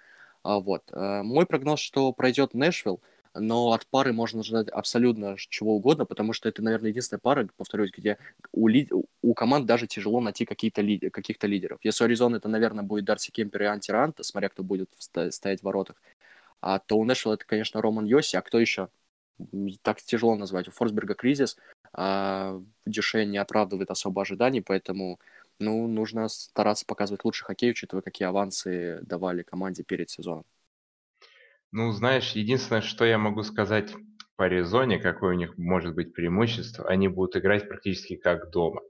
А, 0.43 0.59
вот. 0.59 0.83
А, 0.93 1.23
мой 1.23 1.45
прогноз, 1.45 1.81
что 1.81 2.13
пройдет 2.13 2.53
Нэшвилл, 2.53 3.01
но 3.39 3.71
от 3.71 3.87
пары 3.87 4.13
можно 4.13 4.43
ждать 4.43 4.69
абсолютно 4.69 5.35
чего 5.37 5.75
угодно, 5.75 6.05
потому 6.05 6.33
что 6.33 6.49
это, 6.49 6.61
наверное, 6.61 6.89
единственная 6.89 7.19
пара, 7.19 7.47
повторюсь, 7.55 7.91
где 7.95 8.17
у, 8.51 8.67
ли... 8.67 8.89
у 9.21 9.33
команд 9.33 9.65
даже 9.65 9.87
тяжело 9.87 10.19
найти 10.21 10.45
какие-то 10.45 10.81
ли... 10.81 11.09
каких-то 11.09 11.47
лидеров. 11.47 11.79
Если 11.83 12.03
у 12.03 12.35
это, 12.35 12.47
наверное, 12.49 12.83
будет 12.83 13.05
Дарси 13.05 13.31
Кемпер 13.31 13.63
и 13.63 13.65
Анти 13.65 13.91
Ранта, 13.91 14.23
смотря 14.23 14.49
кто 14.49 14.63
будет 14.63 14.89
стоять 14.97 15.61
в 15.61 15.63
воротах, 15.63 16.01
а 16.61 16.79
то 16.79 16.97
у 16.97 17.05
Нэшвилла 17.05 17.35
это, 17.35 17.45
конечно, 17.45 17.81
Роман 17.81 18.05
Йоси, 18.05 18.35
а 18.35 18.41
кто 18.41 18.59
еще? 18.59 18.89
так 19.83 20.01
тяжело 20.01 20.35
назвать. 20.35 20.67
У 20.67 20.71
Форсберга 20.71 21.13
кризис, 21.13 21.57
а 21.93 22.59
Дюше 22.85 23.25
не 23.25 23.37
оправдывает 23.37 23.91
особо 23.91 24.23
ожиданий, 24.23 24.61
поэтому 24.61 25.19
ну, 25.59 25.87
нужно 25.87 26.27
стараться 26.27 26.85
показывать 26.85 27.23
лучший 27.23 27.45
хоккей, 27.45 27.71
учитывая, 27.71 28.01
какие 28.01 28.27
авансы 28.27 28.99
давали 29.03 29.43
команде 29.43 29.83
перед 29.83 30.09
сезоном. 30.09 30.45
Ну, 31.71 31.91
знаешь, 31.91 32.31
единственное, 32.31 32.81
что 32.81 33.05
я 33.05 33.17
могу 33.17 33.43
сказать 33.43 33.93
по 34.35 34.45
Аризоне, 34.45 34.99
какое 34.99 35.35
у 35.35 35.37
них 35.37 35.57
может 35.57 35.95
быть 35.95 36.13
преимущество, 36.13 36.87
они 36.87 37.07
будут 37.07 37.35
играть 37.35 37.67
практически 37.67 38.15
как 38.15 38.51
дома. 38.51 38.81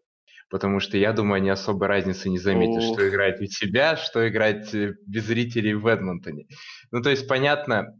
Потому 0.49 0.79
что 0.79 0.97
я 0.97 1.11
думаю, 1.11 1.37
они 1.37 1.49
особой 1.49 1.87
разницы 1.87 2.29
не 2.29 2.37
заметят, 2.37 2.83
что 2.83 3.07
играть 3.09 3.41
у 3.41 3.45
себя, 3.45 3.97
что 3.97 4.27
играть 4.27 4.73
э, 4.73 4.95
без 5.05 5.25
зрителей 5.25 5.73
в 5.73 5.87
Эдмонтоне. 5.87 6.45
Ну, 6.91 7.01
то 7.01 7.09
есть, 7.09 7.27
понятно, 7.27 7.93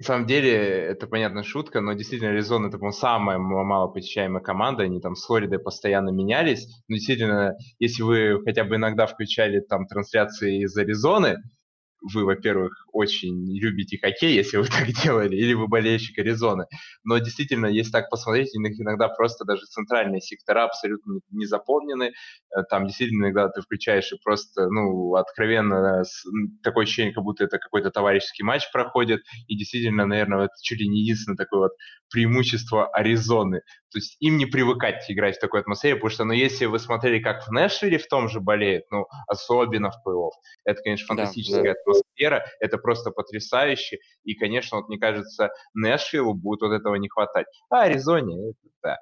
на 0.00 0.04
самом 0.04 0.26
деле, 0.28 0.52
это 0.52 1.08
понятная 1.08 1.42
шутка, 1.42 1.80
но 1.80 1.92
действительно 1.94 2.30
Аризона 2.30 2.68
это, 2.68 2.78
по-моему, 2.78 2.96
самая 2.96 3.38
малопосещаемая 3.38 4.40
команда. 4.40 4.84
Они 4.84 5.00
там 5.00 5.16
с 5.16 5.24
Флоридой 5.26 5.58
постоянно 5.58 6.10
менялись. 6.10 6.68
Но 6.86 6.94
действительно, 6.94 7.54
если 7.80 8.02
вы 8.04 8.40
хотя 8.44 8.62
бы 8.62 8.76
иногда 8.76 9.06
включали 9.06 9.58
там 9.58 9.86
трансляции 9.88 10.62
из 10.62 10.76
Аризоны, 10.76 11.38
вы, 12.00 12.24
во-первых, 12.24 12.86
очень 12.92 13.58
любите 13.58 13.98
хоккей, 13.98 14.34
если 14.34 14.56
вы 14.56 14.66
так 14.68 14.88
делали, 15.02 15.36
или 15.36 15.54
вы 15.54 15.68
болельщик 15.68 16.18
Аризоны. 16.18 16.66
Но 17.04 17.18
действительно, 17.18 17.66
если 17.66 17.92
так 17.92 18.10
посмотреть, 18.10 18.50
иногда 18.54 19.08
просто 19.08 19.44
даже 19.44 19.62
центральные 19.66 20.20
сектора 20.20 20.64
абсолютно 20.64 21.20
не 21.30 21.46
заполнены. 21.46 22.12
Э, 22.54 22.62
там 22.70 22.86
действительно 22.86 23.24
иногда 23.24 23.48
ты 23.48 23.60
включаешь 23.62 24.12
и 24.12 24.18
просто, 24.22 24.68
ну, 24.68 25.14
откровенно 25.14 26.02
такое 26.62 26.84
ощущение, 26.84 27.14
как 27.14 27.24
будто 27.24 27.44
это 27.44 27.58
какой-то 27.58 27.90
товарищеский 27.90 28.44
матч 28.44 28.70
проходит. 28.72 29.20
И 29.46 29.56
действительно, 29.56 30.06
наверное, 30.06 30.44
это 30.44 30.54
чуть 30.62 30.80
ли 30.80 30.88
не 30.88 31.00
единственное 31.00 31.36
такое 31.36 31.60
вот 31.60 31.72
преимущество 32.10 32.88
Аризоны. 32.88 33.60
То 33.90 33.98
есть 33.98 34.16
им 34.20 34.36
не 34.36 34.46
привыкать 34.46 35.04
играть 35.08 35.36
в 35.36 35.40
такой 35.40 35.60
атмосфере, 35.60 35.94
потому 35.96 36.10
что, 36.10 36.24
ну, 36.24 36.32
если 36.32 36.66
вы 36.66 36.78
смотрели, 36.78 37.20
как 37.20 37.46
в 37.46 37.50
Нэшвилле 37.50 37.98
в 37.98 38.06
том 38.06 38.28
же 38.28 38.40
болеет, 38.40 38.84
ну, 38.90 39.06
особенно 39.26 39.90
в 39.90 39.96
плей-офф, 40.06 40.30
это, 40.64 40.82
конечно, 40.82 41.06
фантастическая 41.06 41.62
да, 41.62 41.70
да. 41.70 41.74
Атмосфера, 41.92 42.44
это 42.60 42.78
просто 42.78 43.10
потрясающе, 43.10 43.98
и, 44.24 44.34
конечно, 44.34 44.78
вот 44.78 44.88
мне 44.88 44.98
кажется, 44.98 45.50
Нэшвиллу 45.74 46.34
будет 46.34 46.62
вот 46.62 46.72
этого 46.72 46.94
не 46.96 47.08
хватать. 47.08 47.46
А 47.70 47.82
Аризоне, 47.82 48.50
это 48.50 48.68
да. 48.82 48.98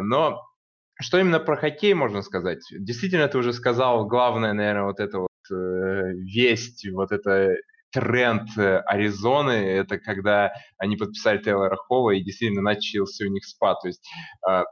Но 0.00 0.40
что 1.00 1.18
именно 1.18 1.40
про 1.40 1.56
хоккей 1.56 1.94
можно 1.94 2.22
сказать? 2.22 2.60
Действительно, 2.70 3.28
ты 3.28 3.38
уже 3.38 3.52
сказал, 3.52 4.06
главное, 4.06 4.52
наверное, 4.52 4.84
вот 4.84 5.00
это 5.00 5.20
вот 5.20 5.28
э, 5.50 6.12
весть, 6.12 6.86
вот 6.92 7.10
это 7.10 7.54
тренд 7.92 8.48
э, 8.56 8.78
Аризоны, 8.80 9.52
это 9.52 9.98
когда 9.98 10.52
они 10.78 10.96
подписали 10.96 11.38
Тейлора 11.38 11.76
Холла, 11.76 12.10
и 12.10 12.22
действительно 12.22 12.62
начался 12.62 13.24
у 13.24 13.28
них 13.28 13.44
спад. 13.44 13.80
То 13.80 13.88
есть 13.88 14.06
э, 14.48 14.62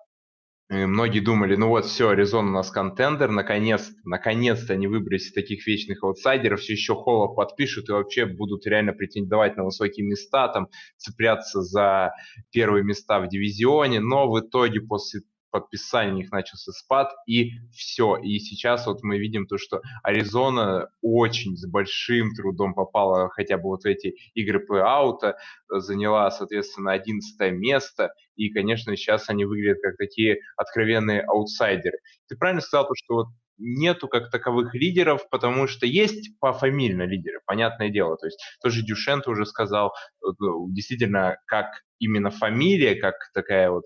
многие 0.68 1.20
думали, 1.20 1.56
ну 1.56 1.68
вот 1.68 1.86
все, 1.86 2.10
Аризона 2.10 2.48
у 2.48 2.52
нас 2.52 2.70
контендер, 2.70 3.30
наконец, 3.30 3.90
наконец-то 4.04 4.74
они 4.74 4.86
выбрались 4.86 5.32
таких 5.32 5.66
вечных 5.66 6.02
аутсайдеров, 6.02 6.60
все 6.60 6.74
еще 6.74 6.94
Холлов 6.94 7.36
подпишут 7.36 7.88
и 7.88 7.92
вообще 7.92 8.26
будут 8.26 8.66
реально 8.66 8.92
претендовать 8.92 9.56
на 9.56 9.64
высокие 9.64 10.06
места, 10.06 10.48
там 10.48 10.68
цепляться 10.96 11.62
за 11.62 12.12
первые 12.50 12.84
места 12.84 13.20
в 13.20 13.28
дивизионе, 13.28 14.00
но 14.00 14.30
в 14.30 14.38
итоге 14.40 14.80
после 14.80 15.22
подписания 15.50 16.12
у 16.12 16.16
них 16.16 16.30
начался 16.30 16.72
спад, 16.72 17.12
и 17.26 17.52
все. 17.72 18.16
И 18.16 18.38
сейчас 18.38 18.86
вот 18.86 19.02
мы 19.02 19.18
видим 19.18 19.46
то, 19.46 19.58
что 19.58 19.80
Аризона 20.02 20.88
очень 21.02 21.56
с 21.56 21.66
большим 21.66 22.34
трудом 22.34 22.74
попала 22.74 23.30
хотя 23.30 23.56
бы 23.56 23.64
вот 23.64 23.82
в 23.82 23.86
эти 23.86 24.14
игры 24.34 24.64
плей-аута, 24.64 25.34
заняла, 25.68 26.30
соответственно, 26.30 26.92
11 26.92 27.52
место, 27.52 28.12
и, 28.36 28.50
конечно, 28.50 28.96
сейчас 28.96 29.28
они 29.28 29.44
выглядят 29.44 29.78
как 29.82 29.96
такие 29.96 30.38
откровенные 30.56 31.22
аутсайдеры. 31.22 31.98
Ты 32.28 32.36
правильно 32.36 32.60
сказал, 32.60 32.88
что 32.94 33.14
вот 33.14 33.26
нету 33.58 34.08
как 34.08 34.30
таковых 34.30 34.74
лидеров, 34.74 35.28
потому 35.30 35.66
что 35.66 35.86
есть 35.86 36.38
пофамильно 36.40 37.02
лидеры, 37.02 37.40
понятное 37.46 37.90
дело. 37.90 38.16
То 38.16 38.26
есть 38.26 38.40
тоже 38.62 38.82
Дюшен 38.82 39.22
уже 39.26 39.46
сказал, 39.46 39.92
ну, 40.38 40.70
действительно, 40.70 41.36
как 41.46 41.66
именно 41.98 42.30
фамилия, 42.30 42.94
как 42.94 43.14
такая 43.34 43.70
вот 43.70 43.84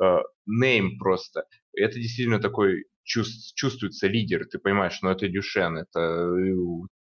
name 0.00 0.88
э, 0.88 0.98
просто, 0.98 1.44
это 1.74 1.94
действительно 1.94 2.40
такой 2.40 2.84
чувств, 3.04 3.54
чувствуется 3.56 4.06
лидер, 4.06 4.46
ты 4.46 4.58
понимаешь, 4.58 4.98
ну, 5.02 5.10
это 5.10 5.28
Дюшен, 5.28 5.78
это 5.78 6.00
э, 6.00 6.54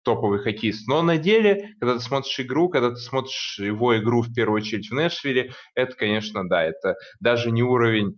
топовый 0.03 0.41
хоккеист. 0.41 0.89
Но 0.89 1.03
на 1.03 1.19
деле, 1.19 1.75
когда 1.81 1.95
ты 1.95 2.01
смотришь 2.01 2.41
игру, 2.41 2.69
когда 2.69 2.91
ты 2.91 2.97
смотришь 2.97 3.59
его 3.59 3.97
игру 3.99 4.23
в 4.23 4.33
первую 4.33 4.63
очередь 4.63 4.91
в 4.91 4.95
Нэшвилле, 4.95 5.53
это, 5.75 5.95
конечно, 5.95 6.49
да, 6.49 6.65
это 6.65 6.97
даже 7.21 7.51
не 7.51 7.63
уровень 7.63 8.17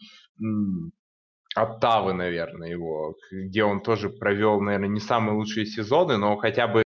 Оттавы, 1.57 2.13
наверное, 2.13 2.69
его, 2.69 3.17
где 3.31 3.65
он 3.65 3.83
тоже 3.83 4.09
провел, 4.09 4.61
наверное, 4.61 4.89
не 4.89 5.01
самые 5.01 5.35
лучшие 5.35 5.67
сезоны, 5.67 6.17
но 6.17 6.37
хотя 6.37 6.69
бы 6.69 6.85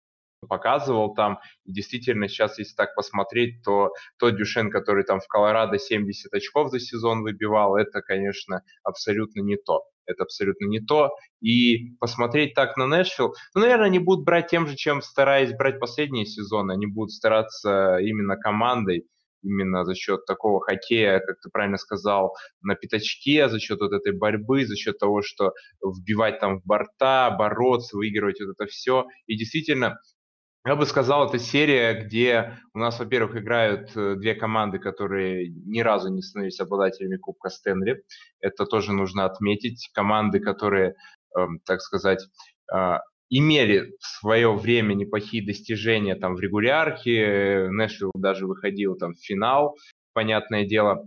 показывал 0.49 1.15
там. 1.15 1.39
И 1.65 1.73
действительно, 1.73 2.29
сейчас, 2.29 2.59
если 2.59 2.75
так 2.75 2.95
посмотреть, 2.95 3.63
то 3.63 3.93
тот 4.19 4.37
Дюшен, 4.37 4.71
который 4.71 5.05
там 5.05 5.21
в 5.21 5.29
Колорадо 5.29 5.79
70 5.79 6.33
очков 6.33 6.71
за 6.71 6.81
сезон 6.81 7.23
выбивал, 7.23 7.77
это, 7.77 8.03
конечно, 8.03 8.63
абсолютно 8.83 9.41
не 9.41 9.57
то. 9.57 9.85
Это 10.07 10.25
абсолютно 10.25 10.67
не 10.67 10.81
то. 10.81 11.11
И 11.41 11.97
посмотреть 12.01 12.55
так 12.55 12.77
на 12.77 12.87
Нэшвилл, 12.87 13.35
ну, 13.55 13.61
наверное, 13.61 13.87
они 13.87 13.99
будут 13.99 14.25
брать 14.25 14.49
тем 14.49 14.67
же, 14.67 14.75
чем 14.75 15.03
стараясь 15.03 15.53
брать 15.55 15.79
последние 15.79 16.25
сезоны. 16.25 16.73
Они 16.73 16.87
будут 16.87 17.13
стараться 17.13 17.99
именно 17.99 18.37
командой 18.37 19.07
именно 19.43 19.85
за 19.85 19.95
счет 19.95 20.27
такого 20.27 20.61
хоккея, 20.61 21.21
как 21.21 21.41
ты 21.41 21.51
правильно 21.51 21.77
сказал, 21.79 22.35
на 22.63 22.75
пятачке, 22.75 23.49
за 23.49 23.59
счет 23.59 23.81
вот 23.81 23.93
этой 23.93 24.13
борьбы, 24.13 24.67
за 24.67 24.77
счет 24.77 24.99
того, 24.99 25.23
что 25.23 25.53
вбивать 25.83 26.41
там 26.41 26.61
в 26.61 26.65
борта, 26.65 27.31
бороться, 27.31 27.97
выигрывать 27.97 28.41
вот 28.41 28.51
это 28.59 28.67
все. 28.67 29.07
И 29.27 29.37
действительно, 29.37 29.99
я 30.67 30.77
бы 30.77 30.85
сказал, 30.87 31.29
это 31.29 31.39
серия, 31.39 32.05
где 32.05 32.59
у 32.75 32.79
нас, 32.79 32.99
во-первых, 32.99 33.37
играют 33.37 33.97
э, 33.97 34.17
две 34.17 34.35
команды, 34.35 34.79
которые 34.79 35.49
ни 35.49 35.81
разу 35.81 36.13
не 36.13 36.21
становились 36.21 36.61
обладателями 36.61 37.17
Кубка 37.17 37.49
Стэнли. 37.49 38.03
Это 38.41 38.67
тоже 38.67 38.93
нужно 38.93 39.25
отметить. 39.25 39.89
Команды, 39.95 40.41
которые, 40.41 40.95
эм, 41.37 41.61
так 41.65 41.81
сказать, 41.81 42.23
а, 42.71 43.01
имели 43.31 43.97
в 44.01 44.07
свое 44.07 44.55
время 44.55 44.95
неплохие 44.95 45.45
достижения 45.45 46.15
там 46.15 46.35
в 46.35 46.41
регулярке, 46.41 47.69
Нэшвилл 47.71 48.13
даже 48.15 48.47
выходил 48.47 48.97
там 48.97 49.15
в 49.15 49.21
финал, 49.21 49.77
понятное 50.13 50.65
дело, 50.65 51.07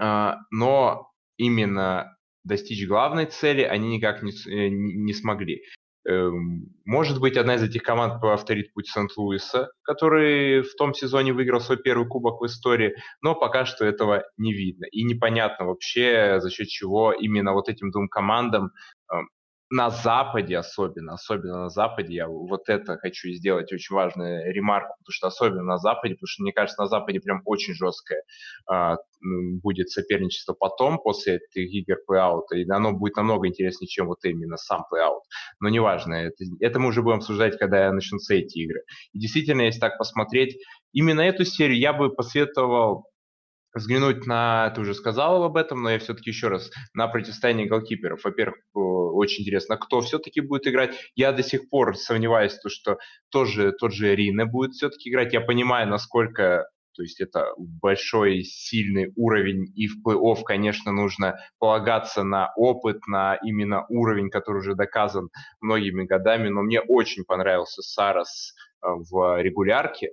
а, 0.00 0.38
но 0.50 1.08
именно 1.36 2.16
достичь 2.44 2.86
главной 2.86 3.26
цели 3.26 3.62
они 3.62 3.96
никак 3.96 4.22
не, 4.22 4.32
э, 4.32 4.68
не 4.68 5.12
смогли. 5.12 5.62
Эм, 6.06 6.66
может 6.84 7.18
быть, 7.18 7.38
одна 7.38 7.54
из 7.54 7.62
этих 7.62 7.82
команд 7.82 8.20
повторит 8.20 8.74
путь 8.74 8.88
Сент-Луиса, 8.88 9.70
который 9.82 10.60
в 10.60 10.74
том 10.76 10.92
сезоне 10.92 11.32
выиграл 11.32 11.60
свой 11.60 11.78
первый 11.78 12.06
кубок 12.06 12.42
в 12.42 12.46
истории, 12.46 12.94
но 13.22 13.34
пока 13.34 13.64
что 13.64 13.86
этого 13.86 14.22
не 14.36 14.52
видно. 14.52 14.84
И 14.92 15.02
непонятно 15.02 15.64
вообще, 15.64 16.40
за 16.40 16.50
счет 16.50 16.68
чего 16.68 17.12
именно 17.12 17.54
вот 17.54 17.70
этим 17.70 17.90
двум 17.90 18.08
командам 18.08 18.72
эм, 19.10 19.28
на 19.74 19.90
Западе 19.90 20.56
особенно, 20.56 21.14
особенно 21.14 21.64
на 21.64 21.68
Западе, 21.68 22.14
я 22.14 22.28
вот 22.28 22.68
это 22.68 22.96
хочу 22.96 23.30
сделать 23.30 23.72
очень 23.72 23.96
важную 23.96 24.54
ремарку, 24.54 24.94
потому 24.98 25.12
что 25.12 25.26
особенно 25.26 25.64
на 25.64 25.78
Западе, 25.78 26.14
потому 26.14 26.28
что 26.28 26.42
мне 26.44 26.52
кажется, 26.52 26.80
на 26.80 26.86
Западе 26.86 27.18
прям 27.18 27.42
очень 27.44 27.74
жесткое 27.74 28.22
а, 28.70 28.98
будет 29.20 29.90
соперничество 29.90 30.54
потом, 30.54 30.98
после 30.98 31.40
этих 31.50 31.74
игр 31.74 31.96
плей-аута, 32.08 32.54
и 32.56 32.70
оно 32.70 32.92
будет 32.92 33.16
намного 33.16 33.48
интереснее, 33.48 33.88
чем 33.88 34.06
вот 34.06 34.24
именно 34.24 34.56
сам 34.56 34.84
плей-аут. 34.92 35.22
Но 35.58 35.68
неважно, 35.68 36.14
это, 36.14 36.44
это 36.60 36.78
мы 36.78 36.90
уже 36.90 37.02
будем 37.02 37.16
обсуждать, 37.16 37.58
когда 37.58 37.90
начнутся 37.90 38.34
эти 38.34 38.58
игры. 38.58 38.82
И 39.12 39.18
действительно, 39.18 39.62
если 39.62 39.80
так 39.80 39.98
посмотреть, 39.98 40.56
именно 40.92 41.22
эту 41.22 41.44
серию 41.44 41.80
я 41.80 41.92
бы 41.92 42.10
посоветовал 42.10 43.06
взглянуть 43.74 44.26
на, 44.26 44.70
ты 44.70 44.80
уже 44.80 44.94
сказал 44.94 45.42
об 45.44 45.56
этом, 45.56 45.82
но 45.82 45.90
я 45.90 45.98
все-таки 45.98 46.30
еще 46.30 46.48
раз, 46.48 46.70
на 46.94 47.08
противостояние 47.08 47.66
голкиперов. 47.66 48.24
Во-первых, 48.24 48.58
очень 48.72 49.42
интересно, 49.42 49.76
кто 49.76 50.00
все-таки 50.00 50.40
будет 50.40 50.66
играть. 50.66 50.94
Я 51.14 51.32
до 51.32 51.42
сих 51.42 51.68
пор 51.68 51.96
сомневаюсь, 51.96 52.54
то, 52.54 52.68
что 52.68 52.98
тоже, 53.30 53.72
тот 53.72 53.92
же 53.92 54.14
Рина 54.14 54.46
будет 54.46 54.72
все-таки 54.72 55.10
играть. 55.10 55.32
Я 55.32 55.40
понимаю, 55.40 55.88
насколько 55.88 56.68
то 56.96 57.02
есть 57.02 57.20
это 57.20 57.48
большой, 57.58 58.44
сильный 58.44 59.12
уровень, 59.16 59.66
и 59.74 59.88
в 59.88 59.96
плей-офф, 60.06 60.42
конечно, 60.44 60.92
нужно 60.92 61.40
полагаться 61.58 62.22
на 62.22 62.52
опыт, 62.54 63.06
на 63.08 63.34
именно 63.42 63.84
уровень, 63.88 64.30
который 64.30 64.58
уже 64.58 64.76
доказан 64.76 65.30
многими 65.60 66.04
годами. 66.04 66.48
Но 66.48 66.62
мне 66.62 66.80
очень 66.80 67.24
понравился 67.24 67.82
Сарас 67.82 68.54
э, 68.80 68.86
в 69.10 69.42
регулярке 69.42 70.10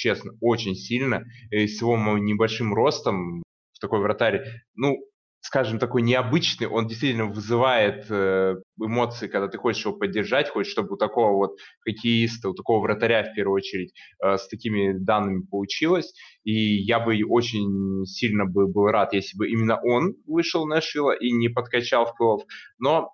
честно, 0.00 0.32
очень 0.40 0.74
сильно. 0.74 1.24
И 1.50 1.66
с 1.66 1.80
его 1.80 1.96
небольшим 2.18 2.74
ростом 2.74 3.42
в 3.72 3.78
такой 3.80 4.00
вратарь, 4.00 4.42
ну, 4.74 4.96
скажем, 5.42 5.78
такой 5.78 6.02
необычный, 6.02 6.66
он 6.66 6.86
действительно 6.86 7.26
вызывает 7.26 8.06
э, 8.10 8.56
эмоции, 8.78 9.26
когда 9.26 9.48
ты 9.48 9.58
хочешь 9.58 9.84
его 9.84 9.96
поддержать, 9.96 10.50
хочешь, 10.50 10.72
чтобы 10.72 10.94
у 10.94 10.96
такого 10.96 11.34
вот 11.34 11.56
хоккеиста, 11.80 12.50
у 12.50 12.54
такого 12.54 12.82
вратаря, 12.82 13.24
в 13.24 13.34
первую 13.34 13.56
очередь, 13.56 13.92
э, 14.22 14.36
с 14.36 14.48
такими 14.48 14.92
данными 14.92 15.42
получилось. 15.50 16.12
И 16.44 16.52
я 16.52 17.00
бы 17.00 17.18
очень 17.26 18.04
сильно 18.06 18.44
бы 18.46 18.66
был 18.68 18.86
рад, 18.86 19.12
если 19.12 19.36
бы 19.36 19.48
именно 19.48 19.78
он 19.82 20.14
вышел 20.26 20.66
на 20.66 20.80
Шила 20.80 21.12
и 21.12 21.30
не 21.32 21.48
подкачал 21.48 22.06
в 22.06 22.16
плей 22.16 22.46
Но 22.78 23.10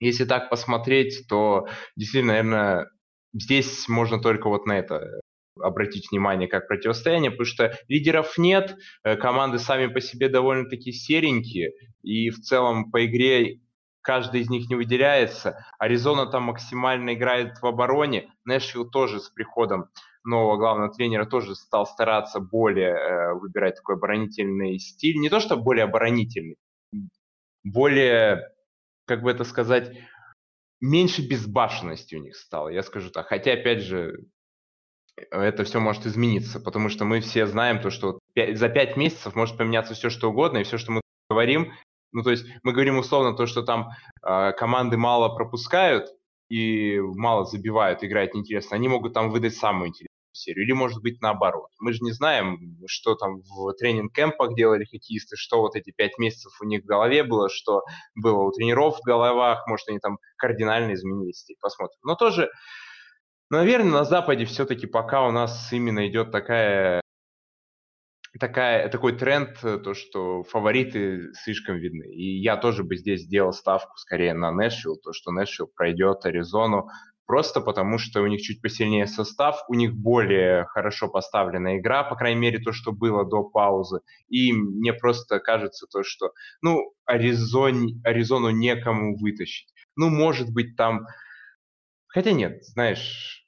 если 0.00 0.24
так 0.24 0.50
посмотреть, 0.50 1.26
то 1.28 1.66
действительно, 1.96 2.34
наверное, 2.34 2.90
здесь 3.32 3.88
можно 3.88 4.20
только 4.20 4.48
вот 4.48 4.66
на 4.66 4.78
это 4.78 5.20
обратить 5.60 6.10
внимание 6.10 6.48
как 6.48 6.68
противостояние, 6.68 7.30
потому 7.30 7.46
что 7.46 7.76
лидеров 7.88 8.38
нет, 8.38 8.76
э, 9.04 9.16
команды 9.16 9.58
сами 9.58 9.86
по 9.86 10.00
себе 10.00 10.28
довольно-таки 10.28 10.92
серенькие, 10.92 11.72
и 12.02 12.30
в 12.30 12.40
целом 12.40 12.90
по 12.90 13.04
игре 13.04 13.60
каждый 14.00 14.40
из 14.40 14.50
них 14.50 14.68
не 14.70 14.76
выделяется. 14.76 15.66
Аризона 15.78 16.26
там 16.26 16.44
максимально 16.44 17.14
играет 17.14 17.60
в 17.60 17.66
обороне, 17.66 18.32
Нэшвилл 18.44 18.88
тоже 18.88 19.20
с 19.20 19.28
приходом 19.28 19.86
нового 20.24 20.56
главного 20.56 20.92
тренера 20.92 21.24
тоже 21.24 21.54
стал 21.54 21.86
стараться 21.86 22.40
более 22.40 22.94
э, 22.94 23.34
выбирать 23.34 23.76
такой 23.76 23.96
оборонительный 23.96 24.78
стиль. 24.78 25.16
Не 25.16 25.28
то, 25.28 25.40
что 25.40 25.56
более 25.56 25.84
оборонительный, 25.84 26.56
более, 27.64 28.52
как 29.06 29.22
бы 29.22 29.30
это 29.30 29.44
сказать, 29.44 29.96
меньше 30.80 31.26
безбашенности 31.26 32.14
у 32.14 32.22
них 32.22 32.36
стало, 32.36 32.68
я 32.68 32.82
скажу 32.82 33.10
так. 33.10 33.26
Хотя, 33.26 33.52
опять 33.52 33.82
же, 33.82 34.26
это 35.30 35.64
все 35.64 35.80
может 35.80 36.06
измениться, 36.06 36.60
потому 36.60 36.88
что 36.88 37.04
мы 37.04 37.20
все 37.20 37.46
знаем 37.46 37.80
то, 37.80 37.90
что 37.90 38.18
за 38.34 38.68
пять 38.68 38.96
месяцев 38.96 39.34
может 39.34 39.56
поменяться 39.56 39.94
все, 39.94 40.10
что 40.10 40.30
угодно, 40.30 40.58
и 40.58 40.64
все, 40.64 40.78
что 40.78 40.92
мы 40.92 41.00
говорим, 41.30 41.72
ну, 42.12 42.22
то 42.22 42.30
есть 42.30 42.46
мы 42.62 42.72
говорим 42.72 42.98
условно 42.98 43.36
то, 43.36 43.46
что 43.46 43.62
там 43.62 43.90
э, 44.22 44.52
команды 44.52 44.96
мало 44.96 45.28
пропускают 45.28 46.08
и 46.48 46.98
мало 47.00 47.44
забивают, 47.44 48.02
играют 48.02 48.34
неинтересно, 48.34 48.76
они 48.76 48.88
могут 48.88 49.12
там 49.12 49.30
выдать 49.30 49.54
самую 49.54 49.88
интересную 49.88 50.08
серию, 50.32 50.64
или 50.64 50.72
может 50.72 51.02
быть 51.02 51.20
наоборот. 51.20 51.70
Мы 51.78 51.92
же 51.92 52.02
не 52.02 52.12
знаем, 52.12 52.78
что 52.86 53.14
там 53.14 53.40
в 53.42 53.72
тренинг-кемпах 53.74 54.54
делали 54.54 54.84
хоккеисты, 54.84 55.36
что 55.36 55.60
вот 55.60 55.76
эти 55.76 55.90
пять 55.90 56.16
месяцев 56.18 56.52
у 56.60 56.64
них 56.64 56.82
в 56.82 56.86
голове 56.86 57.24
было, 57.24 57.48
что 57.50 57.82
было 58.14 58.42
у 58.42 58.52
тренеров 58.52 58.98
в 58.98 59.04
головах, 59.04 59.66
может, 59.66 59.88
они 59.88 59.98
там 59.98 60.18
кардинально 60.36 60.94
изменились, 60.94 61.46
посмотрим. 61.60 61.98
Но 62.04 62.14
тоже 62.14 62.50
Наверное, 63.50 63.92
на 63.92 64.04
Западе 64.04 64.44
все-таки 64.44 64.86
пока 64.86 65.26
у 65.26 65.30
нас 65.30 65.72
именно 65.72 66.06
идет 66.06 66.30
такая, 66.30 67.00
такая, 68.38 68.90
такой 68.90 69.16
тренд, 69.16 69.56
э, 69.62 69.78
то, 69.78 69.94
что 69.94 70.42
фавориты 70.42 71.32
слишком 71.32 71.78
видны. 71.78 72.04
И 72.12 72.40
я 72.42 72.58
тоже 72.58 72.84
бы 72.84 72.96
здесь 72.96 73.22
сделал 73.22 73.54
ставку 73.54 73.96
скорее 73.96 74.34
на 74.34 74.52
Нэшвилл, 74.52 74.98
то, 74.98 75.14
что 75.14 75.32
Нэшвилл 75.32 75.70
пройдет 75.74 76.26
Аризону, 76.26 76.88
просто 77.24 77.62
потому 77.62 77.96
что 77.96 78.20
у 78.20 78.26
них 78.26 78.42
чуть 78.42 78.60
посильнее 78.60 79.06
состав, 79.06 79.64
у 79.68 79.74
них 79.74 79.94
более 79.94 80.66
хорошо 80.66 81.08
поставленная 81.08 81.78
игра, 81.78 82.04
по 82.04 82.16
крайней 82.16 82.40
мере, 82.40 82.58
то, 82.58 82.72
что 82.72 82.92
было 82.92 83.24
до 83.24 83.44
паузы. 83.44 84.00
И 84.28 84.52
мне 84.52 84.92
просто 84.92 85.40
кажется 85.40 85.86
то, 85.90 86.02
что, 86.02 86.32
ну, 86.60 86.92
Аризон, 87.06 88.02
Аризону 88.04 88.50
некому 88.50 89.16
вытащить. 89.16 89.72
Ну, 89.96 90.10
может 90.10 90.52
быть, 90.52 90.76
там... 90.76 91.06
Хотя 92.08 92.32
нет, 92.32 92.64
знаешь, 92.64 93.46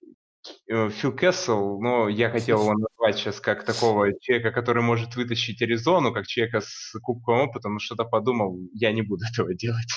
э, 0.71 0.91
Фил 0.91 1.13
Кессел, 1.17 1.81
но 1.81 2.09
я 2.09 2.31
хотел 2.31 2.61
его 2.63 2.75
назвать 2.79 3.19
сейчас 3.19 3.41
как 3.41 3.65
такого 3.65 4.13
человека, 4.21 4.53
который 4.53 4.83
может 4.83 5.17
вытащить 5.17 5.63
Аризону, 5.63 6.13
как 6.13 6.27
человека 6.27 6.61
с 6.61 6.93
кубковым 7.03 7.49
опытом, 7.49 7.75
но 7.75 7.79
что-то 7.79 8.05
подумал, 8.05 8.59
я 8.75 8.93
не 8.93 9.03
буду 9.03 9.25
этого 9.31 9.55
делать. 9.55 9.91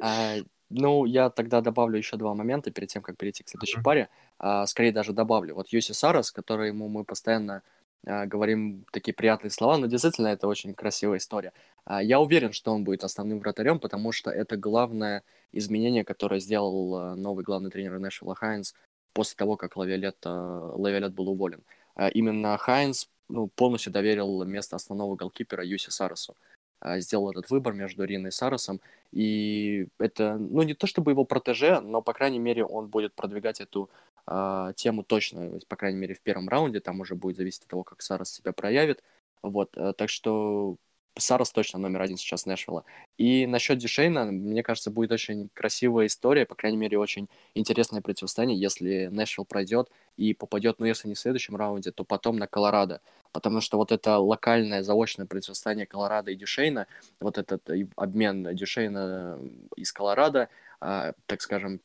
А, 0.00 0.36
ну, 0.70 1.04
я 1.04 1.30
тогда 1.30 1.60
добавлю 1.60 1.98
еще 1.98 2.16
два 2.16 2.34
момента 2.34 2.70
перед 2.70 2.88
тем, 2.88 3.02
как 3.02 3.16
перейти 3.16 3.44
к 3.44 3.48
следующей 3.48 3.78
mm-hmm. 3.78 3.84
паре. 3.84 4.08
А, 4.38 4.66
скорее 4.66 4.92
даже 4.92 5.12
добавлю. 5.12 5.54
Вот 5.54 5.68
Юси 5.68 5.92
Сарас, 5.92 6.32
который 6.32 6.68
ему 6.68 6.88
мы 6.88 7.04
постоянно 7.04 7.62
а, 8.06 8.26
говорим 8.26 8.84
такие 8.92 9.14
приятные 9.14 9.50
слова, 9.50 9.78
но 9.78 9.86
действительно 9.86 10.28
это 10.28 10.48
очень 10.48 10.74
красивая 10.74 11.18
история. 11.18 11.52
А, 11.84 12.02
я 12.02 12.20
уверен, 12.20 12.52
что 12.52 12.72
он 12.72 12.84
будет 12.84 13.04
основным 13.04 13.40
вратарем, 13.40 13.78
потому 13.78 14.12
что 14.12 14.30
это 14.30 14.56
главное 14.56 15.22
изменение, 15.52 16.04
которое 16.04 16.40
сделал 16.40 16.96
а, 16.96 17.14
новый 17.16 17.44
главный 17.44 17.70
тренер 17.70 17.98
Нэшвилла 17.98 18.34
Хайнс 18.34 18.74
после 19.12 19.36
того, 19.36 19.56
как 19.56 19.76
Лавиолет, 19.76 20.16
Лавиолет 20.24 21.14
был 21.14 21.28
уволен. 21.28 21.62
А, 21.94 22.08
именно 22.08 22.56
Хайнс 22.58 23.08
ну, 23.28 23.48
полностью 23.48 23.92
доверил 23.92 24.44
место 24.44 24.76
основного 24.76 25.16
голкипера 25.16 25.64
Юси 25.64 25.90
Сарасу. 25.90 26.34
А, 26.80 27.00
сделал 27.00 27.30
этот 27.30 27.50
выбор 27.50 27.72
между 27.72 28.04
Риной 28.04 28.28
и 28.28 28.32
Саросом. 28.32 28.80
И 29.12 29.88
это, 29.98 30.36
ну, 30.36 30.62
не 30.62 30.74
то 30.74 30.86
чтобы 30.86 31.12
его 31.12 31.24
протеже, 31.24 31.80
но, 31.80 32.02
по 32.02 32.12
крайней 32.12 32.38
мере, 32.38 32.64
он 32.64 32.88
будет 32.88 33.14
продвигать 33.14 33.60
эту 33.60 33.88
э, 34.26 34.72
тему 34.76 35.02
точно, 35.04 35.60
по 35.68 35.76
крайней 35.76 35.98
мере, 35.98 36.14
в 36.14 36.20
первом 36.20 36.48
раунде. 36.48 36.80
Там 36.80 37.00
уже 37.00 37.14
будет 37.14 37.36
зависеть 37.36 37.62
от 37.62 37.68
того, 37.68 37.84
как 37.84 38.02
Сарос 38.02 38.30
себя 38.30 38.52
проявит. 38.52 39.02
Вот, 39.42 39.76
э, 39.76 39.92
так 39.96 40.10
что 40.10 40.76
Сарос 41.16 41.52
точно 41.52 41.78
номер 41.78 42.02
один 42.02 42.16
сейчас 42.16 42.44
Нэшвилла. 42.44 42.84
И 43.18 43.46
насчет 43.46 43.78
Дюшейна, 43.78 44.26
мне 44.26 44.62
кажется, 44.62 44.90
будет 44.90 45.12
очень 45.12 45.48
красивая 45.54 46.06
история, 46.06 46.44
по 46.44 46.54
крайней 46.54 46.76
мере, 46.76 46.98
очень 46.98 47.28
интересное 47.54 48.00
противостояние, 48.00 48.58
если 48.58 49.06
Нэшвилл 49.06 49.44
пройдет 49.44 49.90
и 50.16 50.34
попадет, 50.34 50.80
ну, 50.80 50.86
если 50.86 51.06
не 51.08 51.14
в 51.14 51.18
следующем 51.18 51.56
раунде, 51.56 51.92
то 51.92 52.04
потом 52.04 52.36
на 52.36 52.46
Колорадо. 52.46 53.00
Потому 53.32 53.60
что 53.60 53.76
вот 53.76 53.92
это 53.92 54.18
локальное 54.18 54.82
заочное 54.82 55.26
противостояние 55.26 55.86
Колорадо 55.86 56.32
и 56.32 56.36
Дюшейна, 56.36 56.86
вот 57.20 57.38
этот 57.38 57.68
обмен 57.96 58.54
Дюшейна 58.54 59.38
из 59.76 59.92
Колорадо, 59.92 60.48
а, 60.80 61.12
так 61.26 61.42
скажем, 61.42 61.80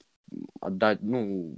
отдать, 0.59 1.01
ну, 1.01 1.57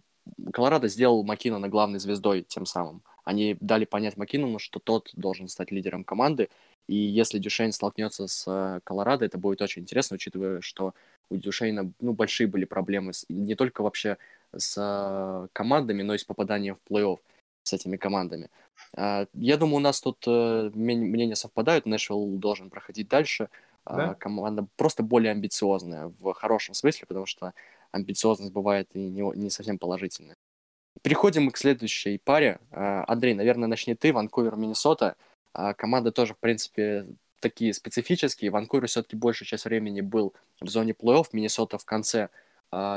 Колорадо 0.53 0.87
сделал 0.87 1.23
Макинона 1.23 1.69
главной 1.69 1.99
звездой 1.99 2.43
тем 2.43 2.65
самым. 2.65 3.01
Они 3.23 3.55
дали 3.59 3.85
понять 3.85 4.17
Макинону, 4.17 4.59
что 4.59 4.79
тот 4.79 5.11
должен 5.13 5.47
стать 5.47 5.71
лидером 5.71 6.03
команды, 6.03 6.49
и 6.87 6.95
если 6.95 7.39
Дюшейн 7.39 7.71
столкнется 7.71 8.27
с 8.27 8.45
э, 8.47 8.79
Колорадо, 8.83 9.25
это 9.25 9.37
будет 9.37 9.61
очень 9.61 9.83
интересно, 9.83 10.15
учитывая, 10.15 10.61
что 10.61 10.93
у 11.29 11.37
Дюшейна 11.37 11.91
ну, 11.99 12.13
большие 12.13 12.47
были 12.47 12.65
проблемы 12.65 13.13
с, 13.13 13.25
не 13.29 13.55
только 13.55 13.81
вообще 13.81 14.17
с 14.55 14.75
э, 14.77 15.47
командами, 15.53 16.01
но 16.01 16.13
и 16.13 16.17
с 16.17 16.23
попаданием 16.23 16.75
в 16.75 16.91
плей-офф 16.91 17.19
с 17.63 17.73
этими 17.73 17.97
командами. 17.97 18.49
А, 18.95 19.27
я 19.33 19.57
думаю, 19.57 19.77
у 19.77 19.79
нас 19.79 20.01
тут 20.01 20.23
э, 20.27 20.71
мнения 20.73 21.35
совпадают. 21.35 21.85
Нэшвилл 21.85 22.37
должен 22.37 22.69
проходить 22.69 23.07
дальше. 23.07 23.49
А, 23.85 23.95
да? 23.95 24.13
Команда 24.15 24.67
просто 24.75 25.03
более 25.03 25.31
амбициозная 25.31 26.11
в 26.19 26.33
хорошем 26.33 26.73
смысле, 26.73 27.05
потому 27.07 27.25
что 27.25 27.53
амбициозность 27.91 28.51
бывает 28.51 28.89
и 28.93 28.99
не, 28.99 29.21
не 29.37 29.49
совсем 29.49 29.77
положительная. 29.77 30.35
Переходим 31.01 31.49
к 31.51 31.57
следующей 31.57 32.17
паре. 32.17 32.59
А, 32.71 33.05
Андрей, 33.07 33.33
наверное, 33.33 33.67
начни 33.67 33.95
ты. 33.95 34.13
Ванкувер, 34.13 34.55
Миннесота. 34.55 35.15
Команда 35.53 36.11
тоже, 36.11 36.33
в 36.33 36.37
принципе, 36.37 37.07
такие 37.39 37.73
специфические. 37.73 38.51
Ванкувер 38.51 38.87
все-таки 38.87 39.15
большую 39.15 39.47
часть 39.47 39.65
времени 39.65 40.01
был 40.01 40.33
в 40.59 40.69
зоне 40.69 40.93
плей-офф. 40.93 41.27
Миннесота 41.33 41.77
в 41.77 41.85
конце 41.85 42.29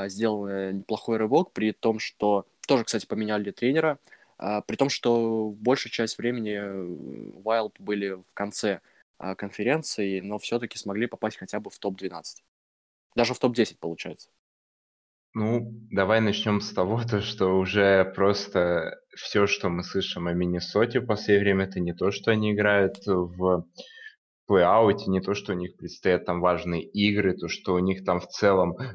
сделал 0.07 0.47
неплохой 0.71 1.17
рывок, 1.17 1.51
при 1.51 1.73
том, 1.73 1.99
что 1.99 2.45
тоже, 2.65 2.83
кстати, 2.85 3.05
поменяли 3.05 3.51
тренера. 3.51 3.99
А, 4.37 4.61
при 4.61 4.75
том, 4.75 4.89
что 4.89 5.49
большую 5.57 5.91
часть 5.91 6.17
времени 6.17 6.55
Wild 7.41 7.73
э, 7.79 7.83
были 7.83 8.09
в 8.11 8.33
конце 8.33 8.81
а, 9.17 9.35
конференции, 9.35 10.19
но 10.19 10.37
все-таки 10.39 10.77
смогли 10.77 11.07
попасть 11.07 11.37
хотя 11.37 11.59
бы 11.59 11.69
в 11.69 11.79
топ-12. 11.79 12.43
Даже 13.15 13.33
в 13.33 13.39
топ-10 13.39 13.77
получается. 13.79 14.29
Ну, 15.35 15.69
давай 15.91 16.21
начнем 16.21 16.61
с 16.61 16.71
того, 16.71 17.03
то, 17.09 17.21
что 17.21 17.59
уже 17.59 18.05
просто 18.15 18.97
все, 19.15 19.47
что 19.47 19.69
мы 19.69 19.83
слышим 19.83 20.27
о 20.27 20.33
Миннесоте 20.33 21.01
в 21.01 21.05
последнее 21.05 21.43
время, 21.43 21.65
это 21.65 21.81
не 21.81 21.93
то, 21.93 22.09
что 22.11 22.31
они 22.31 22.53
играют 22.53 23.05
в 23.05 23.67
плей-ауте, 24.47 25.07
не 25.07 25.21
то, 25.21 25.33
что 25.33 25.53
у 25.53 25.55
них 25.55 25.75
предстоят 25.75 26.25
там 26.25 26.41
важные 26.41 26.83
игры, 26.83 27.33
то, 27.33 27.47
что 27.47 27.73
у 27.73 27.79
них 27.79 28.05
там 28.05 28.19
в 28.19 28.27
целом 28.27 28.77
э, 28.77 28.89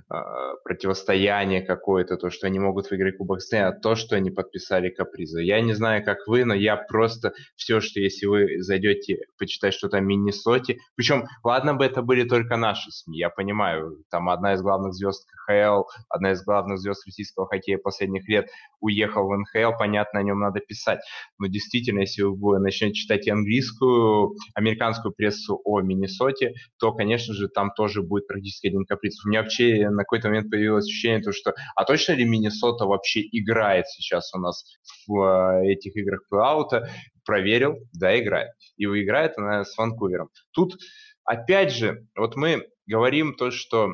противостояние 0.64 1.62
какое-то, 1.62 2.16
то, 2.16 2.30
что 2.30 2.46
они 2.46 2.58
могут 2.58 2.90
выиграть 2.90 3.16
Кубок 3.16 3.40
Стэнли, 3.40 3.64
а 3.64 3.72
то, 3.72 3.94
что 3.96 4.16
они 4.16 4.30
подписали 4.30 4.90
капризы. 4.90 5.42
Я 5.42 5.60
не 5.60 5.74
знаю, 5.74 6.04
как 6.04 6.26
вы, 6.26 6.44
но 6.44 6.54
я 6.54 6.76
просто 6.76 7.32
все, 7.56 7.80
что 7.80 8.00
если 8.00 8.26
вы 8.26 8.62
зайдете 8.62 9.24
почитать 9.38 9.74
что-то 9.74 9.98
о 9.98 10.00
Миннесоте, 10.00 10.78
причем, 10.94 11.24
ладно 11.42 11.74
бы 11.74 11.84
это 11.84 12.02
были 12.02 12.24
только 12.24 12.56
наши 12.56 12.90
СМИ, 12.90 13.18
я 13.18 13.30
понимаю, 13.30 14.04
там 14.10 14.28
одна 14.28 14.54
из 14.54 14.62
главных 14.62 14.94
звезд 14.94 15.26
КХЛ, 15.46 15.82
одна 16.08 16.32
из 16.32 16.44
главных 16.44 16.78
звезд 16.78 17.04
российского 17.06 17.46
хоккея 17.46 17.78
последних 17.78 18.28
лет 18.28 18.48
уехал 18.80 19.26
в 19.26 19.36
НХЛ, 19.36 19.76
понятно, 19.78 20.20
о 20.20 20.22
нем 20.22 20.38
надо 20.38 20.60
писать. 20.60 21.00
Но 21.38 21.48
действительно, 21.48 22.00
если 22.00 22.22
вы 22.22 22.60
начнете 22.60 22.94
читать 22.94 23.28
английскую, 23.28 24.36
американскую 24.54 25.12
прессу 25.12 25.39
о 25.48 25.81
Миннесоте, 25.81 26.55
то, 26.79 26.92
конечно 26.92 27.35
же, 27.35 27.48
там 27.48 27.72
тоже 27.76 28.03
будет 28.03 28.26
практически 28.26 28.68
один 28.68 28.85
каприз. 28.85 29.24
У 29.24 29.29
меня 29.29 29.42
вообще 29.42 29.88
на 29.88 30.03
какой-то 30.03 30.29
момент 30.29 30.50
появилось 30.50 30.87
ощущение, 30.87 31.22
то, 31.22 31.33
что 31.33 31.55
а 31.74 31.85
точно 31.85 32.12
ли 32.12 32.24
Миннесота 32.24 32.85
вообще 32.85 33.20
играет 33.20 33.87
сейчас 33.88 34.33
у 34.35 34.38
нас 34.38 34.64
в 35.07 35.62
э, 35.62 35.72
этих 35.72 35.96
играх 35.96 36.22
плей-аута? 36.33 36.88
Проверил, 37.24 37.76
да, 37.92 38.18
играет. 38.18 38.50
И 38.76 38.85
играет 38.85 39.38
она 39.38 39.64
с 39.64 39.76
Ванкувером. 39.76 40.29
Тут, 40.53 40.76
опять 41.24 41.72
же, 41.72 42.07
вот 42.16 42.37
мы 42.37 42.66
говорим 42.87 43.35
то, 43.35 43.50
что 43.50 43.92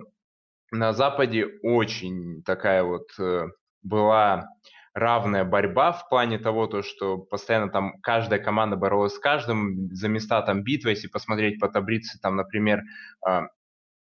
на 0.71 0.93
Западе 0.93 1.47
очень 1.63 2.43
такая 2.45 2.83
вот 2.83 3.07
э, 3.19 3.47
была 3.83 4.49
равная 4.97 5.45
борьба 5.45 5.93
в 5.93 6.09
плане 6.09 6.39
того, 6.39 6.67
то, 6.67 6.83
что 6.83 7.19
постоянно 7.19 7.69
там 7.71 8.01
каждая 8.01 8.41
команда 8.41 8.77
боролась 8.77 9.15
с 9.15 9.19
каждым 9.19 9.95
за 9.95 10.09
места 10.09 10.41
там 10.41 10.63
битва, 10.63 10.89
если 10.89 11.07
посмотреть 11.07 11.61
по 11.61 11.69
таблице, 11.69 12.19
там, 12.21 12.37
например, 12.37 12.81
а, 13.25 13.49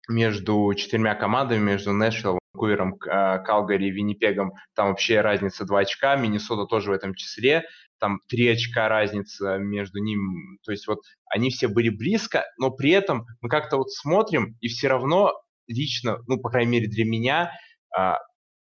между 0.09 0.73
четырьмя 0.75 1.15
командами, 1.15 1.61
между 1.61 1.93
Нэшвиллом, 1.93 2.39
Ванкувером, 2.55 2.99
а, 3.07 3.37
Калгари 3.39 3.89
и 3.89 3.91
Виннипегом, 3.91 4.55
там 4.75 4.89
вообще 4.89 5.21
разница 5.21 5.67
2 5.67 5.81
очка, 5.81 6.17
Миннесота 6.17 6.65
тоже 6.65 6.91
в 6.91 6.95
этом 6.95 7.15
числе, 7.15 7.65
там 8.01 8.21
3 8.29 8.49
очка 8.49 8.89
разница 8.89 9.59
между 9.59 9.99
ним, 9.99 10.59
то 10.65 10.73
есть 10.73 10.87
вот 10.87 11.01
они 11.31 11.51
все 11.51 11.69
были 11.69 11.91
близко, 11.91 12.47
но 12.57 12.71
при 12.71 12.93
этом 12.93 13.27
мы 13.43 13.51
как-то 13.51 13.77
вот 13.77 13.91
смотрим, 13.91 14.57
и 14.63 14.69
все 14.69 14.89
равно 14.89 15.33
лично, 15.67 16.21
ну, 16.27 16.41
по 16.41 16.49
крайней 16.49 16.73
мере 16.73 16.89
для 16.89 17.05
меня, 17.05 17.53
а, 17.95 18.21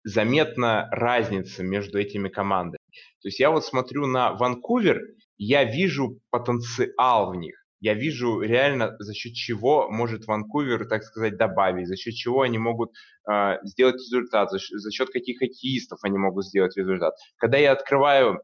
заметна 0.04 0.88
разница 0.90 1.62
между 1.62 1.98
этими 1.98 2.28
командами. 2.28 2.78
То 3.22 3.28
есть 3.28 3.40
я 3.40 3.50
вот 3.50 3.64
смотрю 3.64 4.06
на 4.06 4.32
Ванкувер, 4.32 5.00
я 5.38 5.64
вижу 5.64 6.20
потенциал 6.30 7.32
в 7.32 7.36
них. 7.36 7.56
Я 7.82 7.94
вижу 7.94 8.42
реально, 8.42 8.94
за 8.98 9.14
счет 9.14 9.32
чего 9.32 9.90
может 9.90 10.26
Ванкувер, 10.26 10.86
так 10.86 11.02
сказать, 11.02 11.38
добавить, 11.38 11.88
за 11.88 11.96
счет 11.96 12.14
чего 12.14 12.42
они 12.42 12.58
могут 12.58 12.90
э, 13.30 13.56
сделать 13.64 13.94
результат, 13.94 14.50
за, 14.50 14.58
за 14.58 14.90
счет 14.90 15.08
каких 15.08 15.38
хоккеистов 15.38 15.98
они 16.02 16.18
могут 16.18 16.44
сделать 16.44 16.76
результат. 16.76 17.14
Когда 17.38 17.56
я 17.56 17.72
открываю 17.72 18.42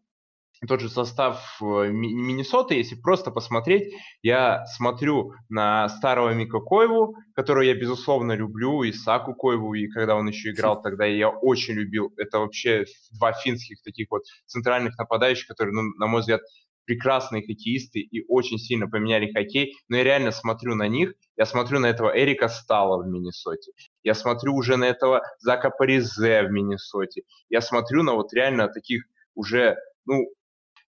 тот 0.67 0.81
же 0.81 0.89
состав 0.89 1.59
э, 1.61 1.89
Миннесоты, 1.91 2.75
если 2.75 2.95
просто 2.95 3.31
посмотреть, 3.31 3.95
я 4.23 4.65
смотрю 4.67 5.33
на 5.49 5.89
старого 5.89 6.33
Мика 6.35 6.61
Коеву, 6.61 7.15
которого 7.35 7.63
я, 7.63 7.75
безусловно, 7.75 8.33
люблю, 8.33 8.83
и 8.83 8.93
Саку 8.93 9.35
Коеву, 9.35 9.75
и 9.75 9.89
когда 9.89 10.17
он 10.17 10.29
еще 10.29 10.51
играл, 10.51 10.81
тогда 10.81 11.05
я 11.05 11.29
очень 11.29 11.75
любил. 11.75 12.13
Это 12.17 12.39
вообще 12.39 12.85
два 13.19 13.33
финских 13.33 13.83
таких 13.83 14.07
вот 14.11 14.23
центральных 14.47 14.97
нападающих, 14.99 15.47
которые, 15.47 15.75
ну, 15.75 15.83
на 15.99 16.07
мой 16.07 16.21
взгляд, 16.21 16.41
прекрасные 16.87 17.43
хоккеисты 17.43 18.01
и 18.01 18.25
очень 18.29 18.59
сильно 18.59 18.89
поменяли 18.89 19.31
хоккей, 19.33 19.75
но 19.89 19.99
я 19.99 20.05
реально 20.05 20.31
смотрю 20.31 20.75
на 20.75 20.89
них, 20.89 21.15
я 21.37 21.45
смотрю 21.45 21.81
на 21.81 21.87
этого 21.87 22.17
Эрика 22.17 22.49
Стала 22.49 23.03
в 23.03 23.07
Миннесоте, 23.07 23.73
я 24.03 24.15
смотрю 24.15 24.55
уже 24.55 24.77
на 24.77 24.85
этого 24.85 25.23
Зака 25.41 25.71
Паризе 25.71 26.45
в 26.45 26.51
Миннесоте, 26.51 27.23
я 27.51 27.61
смотрю 27.61 28.03
на 28.05 28.15
вот 28.15 28.33
реально 28.33 28.69
таких 28.69 29.05
уже, 29.35 29.77
ну, 30.07 30.25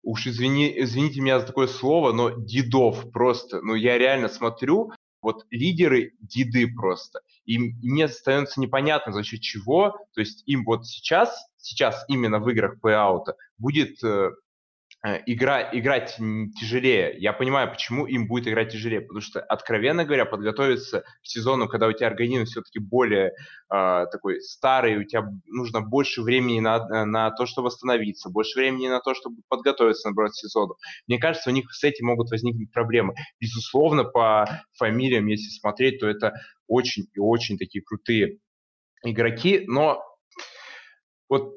уж 0.04 0.28
извини, 0.28 0.74
извините 0.82 1.22
меня 1.22 1.40
за 1.40 1.48
такое 1.48 1.68
слово, 1.68 2.12
но 2.12 2.30
дедов 2.30 3.12
просто. 3.12 3.62
Ну, 3.62 3.76
я 3.76 3.98
реально 3.98 4.30
смотрю, 4.30 4.92
вот 5.22 5.46
лидеры 5.50 6.14
деды 6.20 6.68
просто. 6.74 7.22
И 7.46 7.58
мне 7.58 8.08
становится 8.08 8.60
непонятно, 8.62 9.14
за 9.14 9.24
счет 9.24 9.42
чего. 9.42 9.98
То 10.14 10.22
есть 10.22 10.44
им 10.46 10.64
вот 10.66 10.86
сейчас, 10.86 11.48
сейчас 11.58 12.06
именно 12.08 12.40
в 12.40 12.50
играх 12.50 12.78
плей-аута 12.82 13.34
будет 13.58 14.04
Э, 14.04 14.32
игра, 15.04 15.70
играть 15.72 16.18
тяжелее. 16.60 17.16
Я 17.18 17.34
понимаю, 17.34 17.70
почему 17.70 18.06
им 18.06 18.28
будет 18.28 18.48
играть 18.48 18.72
тяжелее, 18.72 19.02
потому 19.02 19.22
что, 19.22 19.40
откровенно 19.42 20.06
говоря, 20.06 20.26
подготовиться 20.26 21.02
к 21.02 21.26
сезону, 21.26 21.68
когда 21.68 21.88
у 21.88 21.94
тебя 21.94 22.08
организм 22.08 22.46
все-таки 22.46 22.80
более 22.80 23.28
э, 23.28 24.06
такой 24.12 24.42
старый, 24.42 24.98
у 24.98 25.04
тебя 25.04 25.24
нужно 25.46 25.82
больше 25.82 26.22
времени 26.22 26.60
на, 26.60 27.06
на 27.06 27.32
то, 27.32 27.46
чтобы 27.46 27.68
восстановиться, 27.68 28.30
больше 28.30 28.60
времени 28.60 28.88
на 28.88 29.00
то, 29.00 29.14
чтобы 29.14 29.38
подготовиться, 29.48 30.08
наоборот, 30.08 30.32
к 30.32 30.36
сезону. 30.36 30.76
Мне 31.08 31.20
кажется, 31.20 31.50
у 31.50 31.54
них 31.54 31.72
с 31.72 31.84
этим 31.84 32.08
могут 32.08 32.32
возникнуть 32.32 32.72
проблемы. 32.72 33.14
Безусловно, 33.40 34.04
по 34.04 34.64
фамилиям, 34.74 35.28
если 35.28 35.50
смотреть, 35.50 36.00
то 36.00 36.08
это 36.08 36.34
очень 36.68 37.08
и 37.14 37.20
очень 37.20 37.58
такие 37.58 37.84
крутые 37.84 38.40
игроки, 39.04 39.64
но 39.68 40.04
вот 41.30 41.54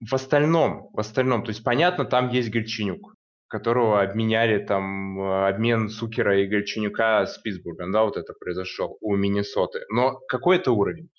в 0.00 0.14
остальном, 0.14 0.88
в 0.92 1.00
остальном, 1.00 1.44
то 1.44 1.50
есть 1.50 1.62
понятно, 1.62 2.04
там 2.04 2.30
есть 2.30 2.50
Гольчинюк, 2.50 3.14
которого 3.48 4.00
обменяли 4.00 4.64
там 4.64 5.20
э, 5.20 5.48
обмен 5.48 5.88
Сукера 5.88 6.40
и 6.40 6.46
Гольчинюка 6.46 7.26
с 7.26 7.38
Питтсбургом, 7.38 7.92
да, 7.92 8.04
вот 8.04 8.16
это 8.16 8.32
произошел 8.32 8.96
у 9.00 9.14
Миннесоты. 9.16 9.80
Но 9.90 10.18
какой 10.28 10.56
это 10.56 10.72
уровень? 10.72 11.10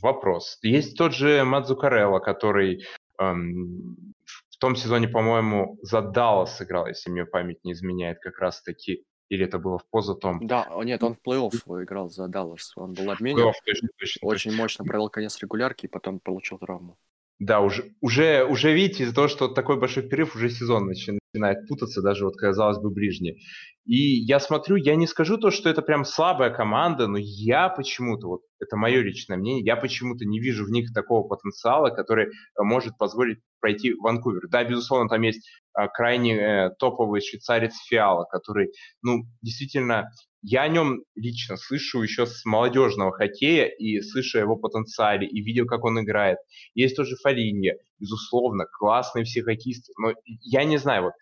Вопрос. 0.00 0.58
Есть 0.62 0.96
тот 0.96 1.12
же 1.12 1.44
Мадзукарелла, 1.44 2.20
который 2.20 2.86
эм, 3.18 4.14
в 4.24 4.56
том 4.58 4.76
сезоне, 4.76 5.08
по-моему, 5.08 5.78
за 5.82 6.00
Даллас 6.00 6.56
сыграл, 6.56 6.86
если 6.86 7.10
мне 7.10 7.26
память 7.26 7.64
не 7.64 7.72
изменяет, 7.72 8.18
как 8.20 8.38
раз-таки. 8.38 9.04
Или 9.28 9.44
это 9.44 9.60
было 9.60 9.78
в 9.78 9.88
позатом? 9.88 10.44
Да, 10.44 10.68
нет, 10.82 11.02
он 11.04 11.14
в 11.14 11.20
плей-офф 11.24 11.84
играл 11.84 12.08
за 12.08 12.26
Даллас. 12.26 12.72
Он 12.76 12.94
был 12.94 13.10
обменен. 13.12 13.52
Точно, 13.64 13.88
точно, 13.96 14.26
очень 14.26 14.50
точно. 14.50 14.62
мощно 14.62 14.84
провел 14.84 15.08
конец 15.08 15.38
регулярки 15.40 15.86
и 15.86 15.88
потом 15.88 16.18
получил 16.18 16.58
травму. 16.58 16.96
Да, 17.40 17.60
уже, 17.60 17.94
уже, 18.02 18.44
уже 18.44 18.74
видите, 18.74 19.04
из-за 19.04 19.14
того, 19.14 19.26
что 19.26 19.48
такой 19.48 19.80
большой 19.80 20.02
перерыв, 20.02 20.36
уже 20.36 20.50
сезон 20.50 20.86
начинает 20.86 21.66
путаться, 21.68 22.02
даже 22.02 22.26
вот, 22.26 22.36
казалось 22.36 22.78
бы, 22.78 22.90
ближний. 22.90 23.40
И 23.86 23.96
я 23.96 24.38
смотрю, 24.40 24.76
я 24.76 24.94
не 24.94 25.06
скажу 25.06 25.38
то, 25.38 25.50
что 25.50 25.70
это 25.70 25.80
прям 25.80 26.04
слабая 26.04 26.50
команда, 26.50 27.06
но 27.06 27.16
я 27.18 27.70
почему-то, 27.70 28.28
вот 28.28 28.40
это 28.60 28.76
мое 28.76 29.00
личное 29.00 29.38
мнение, 29.38 29.64
я 29.64 29.76
почему-то 29.76 30.26
не 30.26 30.38
вижу 30.38 30.66
в 30.66 30.70
них 30.70 30.92
такого 30.92 31.26
потенциала, 31.26 31.88
который 31.88 32.26
э, 32.26 32.30
может 32.58 32.98
позволить 32.98 33.38
пройти 33.60 33.94
Ванкувер. 33.94 34.48
Да, 34.48 34.64
безусловно, 34.64 35.08
там 35.08 35.22
есть 35.22 35.48
а, 35.72 35.88
крайне 35.88 36.36
э, 36.36 36.70
топовый 36.78 37.20
швейцарец 37.20 37.74
Фиала, 37.88 38.24
который, 38.24 38.72
ну, 39.02 39.24
действительно 39.42 40.10
я 40.42 40.62
о 40.62 40.68
нем 40.68 41.02
лично 41.14 41.56
слышу 41.56 42.02
еще 42.02 42.26
с 42.26 42.44
молодежного 42.44 43.12
хоккея 43.12 43.66
и 43.66 44.00
слышу 44.00 44.38
о 44.38 44.40
его 44.40 44.56
потенциале, 44.56 45.26
и 45.26 45.42
видел, 45.42 45.66
как 45.66 45.84
он 45.84 46.00
играет. 46.00 46.38
Есть 46.74 46.96
тоже 46.96 47.16
Фалинья, 47.22 47.76
безусловно, 47.98 48.64
классные 48.66 49.24
все 49.24 49.42
хоккеисты, 49.42 49.92
но 49.98 50.14
я 50.24 50.64
не 50.64 50.78
знаю, 50.78 51.04
вот, 51.04 51.12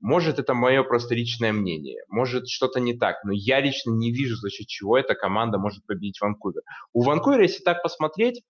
может, 0.00 0.38
это 0.38 0.54
мое 0.54 0.82
просто 0.82 1.14
личное 1.14 1.52
мнение, 1.52 2.02
может, 2.08 2.48
что-то 2.48 2.80
не 2.80 2.96
так, 2.96 3.16
но 3.24 3.32
я 3.34 3.60
лично 3.60 3.90
не 3.90 4.12
вижу, 4.12 4.36
за 4.36 4.48
счет 4.50 4.66
чего 4.66 4.96
эта 4.96 5.14
команда 5.14 5.58
может 5.58 5.84
победить 5.84 6.20
Ванкувер. 6.20 6.62
У 6.92 7.02
Ванкувера, 7.02 7.42
если 7.42 7.62
так 7.62 7.82
посмотреть, 7.82 8.42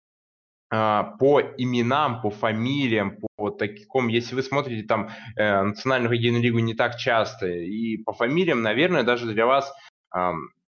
по 0.70 1.40
именам, 1.58 2.22
по 2.22 2.30
фамилиям, 2.30 3.18
по 3.36 3.50
таким, 3.50 4.06
если 4.06 4.36
вы 4.36 4.42
смотрите 4.44 4.86
там 4.86 5.10
э, 5.36 5.62
национальную 5.62 6.10
хоккейную 6.10 6.42
лигу 6.42 6.60
не 6.60 6.74
так 6.74 6.96
часто, 6.96 7.48
и 7.48 7.96
по 7.96 8.12
фамилиям, 8.12 8.62
наверное, 8.62 9.02
даже 9.02 9.26
для 9.32 9.46
вас 9.46 9.72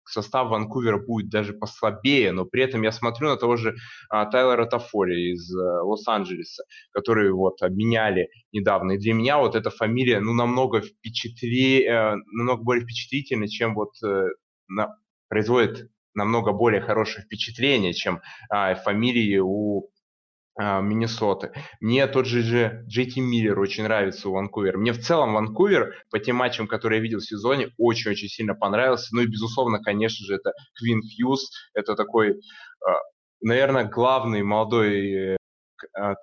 состав 0.09 0.49
Ванкувера 0.49 0.99
будет 0.99 1.29
даже 1.29 1.53
послабее, 1.53 2.33
но 2.33 2.45
при 2.45 2.63
этом 2.63 2.83
я 2.83 2.93
смотрю 2.93 3.29
на 3.29 3.37
того 3.37 3.57
же 3.57 3.77
а, 4.09 4.27
Тайлера 4.27 4.67
Тафори 4.67 5.33
из 5.33 5.55
а, 5.55 5.83
Лос-Анджелеса, 5.83 6.65
который 6.93 7.33
вот 7.33 7.63
обменяли 7.63 8.29
недавно. 8.53 8.93
И 8.93 8.99
для 8.99 9.15
меня 9.15 9.39
вот 9.39 9.55
эта 9.55 9.71
фамилия, 9.71 10.21
ну, 10.21 10.33
намного 10.33 10.81
впечатли, 10.81 11.85
э, 11.85 12.17
намного 12.33 12.63
более 12.63 12.85
впечатлительна, 12.85 13.49
чем 13.49 13.75
вот 13.75 13.91
э, 14.05 14.29
на, 14.69 14.97
производит 15.29 15.91
намного 16.17 16.53
более 16.53 16.81
хорошее 16.81 17.25
впечатление, 17.25 17.93
чем 17.93 18.21
а, 18.51 18.75
фамилии 18.75 19.39
у 19.39 19.89
а, 20.59 20.81
Миннесоты. 20.81 21.53
Мне 21.81 22.07
тот 22.07 22.27
же, 22.27 22.43
же 22.43 22.85
Джейти 22.89 23.21
Миллер 23.21 23.59
очень 23.61 23.85
нравится 23.85 24.29
у 24.29 24.33
Ванкувера. 24.33 24.79
Мне 24.79 24.93
в 24.93 25.01
целом 25.01 25.35
Ванкувер 25.35 25.95
по 26.11 26.19
тем 26.19 26.37
матчам, 26.37 26.67
которые 26.67 26.99
я 26.99 27.03
видел 27.03 27.19
в 27.19 27.25
сезоне, 27.25 27.69
очень-очень 27.79 28.29
сильно 28.29 28.55
понравился. 28.55 29.15
Ну 29.15 29.21
и, 29.21 29.27
безусловно, 29.27 29.79
конечно 29.81 30.25
же, 30.27 30.35
это 30.35 30.53
Квин 30.75 31.03
Хьюз. 31.03 31.51
Это 31.75 31.95
такой, 31.95 32.41
а, 32.85 32.95
наверное, 33.41 33.85
главный 33.85 34.43
молодой 34.43 35.37
Э, 35.37 35.37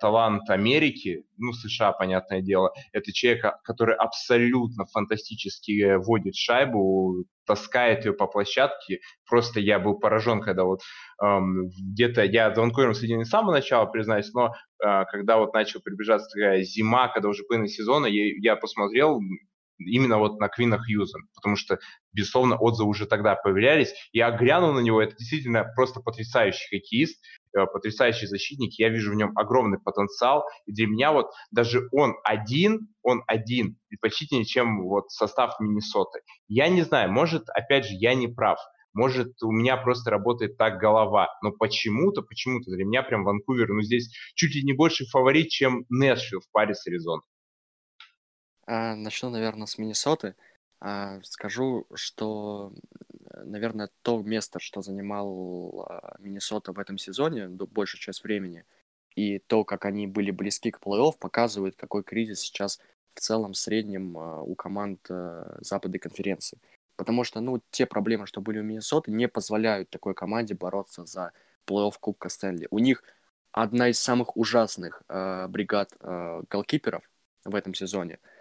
талант 0.00 0.48
Америки, 0.50 1.24
ну, 1.36 1.52
США, 1.52 1.92
понятное 1.92 2.40
дело, 2.40 2.72
это 2.92 3.12
человек, 3.12 3.44
который 3.62 3.94
абсолютно 3.96 4.86
фантастически 4.86 5.82
э, 5.82 5.98
водит 5.98 6.34
шайбу, 6.34 7.24
таскает 7.46 8.04
ее 8.04 8.12
по 8.12 8.26
площадке. 8.26 9.00
Просто 9.28 9.60
я 9.60 9.78
был 9.78 9.98
поражен, 9.98 10.40
когда 10.40 10.64
вот 10.64 10.80
эм, 11.22 11.68
где-то, 11.68 12.24
я 12.24 12.54
за 12.54 12.60
Ванкувером 12.60 12.94
следил 12.94 13.18
не 13.18 13.24
с 13.24 13.30
самого 13.30 13.52
начала, 13.52 13.86
признаюсь, 13.86 14.32
но 14.32 14.54
э, 14.82 15.04
когда 15.10 15.38
вот 15.38 15.52
начал 15.52 15.80
приближаться 15.80 16.28
такая 16.30 16.62
зима, 16.62 17.08
когда 17.08 17.28
уже 17.28 17.44
половина 17.44 17.68
сезона, 17.68 18.06
я, 18.06 18.32
я 18.38 18.56
посмотрел, 18.56 19.20
именно 19.78 20.18
вот 20.18 20.38
на 20.38 20.48
Квина 20.48 20.78
Хьюза, 20.78 21.18
потому 21.34 21.56
что, 21.56 21.78
безусловно, 22.12 22.56
отзывы 22.56 22.88
уже 22.90 23.06
тогда 23.06 23.34
появлялись. 23.34 23.92
Я 24.12 24.30
глянул 24.30 24.72
на 24.72 24.80
него, 24.80 25.02
это 25.02 25.16
действительно 25.16 25.64
просто 25.74 26.00
потрясающий 26.00 26.76
хоккеист, 26.76 27.22
э, 27.22 27.43
потрясающий 27.72 28.26
защитник, 28.26 28.78
я 28.78 28.88
вижу 28.88 29.12
в 29.12 29.14
нем 29.14 29.32
огромный 29.36 29.78
потенциал, 29.78 30.44
и 30.66 30.72
для 30.72 30.86
меня 30.86 31.12
вот 31.12 31.30
даже 31.50 31.88
он 31.92 32.14
один, 32.24 32.88
он 33.02 33.22
один 33.26 33.78
предпочтительнее, 33.88 34.44
чем 34.44 34.82
вот 34.84 35.10
состав 35.10 35.58
Миннесоты. 35.60 36.20
Я 36.48 36.68
не 36.68 36.82
знаю, 36.82 37.10
может, 37.12 37.48
опять 37.48 37.86
же, 37.86 37.94
я 37.94 38.14
не 38.14 38.28
прав, 38.28 38.58
может, 38.94 39.42
у 39.42 39.50
меня 39.50 39.76
просто 39.76 40.10
работает 40.10 40.56
так 40.56 40.78
голова, 40.78 41.28
но 41.42 41.50
почему-то, 41.50 42.22
почему-то 42.22 42.70
для 42.70 42.84
меня 42.84 43.02
прям 43.02 43.24
Ванкувер, 43.24 43.68
ну, 43.68 43.82
здесь 43.82 44.14
чуть 44.34 44.54
ли 44.54 44.62
не 44.62 44.72
больше 44.72 45.04
фаворит, 45.06 45.48
чем 45.48 45.84
Нэшвилл 45.88 46.40
в 46.40 46.50
паре 46.52 46.74
с 46.74 46.86
Аризоной. 46.86 47.24
А, 48.66 48.94
начну, 48.94 49.30
наверное, 49.30 49.66
с 49.66 49.78
Миннесоты. 49.78 50.36
А, 50.80 51.20
скажу, 51.22 51.86
что, 51.94 52.72
наверное, 53.44 53.90
то 54.02 54.22
место, 54.22 54.60
что 54.60 54.82
занимал 54.82 55.86
а, 55.88 56.16
Миннесота 56.18 56.72
в 56.72 56.78
этом 56.78 56.98
сезоне, 56.98 57.48
большую 57.48 58.00
часть 58.00 58.22
времени, 58.24 58.64
и 59.16 59.38
то, 59.38 59.64
как 59.64 59.84
они 59.84 60.06
были 60.06 60.30
близки 60.30 60.70
к 60.70 60.80
плей-офф, 60.80 61.18
показывает, 61.18 61.76
какой 61.76 62.02
кризис 62.02 62.40
сейчас 62.40 62.80
в 63.14 63.20
целом 63.20 63.52
в 63.52 63.56
среднем 63.56 64.16
у 64.16 64.54
команд 64.56 65.06
западной 65.60 66.00
конференции. 66.00 66.58
Потому 66.96 67.22
что, 67.22 67.40
ну, 67.40 67.62
те 67.70 67.86
проблемы, 67.86 68.26
что 68.26 68.40
были 68.40 68.58
у 68.58 68.64
Миннесоты, 68.64 69.12
не 69.12 69.28
позволяют 69.28 69.90
такой 69.90 70.14
команде 70.14 70.54
бороться 70.54 71.04
за 71.04 71.32
плей-офф 71.66 71.94
Кубка 72.00 72.28
Стэнли. 72.28 72.66
У 72.70 72.80
них 72.80 73.04
одна 73.52 73.88
из 73.88 74.00
самых 74.00 74.36
ужасных 74.36 75.02
э, 75.08 75.46
бригад 75.48 75.92
э, 76.00 76.42
голкиперов 76.50 77.08
в 77.44 77.54
этом 77.54 77.74
сезоне– 77.74 78.18
а 78.28 78.33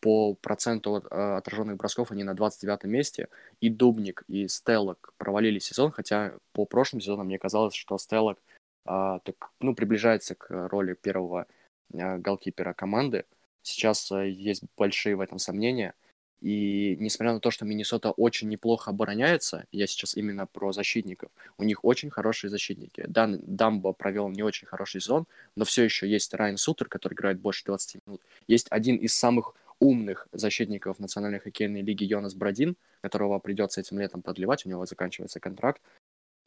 по 0.00 0.34
проценту 0.34 1.02
а, 1.10 1.38
отраженных 1.38 1.76
бросков 1.76 2.10
они 2.10 2.22
на 2.22 2.34
29 2.34 2.84
месте. 2.84 3.28
И 3.60 3.70
Дубник, 3.70 4.24
и 4.28 4.46
Стеллок 4.46 5.14
провалили 5.16 5.58
сезон, 5.58 5.90
хотя 5.90 6.34
по 6.52 6.66
прошлым 6.66 7.00
сезонам 7.00 7.26
мне 7.26 7.38
казалось, 7.38 7.74
что 7.74 7.96
Стеллок 7.98 8.38
а, 8.84 9.20
ну, 9.60 9.74
приближается 9.74 10.34
к 10.34 10.68
роли 10.68 10.94
первого 10.94 11.46
а, 11.94 12.18
голкипера 12.18 12.74
команды. 12.74 13.24
Сейчас 13.62 14.12
а, 14.12 14.24
есть 14.24 14.64
большие 14.76 15.16
в 15.16 15.20
этом 15.20 15.38
сомнения. 15.38 15.94
И 16.40 16.96
несмотря 16.98 17.34
на 17.34 17.40
то, 17.40 17.50
что 17.50 17.66
Миннесота 17.66 18.12
очень 18.12 18.48
неплохо 18.48 18.90
обороняется, 18.90 19.66
я 19.72 19.86
сейчас 19.86 20.16
именно 20.16 20.46
про 20.46 20.72
защитников, 20.72 21.30
у 21.58 21.64
них 21.64 21.84
очень 21.84 22.08
хорошие 22.08 22.50
защитники. 22.50 23.04
Дан, 23.06 23.40
Дамбо 23.42 23.92
провел 23.92 24.28
не 24.30 24.42
очень 24.42 24.66
хороший 24.66 25.02
сезон, 25.02 25.26
но 25.54 25.66
все 25.66 25.84
еще 25.84 26.08
есть 26.08 26.32
Райан 26.32 26.56
Сутер, 26.56 26.88
который 26.88 27.12
играет 27.12 27.40
больше 27.40 27.64
20 27.66 28.06
минут. 28.06 28.22
Есть 28.46 28.68
один 28.70 28.96
из 28.96 29.14
самых 29.14 29.54
умных 29.80 30.28
защитников 30.32 30.98
Национальной 30.98 31.40
хоккейной 31.40 31.82
лиги 31.82 32.04
Йонас 32.04 32.34
Брадин, 32.34 32.76
которого 33.00 33.38
придется 33.38 33.80
этим 33.80 33.98
летом 33.98 34.22
продлевать, 34.22 34.64
у 34.66 34.68
него 34.68 34.86
заканчивается 34.86 35.40
контракт, 35.40 35.82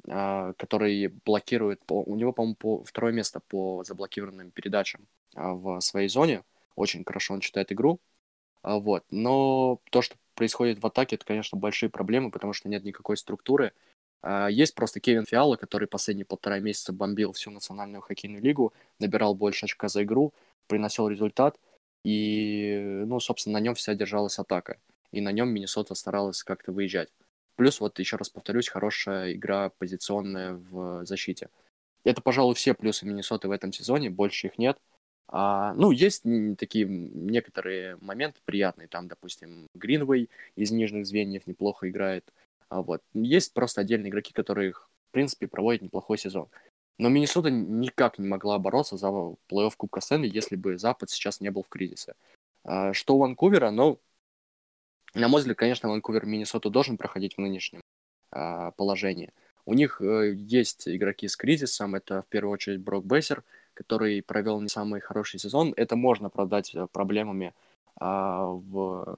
а, 0.08 0.54
который 0.54 1.08
блокирует, 1.26 1.82
у 1.90 2.16
него, 2.16 2.32
по-моему, 2.32 2.56
по, 2.56 2.84
второе 2.84 3.12
место 3.12 3.42
по 3.42 3.84
заблокированным 3.84 4.52
передачам 4.52 5.08
а, 5.36 5.54
в 5.54 5.82
своей 5.82 6.10
зоне. 6.10 6.44
Очень 6.76 7.04
хорошо 7.04 7.34
он 7.34 7.40
читает 7.40 7.72
игру. 7.72 8.00
А, 8.62 8.78
вот. 8.78 9.04
Но 9.10 9.80
то, 9.90 10.02
что 10.02 10.16
происходит 10.36 10.80
в 10.80 10.86
атаке, 10.86 11.16
это, 11.16 11.26
конечно, 11.26 11.58
большие 11.58 11.90
проблемы, 11.90 12.30
потому 12.32 12.54
что 12.54 12.70
нет 12.70 12.84
никакой 12.84 13.18
структуры. 13.18 13.74
Есть 14.50 14.74
просто 14.74 15.02
Кевин 15.02 15.26
Фиала, 15.26 15.58
который 15.58 15.86
последние 15.86 16.26
полтора 16.26 16.60
месяца 16.60 16.94
бомбил 16.94 17.34
всю 17.34 17.52
национальную 17.52 18.02
хоккейную 18.02 18.42
лигу, 18.42 18.72
набирал 18.98 19.36
больше 19.36 19.66
очка 19.66 19.90
за 19.90 20.04
игру, 20.04 20.34
приносил 20.68 21.10
результат– 21.10 21.60
и, 22.04 23.04
ну, 23.06 23.20
собственно, 23.20 23.60
на 23.60 23.64
нем 23.64 23.76
вся 23.76 23.96
держалась 23.96 24.40
атака. 24.40 24.78
И 25.12 25.22
на 25.22 25.32
нем 25.32 25.50
Миннесота 25.50 25.96
старалась 25.96 26.44
как-то 26.44 26.72
выезжать. 26.72 27.10
Плюс, 27.56 27.80
вот 27.80 28.00
еще 28.00 28.16
раз 28.16 28.30
повторюсь, 28.30 28.68
хорошая 28.68 29.34
игра 29.34 29.70
позиционная 29.78 30.54
в 30.54 31.06
защите. 31.06 31.50
Это, 32.04 32.22
пожалуй, 32.22 32.56
все 32.56 32.74
плюсы 32.74 33.06
Миннесоты 33.06 33.48
в 33.48 33.52
этом 33.52 33.72
сезоне, 33.72 34.10
больше 34.10 34.48
их 34.48 34.58
нет. 34.58 34.78
А, 35.28 35.74
ну, 35.76 35.92
есть 35.92 36.24
такие 36.58 36.86
некоторые 36.86 37.98
моменты 38.02 38.40
приятные, 38.46 38.88
там, 38.88 39.08
допустим, 39.08 39.68
Гринвей 39.74 40.30
из 40.56 40.72
нижних 40.72 41.06
звеньев 41.06 41.48
неплохо 41.48 41.90
играет, 41.90 42.26
а 42.70 42.82
вот. 42.82 43.02
Есть 43.14 43.54
просто 43.54 43.82
отдельные 43.82 44.10
игроки, 44.10 44.34
которые, 44.34 44.74
в 44.74 44.88
принципе, 45.12 45.48
проводят 45.48 45.82
неплохой 45.82 46.18
сезон. 46.18 46.50
Но 46.98 47.10
Миннесота 47.10 47.50
никак 47.50 48.20
не 48.20 48.28
могла 48.28 48.60
бороться 48.60 48.98
за 48.98 49.08
плей-офф 49.08 49.74
Кубка 49.76 50.00
Стэнли, 50.00 50.30
если 50.32 50.56
бы 50.56 50.78
Запад 50.78 51.10
сейчас 51.10 51.42
не 51.42 51.50
был 51.50 51.64
в 51.64 51.70
кризисе. 51.70 52.14
А, 52.64 52.94
что 52.94 53.16
у 53.16 53.20
Ванкувера, 53.20 53.72
ну, 53.72 54.00
на 55.14 55.28
мой 55.28 55.42
взгляд, 55.42 55.58
конечно, 55.58 55.90
Ванкувер 55.90 56.26
Миннесоту 56.26 56.70
должен 56.70 56.98
проходить 56.98 57.36
в 57.36 57.42
нынешнем 57.42 57.82
а, 58.32 58.72
положении. 58.72 59.32
У 59.66 59.74
них 59.74 60.02
э, 60.02 60.34
есть 60.36 60.90
игроки 60.90 61.28
с 61.28 61.38
кризисом, 61.38 61.96
это 61.96 62.22
в 62.22 62.28
первую 62.28 62.54
очередь 62.54 62.82
Брок 62.82 63.06
Бессер, 63.06 63.44
который 63.74 64.22
провел 64.22 64.60
не 64.60 64.68
самый 64.68 65.00
хороший 65.00 65.40
сезон. 65.40 65.74
Это 65.78 65.96
можно 65.96 66.30
продать 66.30 66.76
э, 66.76 66.88
проблемами 66.92 67.54
а, 67.96 68.46
в 68.48 69.18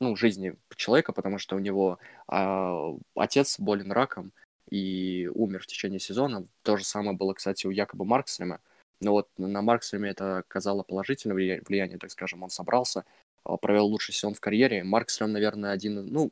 ну, 0.00 0.16
жизни 0.16 0.56
человека, 0.74 1.12
потому 1.12 1.38
что 1.38 1.56
у 1.56 1.60
него 1.60 1.98
отец 2.26 3.60
болен 3.60 3.92
раком 3.92 4.32
и 4.70 5.30
умер 5.34 5.62
в 5.62 5.66
течение 5.66 6.00
сезона. 6.00 6.46
То 6.62 6.76
же 6.76 6.84
самое 6.84 7.16
было, 7.16 7.34
кстати, 7.34 7.66
у 7.66 7.70
Якоба 7.70 8.04
Маркстрема. 8.04 8.60
Но 9.00 9.12
вот 9.12 9.28
на 9.36 9.62
Маркстреме 9.62 10.10
это 10.10 10.38
оказало 10.38 10.82
положительное 10.82 11.60
влияние, 11.66 11.98
так 11.98 12.10
скажем. 12.10 12.42
Он 12.42 12.50
собрался, 12.50 13.04
а, 13.44 13.56
провел 13.56 13.86
лучший 13.86 14.14
сезон 14.14 14.34
в 14.34 14.40
карьере. 14.40 14.84
Маркстрем, 14.84 15.32
наверное, 15.32 15.72
один, 15.72 16.06
ну, 16.06 16.30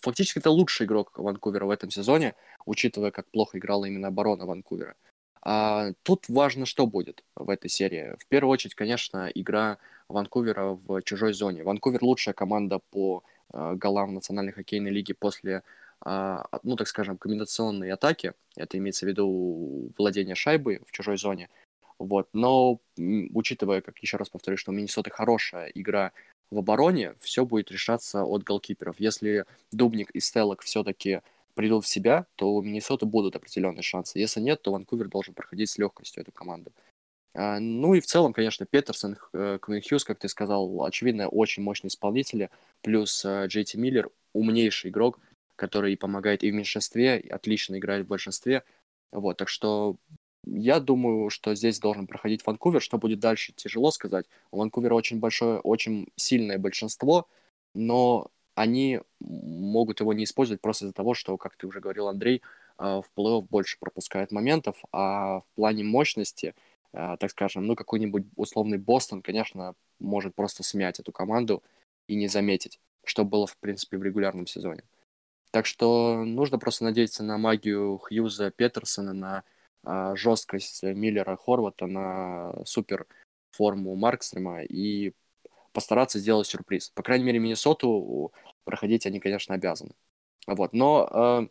фактически 0.00 0.38
это 0.38 0.50
лучший 0.50 0.86
игрок 0.86 1.18
Ванкувера 1.18 1.66
в 1.66 1.70
этом 1.70 1.90
сезоне, 1.90 2.34
учитывая, 2.64 3.10
как 3.10 3.26
плохо 3.30 3.58
играла 3.58 3.84
именно 3.84 4.08
оборона 4.08 4.46
Ванкувера. 4.46 4.96
А 5.42 5.92
тут 6.02 6.28
важно, 6.28 6.66
что 6.66 6.86
будет 6.86 7.22
в 7.36 7.48
этой 7.50 7.70
серии. 7.70 8.16
В 8.18 8.26
первую 8.26 8.52
очередь, 8.52 8.74
конечно, 8.74 9.30
игра 9.32 9.78
Ванкувера 10.08 10.76
в 10.86 11.02
чужой 11.02 11.32
зоне. 11.34 11.62
Ванкувер 11.62 12.02
лучшая 12.02 12.34
команда 12.34 12.80
по 12.90 13.22
э, 13.52 13.74
голам 13.76 14.10
в 14.10 14.12
Национальной 14.12 14.52
хоккейной 14.52 14.90
лиге 14.90 15.14
после, 15.14 15.62
ну, 16.04 16.76
так 16.76 16.88
скажем, 16.88 17.18
комбинационной 17.18 17.90
атаки. 17.90 18.32
Это 18.56 18.78
имеется 18.78 19.06
в 19.06 19.08
виду 19.08 19.92
владение 19.96 20.34
шайбой 20.34 20.80
в 20.86 20.92
чужой 20.92 21.16
зоне. 21.16 21.48
Вот. 21.98 22.28
Но, 22.32 22.80
учитывая, 22.96 23.80
как 23.80 23.98
еще 23.98 24.16
раз 24.16 24.28
повторю, 24.28 24.56
что 24.56 24.70
у 24.70 24.74
Миннесоты 24.74 25.10
хорошая 25.10 25.68
игра 25.68 26.12
в 26.50 26.58
обороне, 26.58 27.14
все 27.20 27.44
будет 27.44 27.70
решаться 27.70 28.24
от 28.24 28.44
голкиперов. 28.44 28.96
Если 28.98 29.46
Дубник 29.72 30.10
и 30.10 30.20
Стеллок 30.20 30.62
все-таки 30.62 31.22
придут 31.54 31.84
в 31.84 31.88
себя, 31.88 32.26
то 32.36 32.54
у 32.54 32.62
Миннесоты 32.62 33.06
будут 33.06 33.34
определенные 33.34 33.82
шансы. 33.82 34.18
Если 34.18 34.40
нет, 34.40 34.62
то 34.62 34.72
Ванкувер 34.72 35.08
должен 35.08 35.34
проходить 35.34 35.70
с 35.70 35.78
легкостью 35.78 36.22
эту 36.22 36.30
команду. 36.30 36.72
А, 37.34 37.58
ну 37.58 37.94
и 37.94 38.00
в 38.00 38.06
целом, 38.06 38.32
конечно, 38.32 38.66
Петерсон, 38.66 39.16
э, 39.32 39.58
Квин 39.60 39.82
Хьюз, 39.82 40.04
как 40.04 40.18
ты 40.18 40.28
сказал, 40.28 40.84
очевидно, 40.84 41.28
очень 41.28 41.62
мощные 41.62 41.88
исполнители, 41.88 42.50
плюс 42.82 43.24
э, 43.24 43.46
Джей 43.46 43.64
Ти 43.64 43.78
Миллер, 43.78 44.10
умнейший 44.32 44.90
игрок, 44.90 45.18
который 45.56 45.96
помогает 45.96 46.44
и 46.44 46.50
в 46.50 46.54
меньшинстве, 46.54 47.18
и 47.20 47.28
отлично 47.28 47.78
играет 47.78 48.06
в 48.06 48.08
большинстве. 48.08 48.64
Вот, 49.12 49.36
так 49.38 49.48
что 49.48 49.96
я 50.46 50.78
думаю, 50.78 51.28
что 51.30 51.54
здесь 51.54 51.80
должен 51.80 52.06
проходить 52.06 52.46
Ванкувер. 52.46 52.80
Что 52.80 52.98
будет 52.98 53.18
дальше, 53.18 53.52
тяжело 53.56 53.90
сказать. 53.90 54.26
У 54.52 54.58
Ванкувера 54.58 54.94
очень 54.94 55.18
большое, 55.18 55.58
очень 55.58 56.08
сильное 56.16 56.58
большинство, 56.58 57.28
но 57.74 58.30
они 58.54 59.00
могут 59.20 60.00
его 60.00 60.12
не 60.12 60.24
использовать 60.24 60.60
просто 60.62 60.86
из-за 60.86 60.94
того, 60.94 61.14
что, 61.14 61.36
как 61.36 61.56
ты 61.56 61.66
уже 61.66 61.80
говорил, 61.80 62.08
Андрей, 62.08 62.42
э, 62.78 62.82
в 62.82 63.04
плей-офф 63.16 63.46
больше 63.50 63.76
пропускает 63.78 64.32
моментов, 64.32 64.82
а 64.92 65.40
в 65.40 65.44
плане 65.56 65.84
мощности, 65.84 66.54
э, 66.92 67.16
так 67.18 67.30
скажем, 67.30 67.66
ну, 67.66 67.74
какой-нибудь 67.74 68.24
условный 68.36 68.78
Бостон, 68.78 69.22
конечно, 69.22 69.74
может 69.98 70.34
просто 70.34 70.62
смять 70.62 71.00
эту 71.00 71.12
команду 71.12 71.62
и 72.08 72.14
не 72.16 72.28
заметить, 72.28 72.80
что 73.04 73.24
было, 73.24 73.46
в 73.46 73.58
принципе, 73.58 73.98
в 73.98 74.02
регулярном 74.02 74.46
сезоне. 74.46 74.84
Так 75.50 75.66
что 75.66 76.24
нужно 76.24 76.58
просто 76.58 76.84
надеяться 76.84 77.22
на 77.22 77.38
магию 77.38 77.98
Хьюза 77.98 78.50
Петерсона, 78.50 79.12
на 79.12 79.44
э, 79.84 80.16
жесткость 80.16 80.82
Миллера 80.82 81.36
Хорвата, 81.36 81.86
на 81.86 82.64
супер 82.64 83.06
форму 83.52 83.94
Маркстрима 83.94 84.62
и 84.62 85.12
постараться 85.72 86.18
сделать 86.18 86.46
сюрприз. 86.46 86.90
По 86.90 87.02
крайней 87.02 87.24
мере, 87.24 87.38
Миннесоту 87.38 88.32
проходить 88.64 89.06
они, 89.06 89.20
конечно, 89.20 89.54
обязаны. 89.54 89.92
Вот. 90.46 90.72
Но, 90.72 91.08
э, 91.12 91.48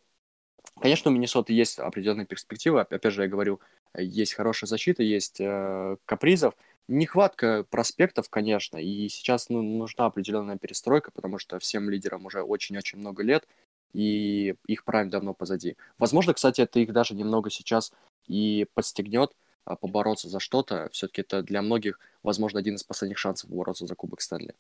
конечно, 0.79 1.11
у 1.11 1.13
Миннесоты 1.13 1.53
есть 1.53 1.79
определенные 1.79 2.25
перспективы. 2.25 2.81
Опять 2.81 3.13
же, 3.13 3.23
я 3.23 3.27
говорю, 3.27 3.59
есть 3.97 4.33
хорошая 4.33 4.67
защита, 4.67 5.03
есть 5.03 5.39
э, 5.39 5.97
капризов. 6.05 6.55
Нехватка 6.87 7.65
проспектов, 7.69 8.29
конечно, 8.29 8.77
и 8.77 9.09
сейчас 9.09 9.49
ну, 9.49 9.63
нужна 9.63 10.05
определенная 10.05 10.57
перестройка, 10.57 11.09
потому 11.11 11.39
что 11.39 11.57
всем 11.57 11.89
лидерам 11.89 12.25
уже 12.27 12.43
очень-очень 12.43 12.99
много 12.99 13.23
лет, 13.23 13.47
и 13.95 14.55
их 14.67 14.83
прайм 14.83 15.09
давно 15.09 15.33
позади. 15.33 15.77
Возможно, 15.97 16.33
кстати, 16.33 16.61
это 16.61 16.79
их 16.79 16.91
даже 16.91 17.15
немного 17.15 17.49
сейчас 17.49 17.93
и 18.27 18.67
подстегнет, 18.73 19.31
а, 19.63 19.77
побороться 19.77 20.27
за 20.27 20.39
что-то. 20.39 20.89
Все-таки 20.91 21.21
это 21.21 21.41
для 21.41 21.61
многих, 21.61 21.99
возможно, 22.21 22.59
один 22.59 22.75
из 22.75 22.83
последних 22.83 23.17
шансов 23.17 23.49
бороться 23.49 23.87
за 23.87 23.95
Кубок 23.95 24.21
Стэнли. 24.21 24.53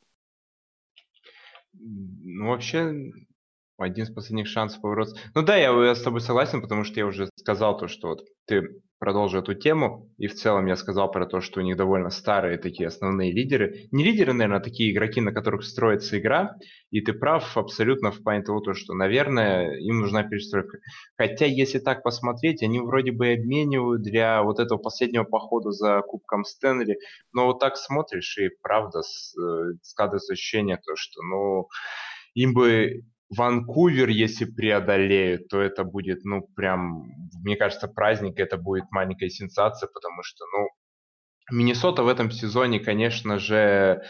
Ну, 1.73 2.47
вообще, 2.47 3.11
один 3.77 4.05
из 4.05 4.09
последних 4.09 4.47
шансов 4.47 4.81
побороться. 4.81 5.17
Ну 5.33 5.41
да, 5.41 5.57
я, 5.57 5.71
я 5.83 5.95
с 5.95 6.01
тобой 6.01 6.21
согласен, 6.21 6.61
потому 6.61 6.85
что 6.85 6.99
я 6.99 7.05
уже 7.05 7.29
сказал 7.35 7.77
то, 7.77 7.89
что 7.89 8.07
вот 8.07 8.25
ты 8.45 8.81
продолжу 8.99 9.39
эту 9.39 9.53
тему. 9.53 10.09
И 10.17 10.27
в 10.27 10.35
целом 10.35 10.65
я 10.67 10.75
сказал 10.75 11.11
про 11.11 11.25
то, 11.25 11.41
что 11.41 11.59
у 11.59 11.63
них 11.63 11.77
довольно 11.77 12.09
старые 12.09 12.57
такие 12.57 12.87
основные 12.87 13.31
лидеры. 13.31 13.87
Не 13.91 14.03
лидеры, 14.03 14.33
наверное, 14.33 14.59
а 14.59 14.63
такие 14.63 14.91
игроки, 14.91 15.21
на 15.21 15.31
которых 15.31 15.63
строится 15.63 16.17
игра. 16.19 16.55
И 16.91 17.01
ты 17.01 17.13
прав 17.13 17.57
абсолютно 17.57 18.11
в 18.11 18.23
плане 18.23 18.43
того, 18.43 18.73
что, 18.73 18.93
наверное, 18.93 19.77
им 19.77 19.99
нужна 19.99 20.23
перестройка. 20.23 20.79
Хотя, 21.17 21.45
если 21.45 21.79
так 21.79 22.03
посмотреть, 22.03 22.63
они 22.63 22.79
вроде 22.79 23.11
бы 23.11 23.33
обменивают 23.33 24.01
для 24.01 24.41
вот 24.43 24.59
этого 24.59 24.77
последнего 24.77 25.23
похода 25.23 25.71
за 25.71 26.01
Кубком 26.01 26.45
Стэнли. 26.45 26.97
Но 27.33 27.47
вот 27.47 27.59
так 27.59 27.77
смотришь, 27.77 28.37
и 28.37 28.49
правда 28.61 28.99
э, 28.99 29.73
складывается 29.81 30.33
ощущение, 30.33 30.77
то, 30.77 30.93
что 30.95 31.21
ну, 31.21 31.67
им 32.33 32.53
бы 32.53 33.03
Ванкувер, 33.29 34.09
если 34.09 34.45
преодолеют, 34.45 35.47
то 35.47 35.61
это 35.61 35.83
будет, 35.83 36.23
ну, 36.25 36.47
прям, 36.55 37.05
мне 37.43 37.55
кажется, 37.55 37.87
праздник, 37.87 38.39
это 38.39 38.57
будет 38.57 38.85
маленькая 38.91 39.29
сенсация, 39.29 39.89
потому 39.93 40.21
что, 40.23 40.45
ну, 40.45 40.67
Миннесота 41.51 42.03
в 42.03 42.07
этом 42.07 42.31
сезоне, 42.31 42.79
конечно 42.79 43.37
же, 43.39 44.03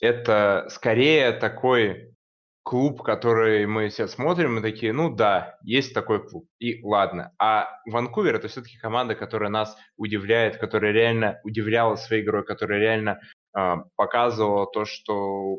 это 0.00 0.66
скорее 0.70 1.32
такой 1.32 2.14
клуб, 2.62 3.02
который 3.02 3.66
мы 3.66 3.90
сейчас 3.90 4.12
смотрим, 4.12 4.54
мы 4.54 4.62
такие, 4.62 4.92
ну 4.92 5.14
да, 5.14 5.58
есть 5.62 5.92
такой 5.92 6.26
клуб, 6.26 6.46
и 6.58 6.82
ладно. 6.82 7.32
А 7.38 7.68
Ванкувер 7.86 8.36
это 8.36 8.48
все-таки 8.48 8.78
команда, 8.78 9.14
которая 9.14 9.50
нас 9.50 9.76
удивляет, 9.96 10.56
которая 10.56 10.92
реально 10.92 11.40
удивляла 11.44 11.96
своей 11.96 12.22
игрой, 12.22 12.44
которая 12.44 12.80
реально 12.80 13.20
э, 13.56 13.74
показывала 13.96 14.66
то, 14.66 14.84
что 14.84 15.58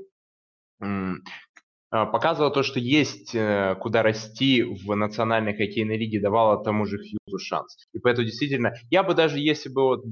показывала 2.04 2.52
то, 2.52 2.64
что 2.64 2.80
есть 2.80 3.34
э, 3.34 3.76
куда 3.80 4.04
расти 4.04 4.64
в 4.64 4.94
национальной 4.96 5.56
хоккейной 5.56 5.98
лиге, 5.98 6.20
давала 6.20 6.62
тому 6.62 6.86
же 6.86 6.98
Хьюзу 6.98 7.40
шанс. 7.40 7.78
И 7.94 8.00
поэтому 8.00 8.26
действительно, 8.26 8.74
я 8.90 9.04
бы 9.04 9.14
даже, 9.14 9.40
если 9.40 9.70
бы 9.70 9.82
вот, 9.84 10.04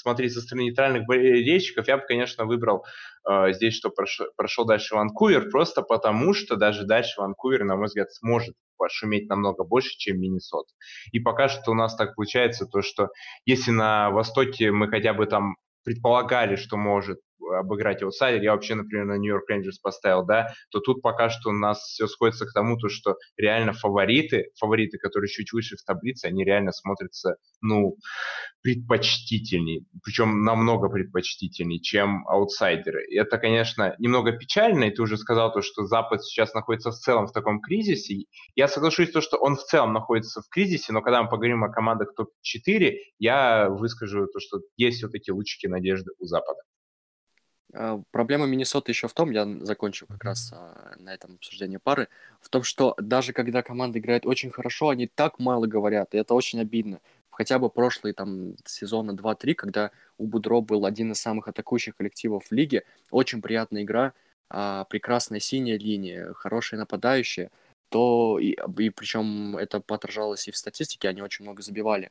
смотреть 0.00 0.32
со 0.32 0.40
стороны 0.40 0.64
нейтральных 0.64 1.06
болельщиков, 1.06 1.86
я 1.86 1.98
бы, 1.98 2.04
конечно, 2.08 2.46
выбрал 2.46 2.84
э, 3.30 3.52
здесь, 3.52 3.74
что 3.74 3.90
прошел, 3.90 4.26
прошел 4.36 4.64
дальше 4.64 4.96
Ванкувер, 4.96 5.50
просто 5.50 5.82
потому 5.82 6.34
что 6.34 6.56
даже 6.56 6.84
дальше 6.84 7.20
Ванкувер, 7.20 7.64
на 7.64 7.76
мой 7.76 7.86
взгляд, 7.86 8.10
сможет 8.12 8.56
пошуметь 8.78 9.28
намного 9.28 9.62
больше, 9.62 9.90
чем 9.96 10.18
Миннесота. 10.18 10.66
И 11.12 11.20
пока 11.20 11.48
что 11.48 11.70
у 11.70 11.74
нас 11.74 11.94
так 11.94 12.16
получается, 12.16 12.66
то 12.66 12.82
что 12.82 13.10
если 13.44 13.70
на 13.70 14.10
Востоке 14.10 14.72
мы 14.72 14.88
хотя 14.88 15.12
бы 15.12 15.26
там 15.26 15.54
предполагали, 15.84 16.56
что 16.56 16.76
может 16.76 17.20
обыграть 17.58 18.02
аутсайдер, 18.02 18.42
я 18.42 18.52
вообще, 18.52 18.74
например, 18.74 19.06
на 19.06 19.16
Нью-Йорк 19.16 19.48
Рейнджерс 19.48 19.78
поставил, 19.78 20.24
да, 20.24 20.52
то 20.70 20.80
тут 20.80 21.02
пока 21.02 21.30
что 21.30 21.50
у 21.50 21.52
нас 21.52 21.80
все 21.80 22.06
сходится 22.06 22.46
к 22.46 22.52
тому, 22.52 22.76
то, 22.76 22.88
что 22.88 23.16
реально 23.36 23.72
фавориты, 23.72 24.50
фавориты, 24.58 24.98
которые 24.98 25.28
чуть 25.28 25.52
выше 25.52 25.76
в 25.76 25.84
таблице, 25.84 26.26
они 26.26 26.44
реально 26.44 26.72
смотрятся, 26.72 27.36
ну, 27.60 27.96
предпочтительней, 28.62 29.86
причем 30.04 30.44
намного 30.44 30.88
предпочтительней, 30.88 31.80
чем 31.80 32.26
аутсайдеры. 32.28 33.04
И 33.06 33.16
это, 33.16 33.38
конечно, 33.38 33.94
немного 33.98 34.32
печально, 34.32 34.84
и 34.84 34.90
ты 34.90 35.02
уже 35.02 35.16
сказал 35.16 35.52
то, 35.52 35.62
что 35.62 35.84
Запад 35.84 36.24
сейчас 36.24 36.54
находится 36.54 36.90
в 36.90 36.94
целом 36.94 37.26
в 37.26 37.32
таком 37.32 37.60
кризисе. 37.60 38.26
Я 38.54 38.68
соглашусь 38.68 39.10
то, 39.10 39.20
что 39.20 39.36
он 39.36 39.56
в 39.56 39.64
целом 39.64 39.92
находится 39.92 40.40
в 40.42 40.48
кризисе, 40.48 40.92
но 40.92 41.02
когда 41.02 41.22
мы 41.22 41.28
поговорим 41.28 41.64
о 41.64 41.72
командах 41.72 42.14
топ-4, 42.14 42.92
я 43.18 43.68
выскажу 43.68 44.26
то, 44.26 44.38
что 44.38 44.60
есть 44.76 44.98
все-таки 44.98 45.32
лучики 45.32 45.66
надежды 45.66 46.12
у 46.18 46.26
Запада. 46.26 46.60
А, 47.74 48.00
проблема 48.10 48.46
Миннесоты 48.46 48.92
еще 48.92 49.08
в 49.08 49.14
том, 49.14 49.30
я 49.30 49.46
закончу 49.60 50.06
как 50.06 50.22
раз 50.24 50.52
а, 50.52 50.94
на 50.98 51.14
этом 51.14 51.34
обсуждении 51.34 51.78
пары, 51.78 52.08
в 52.40 52.48
том, 52.48 52.62
что 52.62 52.94
даже 52.98 53.32
когда 53.32 53.62
команда 53.62 53.98
играет 53.98 54.26
очень 54.26 54.50
хорошо, 54.50 54.90
они 54.90 55.06
так 55.06 55.38
мало 55.38 55.66
говорят, 55.66 56.14
и 56.14 56.18
это 56.18 56.34
очень 56.34 56.60
обидно. 56.60 57.00
хотя 57.30 57.58
бы 57.58 57.70
прошлые 57.70 58.12
там 58.12 58.56
сезона 58.66 59.12
2-3, 59.12 59.54
когда 59.54 59.90
у 60.18 60.26
Будро 60.26 60.60
был 60.60 60.84
один 60.84 61.12
из 61.12 61.20
самых 61.20 61.48
атакующих 61.48 61.96
коллективов 61.96 62.44
в 62.44 62.52
лиге, 62.52 62.84
очень 63.10 63.40
приятная 63.40 63.82
игра, 63.84 64.12
а, 64.50 64.84
прекрасная 64.84 65.40
синяя 65.40 65.78
линия, 65.78 66.32
хорошие 66.34 66.78
нападающие, 66.78 67.50
то 67.88 68.38
и, 68.38 68.56
и 68.78 68.90
причем 68.90 69.56
это 69.56 69.82
отражалось 69.88 70.46
и 70.48 70.50
в 70.50 70.56
статистике, 70.56 71.08
они 71.08 71.22
очень 71.22 71.44
много 71.44 71.62
забивали 71.62 72.10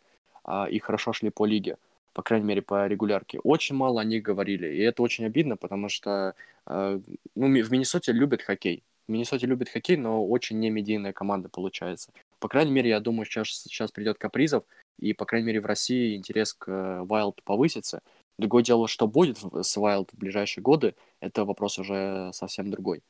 и 0.71 0.79
хорошо 0.79 1.13
шли 1.13 1.29
по 1.29 1.45
лиге, 1.45 1.77
по 2.13 2.21
крайней 2.23 2.45
мере 2.45 2.61
по 2.61 2.87
регулярке. 2.87 3.39
Очень 3.39 3.75
мало 3.75 4.01
о 4.01 4.03
них 4.03 4.23
говорили, 4.23 4.67
и 4.67 4.79
это 4.79 5.01
очень 5.01 5.25
обидно, 5.25 5.57
потому 5.57 5.89
что 5.89 6.35
а, 6.65 6.99
ну, 7.35 7.47
в 7.47 7.71
Миннесоте 7.71 8.11
любят 8.11 8.41
хоккей, 8.41 8.83
в 9.07 9.11
Миннесоте 9.11 9.47
любят 9.47 9.69
хоккей, 9.69 9.97
но 9.97 10.25
очень 10.27 10.59
не 10.59 10.69
медийная 10.69 11.13
команда 11.13 11.49
получается. 11.49 12.11
По 12.39 12.47
крайней 12.47 12.71
мере, 12.71 12.89
я 12.89 12.99
думаю, 12.99 13.25
сейчас, 13.25 13.49
сейчас 13.49 13.91
придет 13.91 14.17
капризов, 14.17 14.63
и, 14.99 15.13
по 15.13 15.25
крайней 15.25 15.47
мере, 15.47 15.61
в 15.61 15.65
России 15.65 16.15
интерес 16.15 16.53
к 16.53 16.69
Wild 16.69 17.39
повысится. 17.43 18.01
Другое 18.37 18.63
дело, 18.63 18.87
что 18.87 19.07
будет 19.07 19.37
с 19.37 19.77
Wild 19.77 20.09
в 20.11 20.17
ближайшие 20.17 20.63
годы, 20.63 20.95
это 21.19 21.45
вопрос 21.45 21.79
уже 21.79 22.31
совсем 22.33 22.71
другой. 22.71 23.03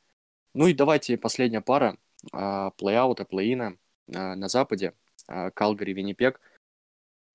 Ну 0.54 0.66
и 0.66 0.74
давайте 0.74 1.16
последняя 1.16 1.60
пара 1.60 1.96
плей-аута, 2.32 3.24
плей-ина 3.24 3.76
на 4.06 4.48
Западе. 4.48 4.92
Калгари, 5.26 5.92
Виннипек. 5.92 6.40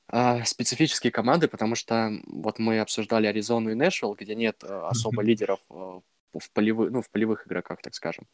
Специфические 0.09 1.11
команды, 1.11 1.47
потому 1.47 1.75
что 1.75 2.11
вот 2.27 2.59
мы 2.59 2.79
обсуждали 2.79 3.27
Аризону 3.27 3.71
и 3.71 3.75
Нэшвилл, 3.75 4.15
где 4.15 4.35
нет 4.35 4.63
особо 4.63 5.21
лидеров 5.21 5.59
в, 5.69 6.51
полевых, 6.53 6.91
ну, 6.91 7.01
в 7.01 7.09
полевых 7.09 7.45
игроках, 7.45 7.81
так 7.81 7.93
скажем. 7.93 8.25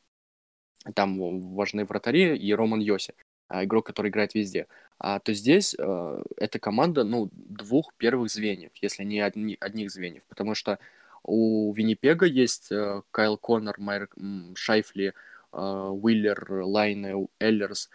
Там 0.94 1.56
важны 1.56 1.86
вратари 1.86 2.38
и 2.38 2.54
Роман 2.54 2.80
Йоси, 2.80 3.14
игрок, 3.50 3.88
который 3.88 4.10
играет 4.10 4.34
везде. 4.36 4.68
А 4.98 5.20
то 5.20 5.34
здесь 5.34 5.76
э, 5.78 6.24
эта 6.38 6.60
команда, 6.60 7.04
ну, 7.04 7.30
двух 7.34 7.94
первых 7.96 8.30
звеньев, 8.30 8.72
если 8.82 9.04
не 9.04 9.20
одни, 9.20 9.58
одних 9.60 9.92
звеньев, 9.92 10.24
потому 10.28 10.56
что 10.56 10.80
у 11.24 11.74
Виннипега 11.74 12.26
есть 12.26 12.72
э, 12.72 13.02
Кайл 13.12 13.38
Коннор, 13.38 13.80
Майр 13.80 14.10
Шайфли, 14.56 15.14
э, 15.52 15.58
Уиллер, 15.58 16.62
Лайне, 16.64 17.28
Эллерс, 17.40 17.90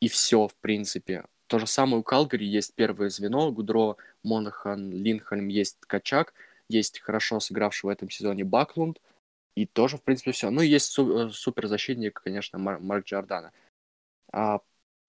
и 0.00 0.08
все, 0.08 0.48
в 0.48 0.56
принципе. 0.56 1.24
То 1.48 1.58
же 1.58 1.66
самое 1.66 1.98
у 1.98 2.02
Калгари 2.02 2.44
есть 2.44 2.74
первое 2.74 3.08
звено, 3.08 3.50
Гудро, 3.50 3.96
Монахан, 4.22 4.92
Линхольм, 4.92 5.48
есть 5.48 5.78
Качак, 5.80 6.34
есть 6.68 7.00
хорошо 7.00 7.40
сыгравший 7.40 7.88
в 7.88 7.90
этом 7.90 8.10
сезоне 8.10 8.44
Баклунд, 8.44 9.00
и 9.56 9.64
тоже, 9.66 9.96
в 9.96 10.02
принципе, 10.02 10.32
все. 10.32 10.50
Ну, 10.50 10.60
есть 10.60 10.92
су- 10.92 11.30
суперзащитник, 11.30 12.20
конечно, 12.22 12.58
Мар- 12.58 12.80
Марк 12.80 13.06
Джордана. 13.06 13.50
А 14.30 14.60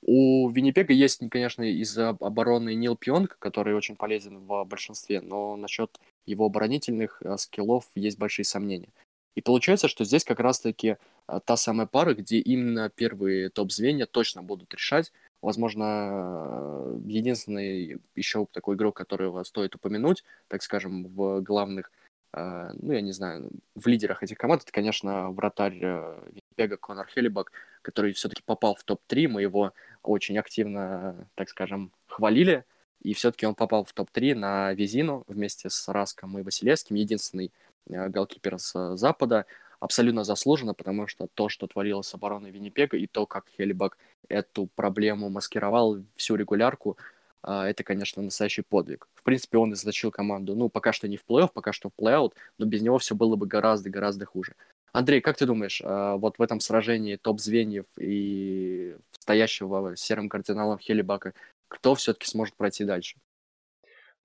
у 0.01 0.49
Виннипега 0.49 0.93
есть, 0.93 1.21
конечно, 1.29 1.61
из 1.61 1.97
обороны 1.97 2.73
Нил 2.73 2.95
Пионг, 2.95 3.37
который 3.37 3.75
очень 3.75 3.97
полезен 3.97 4.39
в 4.39 4.63
большинстве, 4.63 5.19
но 5.19 5.57
насчет 5.57 5.99
его 6.25 6.45
оборонительных 6.45 7.21
э, 7.21 7.37
скиллов 7.37 7.85
есть 7.95 8.17
большие 8.17 8.45
сомнения. 8.45 8.89
И 9.35 9.41
получается, 9.41 9.89
что 9.89 10.05
здесь 10.05 10.23
как 10.23 10.39
раз-таки 10.39 10.95
э, 11.27 11.39
та 11.43 11.57
самая 11.57 11.85
пара, 11.85 12.13
где 12.13 12.39
именно 12.39 12.89
первые 12.89 13.49
топ-звенья 13.49 14.05
точно 14.05 14.41
будут 14.41 14.73
решать. 14.73 15.11
Возможно, 15.41 15.83
э, 15.85 16.99
единственный 17.05 18.01
еще 18.15 18.45
такой 18.51 18.75
игрок, 18.75 18.95
которого 18.97 19.43
стоит 19.43 19.75
упомянуть, 19.75 20.23
так 20.47 20.61
скажем, 20.61 21.05
в 21.07 21.41
главных 21.41 21.91
а, 22.31 22.71
ну, 22.79 22.93
я 22.93 23.01
не 23.01 23.11
знаю, 23.11 23.49
в 23.75 23.87
лидерах 23.87 24.21
этих 24.21 24.37
команд, 24.37 24.61
это, 24.61 24.71
конечно, 24.71 25.31
вратарь 25.31 25.79
э, 25.81 26.21
Виннипега 26.27 26.77
Конор 26.77 27.07
Хеллибак, 27.07 27.51
который 27.81 28.13
все-таки 28.13 28.43
попал 28.43 28.75
в 28.75 28.83
топ-3, 28.83 29.27
мы 29.27 29.41
его 29.41 29.73
очень 30.03 30.37
активно, 30.37 31.27
так 31.33 31.49
скажем, 31.49 31.91
хвалили, 32.07 32.65
и 33.01 33.13
все-таки 33.13 33.47
он 33.47 33.55
попал 33.55 33.83
в 33.83 33.93
топ-3 33.93 34.35
на 34.35 34.73
Визину 34.73 35.23
вместе 35.27 35.71
с 35.71 35.87
Раском 35.87 36.37
и 36.37 36.43
Василевским, 36.43 36.95
единственный 36.97 37.51
э, 37.89 38.09
голкипер 38.09 38.59
с 38.59 38.95
Запада, 38.95 39.47
абсолютно 39.79 40.23
заслуженно, 40.23 40.73
потому 40.73 41.07
что 41.07 41.27
то, 41.33 41.49
что 41.49 41.67
творилось 41.67 42.07
с 42.07 42.13
обороной 42.13 42.51
Виннипега, 42.51 42.97
и 42.97 43.07
то, 43.07 43.25
как 43.25 43.45
Хеллибак 43.57 43.97
эту 44.27 44.67
проблему 44.75 45.29
маскировал 45.29 46.03
всю 46.15 46.35
регулярку, 46.35 46.97
а, 47.41 47.67
это, 47.67 47.83
конечно, 47.83 48.21
настоящий 48.21 48.61
подвиг. 48.61 49.07
В 49.13 49.23
принципе, 49.23 49.57
он 49.57 49.71
и 49.71 49.75
заточил 49.75 50.11
команду, 50.11 50.55
ну, 50.55 50.69
пока 50.69 50.91
что 50.91 51.07
не 51.07 51.17
в 51.17 51.23
плей-офф, 51.27 51.49
пока 51.53 51.71
что 51.71 51.89
в 51.89 51.93
плей-аут, 52.01 52.33
но 52.57 52.65
без 52.65 52.81
него 52.81 52.97
все 52.97 53.15
было 53.15 53.35
бы 53.35 53.47
гораздо-гораздо 53.47 54.25
хуже. 54.25 54.55
Андрей, 54.91 55.21
как 55.21 55.37
ты 55.37 55.45
думаешь, 55.45 55.81
а, 55.83 56.17
вот 56.17 56.37
в 56.37 56.41
этом 56.41 56.59
сражении 56.59 57.15
топ-звеньев 57.15 57.85
и 57.97 58.97
стоящего 59.11 59.95
серым 59.95 60.27
кардиналом 60.29 60.79
Хелибака, 60.79 61.33
кто 61.67 61.95
все-таки 61.95 62.27
сможет 62.27 62.55
пройти 62.55 62.83
дальше? 62.83 63.17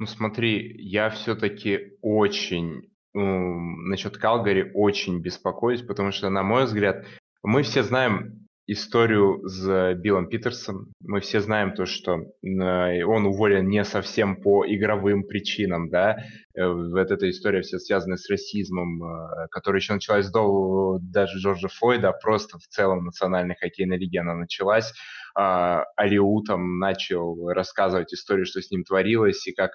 Ну 0.00 0.06
смотри, 0.06 0.74
я 0.80 1.10
все-таки 1.10 1.96
очень 2.02 2.90
насчет 3.14 4.18
Калгари 4.18 4.72
очень 4.74 5.20
беспокоюсь, 5.20 5.82
потому 5.82 6.12
что, 6.12 6.30
на 6.30 6.42
мой 6.42 6.64
взгляд, 6.64 7.04
мы 7.42 7.62
все 7.62 7.82
знаем 7.82 8.44
историю 8.66 9.46
с 9.46 9.94
Биллом 9.94 10.28
Питерсом. 10.28 10.92
Мы 11.00 11.20
все 11.20 11.40
знаем 11.40 11.74
то, 11.74 11.84
что 11.84 12.14
э, 12.16 13.04
он 13.04 13.26
уволен 13.26 13.68
не 13.68 13.84
совсем 13.84 14.40
по 14.40 14.64
игровым 14.66 15.24
причинам, 15.24 15.90
да. 15.90 16.16
Э, 16.56 16.66
вот 16.66 17.10
эта 17.10 17.28
история 17.28 17.60
вся 17.60 17.78
связана 17.78 18.16
с 18.16 18.28
расизмом, 18.30 19.04
э, 19.04 19.48
которая 19.50 19.80
еще 19.80 19.92
началась 19.92 20.30
до 20.30 20.98
даже 21.02 21.38
Джорджа 21.38 21.68
Флойда, 21.68 22.10
а 22.10 22.12
просто 22.12 22.58
в 22.58 22.66
целом 22.68 23.04
национальной 23.04 23.54
хоккейной 23.54 23.98
лиге 23.98 24.20
она 24.20 24.34
началась. 24.34 24.92
А, 25.36 25.84
Алиу 25.96 26.42
там 26.42 26.78
начал 26.78 27.50
рассказывать 27.50 28.14
историю, 28.14 28.46
что 28.46 28.62
с 28.62 28.70
ним 28.70 28.84
творилось, 28.84 29.46
и 29.46 29.52
как 29.52 29.72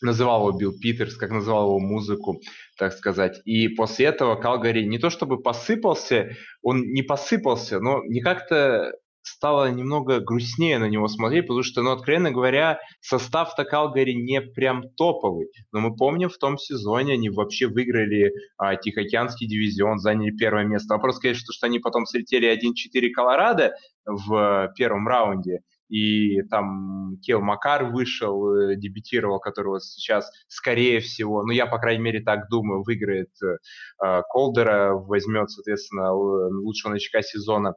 называл 0.00 0.48
его 0.48 0.58
Билл 0.58 0.72
Питерс, 0.78 1.16
как 1.16 1.30
называл 1.30 1.68
его 1.68 1.80
музыку, 1.80 2.40
так 2.76 2.92
сказать. 2.92 3.40
И 3.44 3.68
после 3.68 4.06
этого 4.06 4.36
Калгари 4.36 4.84
не 4.84 4.98
то 4.98 5.10
чтобы 5.10 5.40
посыпался, 5.40 6.36
он 6.62 6.82
не 6.92 7.02
посыпался, 7.02 7.80
но 7.80 8.02
не 8.04 8.20
как-то 8.20 8.92
стало 9.22 9.70
немного 9.70 10.20
грустнее 10.20 10.78
на 10.78 10.88
него 10.88 11.06
смотреть, 11.08 11.46
потому 11.46 11.62
что, 11.62 11.82
ну, 11.82 11.90
откровенно 11.90 12.30
говоря, 12.30 12.80
состав-то 13.00 13.64
Калгари 13.64 14.12
не 14.12 14.40
прям 14.40 14.88
топовый. 14.96 15.48
Но 15.72 15.80
мы 15.80 15.94
помним, 15.94 16.28
в 16.28 16.38
том 16.38 16.58
сезоне 16.58 17.14
они 17.14 17.30
вообще 17.30 17.66
выиграли 17.66 18.32
а, 18.56 18.76
Тихоокеанский 18.76 19.46
дивизион, 19.46 19.98
заняли 19.98 20.30
первое 20.30 20.64
место. 20.64 20.94
Вопрос, 20.94 21.18
конечно, 21.18 21.52
что 21.52 21.66
они 21.66 21.78
потом 21.78 22.06
слетели 22.06 22.48
1-4 22.50 23.10
Колорадо 23.10 23.74
в 24.06 24.72
первом 24.76 25.06
раунде 25.06 25.60
и 25.88 26.42
там 26.42 27.16
Кел 27.22 27.40
Макар 27.40 27.84
вышел, 27.84 28.54
э, 28.54 28.76
дебютировал, 28.76 29.40
которого 29.40 29.80
сейчас, 29.80 30.30
скорее 30.46 31.00
всего, 31.00 31.42
ну 31.44 31.52
я, 31.52 31.66
по 31.66 31.78
крайней 31.78 32.02
мере, 32.02 32.20
так 32.20 32.48
думаю, 32.48 32.82
выиграет 32.82 33.30
э, 33.42 34.22
Колдера, 34.30 34.94
возьмет, 34.94 35.50
соответственно, 35.50 36.12
лучшего 36.12 36.92
новичка 36.92 37.22
сезона. 37.22 37.74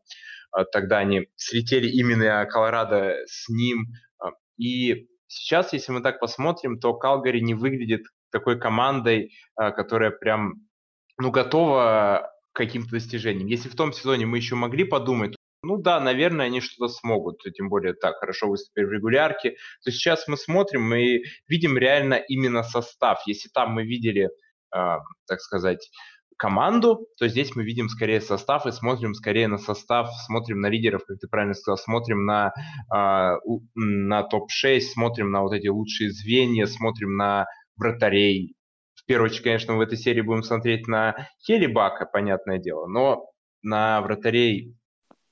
Э, 0.56 0.64
тогда 0.72 1.00
они 1.00 1.28
слетели 1.36 1.88
именно 1.88 2.46
Колорадо 2.46 3.16
с 3.26 3.50
ним. 3.50 3.88
Э, 4.24 4.30
и 4.58 5.08
сейчас, 5.28 5.74
если 5.74 5.92
мы 5.92 6.02
так 6.02 6.20
посмотрим, 6.20 6.80
то 6.80 6.94
Калгари 6.94 7.40
не 7.40 7.54
выглядит 7.54 8.04
такой 8.32 8.60
командой, 8.60 9.32
э, 9.60 9.72
которая 9.72 10.12
прям, 10.12 10.56
ну, 11.18 11.32
готова 11.32 12.32
к 12.54 12.58
каким-то 12.58 12.92
достижениям. 12.92 13.48
Если 13.48 13.70
в 13.70 13.76
том 13.76 13.94
сезоне 13.94 14.26
мы 14.26 14.38
еще 14.38 14.56
могли 14.56 14.84
подумать, 14.84 15.36
ну 15.64 15.78
да, 15.78 16.00
наверное, 16.00 16.48
они 16.48 16.60
что-то 16.60 16.92
смогут, 16.92 17.42
тем 17.56 17.70
более 17.70 17.94
так 17.94 18.18
хорошо 18.18 18.48
выступили 18.50 18.86
в 18.86 18.92
регулярке. 18.92 19.52
То 19.84 19.92
сейчас 19.92 20.28
мы 20.28 20.38
смотрим 20.38 20.82
мы 20.82 21.22
видим 21.48 21.78
реально 21.78 22.16
именно 22.16 22.64
состав. 22.64 23.22
Если 23.28 23.50
там 23.50 23.74
мы 23.74 23.84
видели, 23.84 24.30
э, 24.76 24.98
так 25.28 25.40
сказать, 25.40 25.90
команду, 26.38 27.08
то 27.20 27.28
здесь 27.28 27.56
мы 27.56 27.64
видим 27.64 27.88
скорее 27.90 28.20
состав 28.20 28.66
и 28.66 28.72
смотрим 28.72 29.14
скорее 29.14 29.48
на 29.48 29.60
состав, 29.60 30.10
смотрим 30.26 30.60
на 30.60 30.68
лидеров, 30.68 31.04
как 31.06 31.20
ты 31.20 31.28
правильно 31.28 31.54
сказал, 31.54 31.78
смотрим 31.78 32.26
на, 32.26 32.52
э, 32.92 33.36
на 33.76 34.24
топ-6, 34.24 34.80
смотрим 34.80 35.30
на 35.30 35.44
вот 35.44 35.54
эти 35.54 35.68
лучшие 35.68 36.10
звенья, 36.12 36.66
смотрим 36.66 37.16
на 37.16 37.46
вратарей. 37.76 38.56
В 38.96 39.06
первую 39.06 39.30
очередь, 39.30 39.44
конечно, 39.44 39.76
в 39.76 39.82
этой 39.82 39.98
серии 40.00 40.22
будем 40.22 40.42
смотреть 40.42 40.88
на 40.88 41.28
Хелибака, 41.46 42.08
понятное 42.08 42.58
дело, 42.58 42.88
но 42.88 43.30
на 43.62 44.02
вратарей 44.02 44.76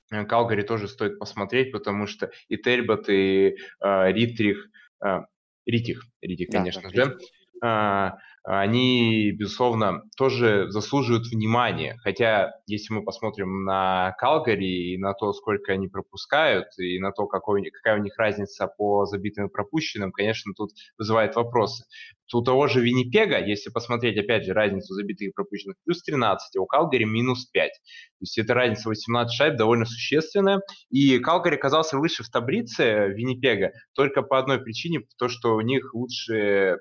Калгари 0.09 0.63
тоже 0.63 0.87
стоит 0.87 1.19
посмотреть, 1.19 1.71
потому 1.71 2.07
что 2.07 2.31
и 2.47 2.57
Тельбот, 2.57 3.09
и 3.09 3.57
э, 3.81 4.11
Ритрих, 4.11 4.69
э, 5.03 5.19
Ритих, 5.65 6.03
Ритих, 6.21 6.47
конечно 6.49 6.89
да, 6.91 7.05
же, 7.05 7.17
они, 7.61 9.31
безусловно, 9.31 10.03
тоже 10.17 10.69
заслуживают 10.69 11.27
внимания. 11.27 11.97
Хотя, 12.03 12.53
если 12.65 12.93
мы 12.93 13.03
посмотрим 13.03 13.63
на 13.63 14.15
Калгари 14.17 14.93
и 14.93 14.97
на 14.97 15.13
то, 15.13 15.33
сколько 15.33 15.73
они 15.73 15.87
пропускают, 15.87 16.67
и 16.79 16.99
на 16.99 17.11
то, 17.11 17.27
какой, 17.27 17.69
какая 17.69 17.99
у 17.99 18.03
них 18.03 18.17
разница 18.17 18.67
по 18.67 19.05
забитым 19.05 19.47
и 19.47 19.51
пропущенным, 19.51 20.11
конечно, 20.11 20.53
тут 20.55 20.71
вызывает 20.97 21.35
вопросы. 21.35 21.85
У 22.33 22.41
того 22.41 22.67
же 22.67 22.81
Виннипега, 22.81 23.43
если 23.43 23.71
посмотреть, 23.71 24.17
опять 24.17 24.45
же, 24.45 24.53
разницу 24.53 24.93
забитых 24.93 25.29
и 25.29 25.31
пропущенных, 25.31 25.77
плюс 25.83 26.01
13, 26.03 26.55
а 26.55 26.61
у 26.61 26.65
Калгари 26.65 27.03
минус 27.03 27.45
5. 27.45 27.71
То 27.71 27.77
есть 28.21 28.37
эта 28.37 28.53
разница 28.53 28.89
18 28.89 29.35
шайб 29.35 29.57
довольно 29.57 29.85
существенная. 29.85 30.61
И 30.89 31.19
Калгари 31.19 31.55
оказался 31.55 31.97
выше 31.97 32.23
в 32.23 32.29
таблице 32.29 33.09
Виннипега 33.09 33.71
только 33.95 34.21
по 34.21 34.37
одной 34.39 34.59
причине, 34.59 35.01
то, 35.17 35.27
что 35.27 35.55
у 35.55 35.61
них 35.61 35.93
лучше 35.93 36.77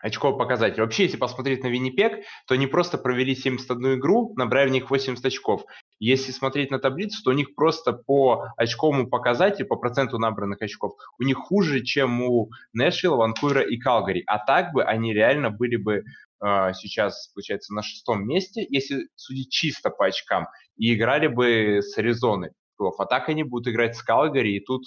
очковый 0.00 0.38
показатель. 0.38 0.80
Вообще, 0.80 1.04
если 1.04 1.16
посмотреть 1.16 1.62
на 1.62 1.68
Виннипек, 1.68 2.24
то 2.46 2.54
они 2.54 2.66
просто 2.66 2.98
провели 2.98 3.34
71 3.34 3.98
игру, 3.98 4.32
набрали 4.36 4.68
в 4.68 4.72
них 4.72 4.90
80 4.90 5.24
очков. 5.24 5.64
Если 5.98 6.32
смотреть 6.32 6.70
на 6.70 6.78
таблицу, 6.78 7.22
то 7.22 7.30
у 7.30 7.34
них 7.34 7.54
просто 7.54 7.92
по 7.92 8.46
очковому 8.56 9.08
показателю, 9.08 9.66
по 9.66 9.76
проценту 9.76 10.18
набранных 10.18 10.62
очков, 10.62 10.94
у 11.18 11.22
них 11.22 11.36
хуже, 11.36 11.82
чем 11.82 12.22
у 12.22 12.50
Нэшвилла, 12.72 13.16
Ванкувера 13.16 13.62
и 13.62 13.76
Калгари. 13.76 14.22
А 14.26 14.38
так 14.38 14.72
бы 14.72 14.82
они 14.82 15.12
реально 15.12 15.50
были 15.50 15.76
бы 15.76 16.02
э, 16.42 16.72
сейчас, 16.74 17.28
получается, 17.34 17.74
на 17.74 17.82
шестом 17.82 18.26
месте, 18.26 18.66
если 18.68 19.08
судить 19.16 19.50
чисто 19.50 19.90
по 19.90 20.06
очкам, 20.06 20.48
и 20.76 20.94
играли 20.94 21.26
бы 21.26 21.80
с 21.82 21.96
Аризоной 21.98 22.52
плей 22.80 22.92
А 22.98 23.06
так 23.06 23.28
они 23.28 23.42
будут 23.42 23.68
играть 23.68 23.96
с 23.96 24.02
Калгари, 24.02 24.56
и 24.56 24.60
тут 24.60 24.82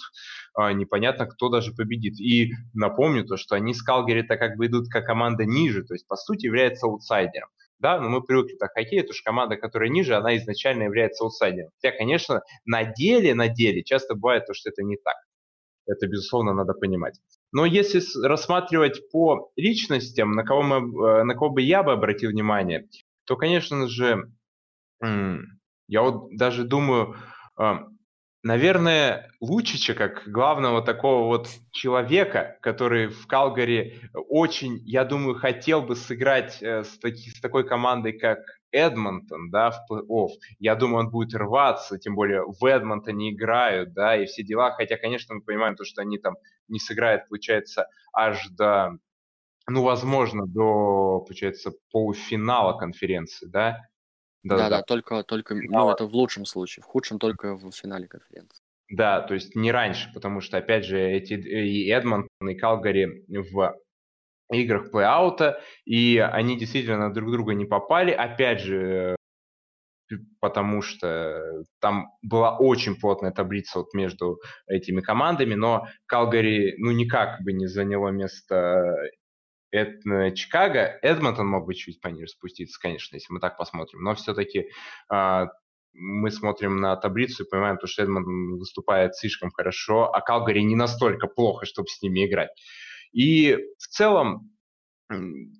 э, 0.58 0.72
непонятно, 0.72 1.26
кто 1.26 1.48
даже 1.48 1.72
победит. 1.72 2.18
И 2.20 2.52
напомню 2.72 3.24
то, 3.24 3.36
что 3.36 3.54
они 3.54 3.74
с 3.74 3.82
Калгари-то 3.82 4.36
как 4.36 4.56
бы 4.56 4.66
идут 4.66 4.88
как 4.88 5.06
команда 5.06 5.44
ниже, 5.44 5.84
то 5.84 5.94
есть, 5.94 6.06
по 6.06 6.16
сути, 6.16 6.46
является 6.46 6.86
аутсайдером. 6.86 7.48
Да, 7.78 8.00
но 8.00 8.08
мы 8.08 8.22
привыкли 8.22 8.56
к 8.56 8.72
хоккею, 8.72 9.02
потому 9.02 9.14
что 9.14 9.24
команда, 9.24 9.56
которая 9.56 9.90
ниже, 9.90 10.14
она 10.14 10.36
изначально 10.36 10.84
является 10.84 11.24
аутсайдером. 11.24 11.70
Хотя, 11.80 11.96
конечно, 11.96 12.42
на 12.64 12.84
деле, 12.84 13.34
на 13.34 13.48
деле 13.48 13.82
часто 13.82 14.14
бывает 14.14 14.46
то, 14.46 14.54
что 14.54 14.70
это 14.70 14.82
не 14.82 14.96
так. 14.96 15.16
Это, 15.86 16.06
безусловно, 16.06 16.54
надо 16.54 16.72
понимать. 16.72 17.18
Но 17.52 17.66
если 17.66 18.00
рассматривать 18.26 19.10
по 19.10 19.50
личностям, 19.56 20.32
на 20.32 20.44
кого, 20.44 20.62
мы, 20.62 20.76
э, 20.76 21.24
на 21.24 21.34
кого 21.34 21.50
бы 21.50 21.62
я 21.62 21.82
бы 21.82 21.92
обратил 21.92 22.30
внимание, 22.30 22.88
то, 23.26 23.36
конечно 23.36 23.86
же, 23.86 24.30
я 25.00 26.02
вот 26.02 26.34
даже 26.36 26.64
думаю, 26.64 27.16
Наверное, 28.44 29.30
Лучича, 29.40 29.94
как 29.94 30.24
главного 30.26 30.82
такого 30.82 31.28
вот 31.28 31.48
человека, 31.72 32.58
который 32.60 33.06
в 33.06 33.26
Калгари 33.26 34.02
очень, 34.12 34.82
я 34.84 35.06
думаю, 35.06 35.34
хотел 35.34 35.80
бы 35.80 35.96
сыграть 35.96 36.62
э, 36.62 36.84
с, 36.84 36.98
таки, 36.98 37.30
с 37.30 37.40
такой 37.40 37.66
командой, 37.66 38.12
как 38.12 38.40
Эдмонтон, 38.70 39.48
да, 39.50 39.70
в 39.70 39.90
плей-офф. 39.90 40.28
Я 40.58 40.74
думаю, 40.74 41.06
он 41.06 41.10
будет 41.10 41.34
рваться, 41.34 41.98
тем 41.98 42.14
более 42.16 42.42
в 42.44 42.62
Эдмонтоне 42.66 43.32
играют, 43.32 43.94
да, 43.94 44.14
и 44.14 44.26
все 44.26 44.42
дела. 44.42 44.72
Хотя, 44.72 44.98
конечно, 44.98 45.36
мы 45.36 45.40
понимаем 45.40 45.74
то, 45.74 45.86
что 45.86 46.02
они 46.02 46.18
там 46.18 46.34
не 46.68 46.78
сыграют, 46.78 47.26
получается, 47.30 47.86
аж 48.12 48.46
до, 48.50 48.98
ну, 49.66 49.82
возможно, 49.84 50.46
до, 50.46 51.20
получается, 51.20 51.72
полуфинала 51.90 52.76
конференции, 52.76 53.46
да. 53.46 53.88
Да, 54.44 54.56
да, 54.56 54.68
да, 54.68 54.82
только, 54.82 55.22
только, 55.22 55.54
ну, 55.54 55.90
это 55.90 56.06
в 56.06 56.14
лучшем 56.14 56.44
случае, 56.44 56.82
в 56.82 56.86
худшем 56.86 57.18
только 57.18 57.56
в 57.56 57.70
финале 57.72 58.06
конференции. 58.06 58.62
Да, 58.90 59.22
то 59.22 59.34
есть 59.34 59.56
не 59.56 59.72
раньше, 59.72 60.12
потому 60.12 60.40
что, 60.40 60.58
опять 60.58 60.84
же, 60.84 61.00
эти 61.00 61.32
и 61.32 61.90
Эдмонтон, 61.90 62.48
и 62.48 62.54
Калгари 62.54 63.24
в 63.28 63.74
играх 64.52 64.92
плей-аута, 64.92 65.60
и 65.86 66.18
они 66.18 66.58
действительно 66.58 67.12
друг 67.12 67.32
друга 67.32 67.54
не 67.54 67.64
попали, 67.64 68.10
опять 68.10 68.60
же, 68.60 69.16
потому 70.40 70.82
что 70.82 71.64
там 71.80 72.12
была 72.22 72.58
очень 72.58 73.00
плотная 73.00 73.30
таблица 73.30 73.78
вот 73.78 73.94
между 73.94 74.40
этими 74.66 75.00
командами, 75.00 75.54
но 75.54 75.86
Калгари, 76.04 76.74
ну, 76.76 76.90
никак 76.90 77.42
бы 77.42 77.54
не 77.54 77.66
заняло 77.66 78.08
место 78.08 78.94
это 79.74 80.30
Чикаго, 80.36 80.98
Эдмонтон 81.02 81.48
мог 81.48 81.66
бы 81.66 81.74
чуть 81.74 82.00
пониже 82.00 82.28
спуститься, 82.28 82.78
конечно, 82.80 83.16
если 83.16 83.32
мы 83.32 83.40
так 83.40 83.56
посмотрим, 83.56 84.02
но 84.02 84.14
все-таки 84.14 84.58
э, 84.60 84.68
а, 85.08 85.48
мы 85.92 86.30
смотрим 86.30 86.80
на 86.80 86.96
таблицу 86.96 87.44
и 87.44 87.48
понимаем, 87.48 87.78
что 87.84 88.02
Эдмонтон 88.02 88.58
выступает 88.58 89.16
слишком 89.16 89.50
хорошо, 89.50 90.12
а 90.12 90.20
Калгари 90.20 90.62
не 90.62 90.76
настолько 90.76 91.26
плохо, 91.26 91.66
чтобы 91.66 91.88
с 91.88 92.00
ними 92.02 92.26
играть. 92.26 92.50
И 93.12 93.58
в 93.78 93.86
целом 93.88 94.50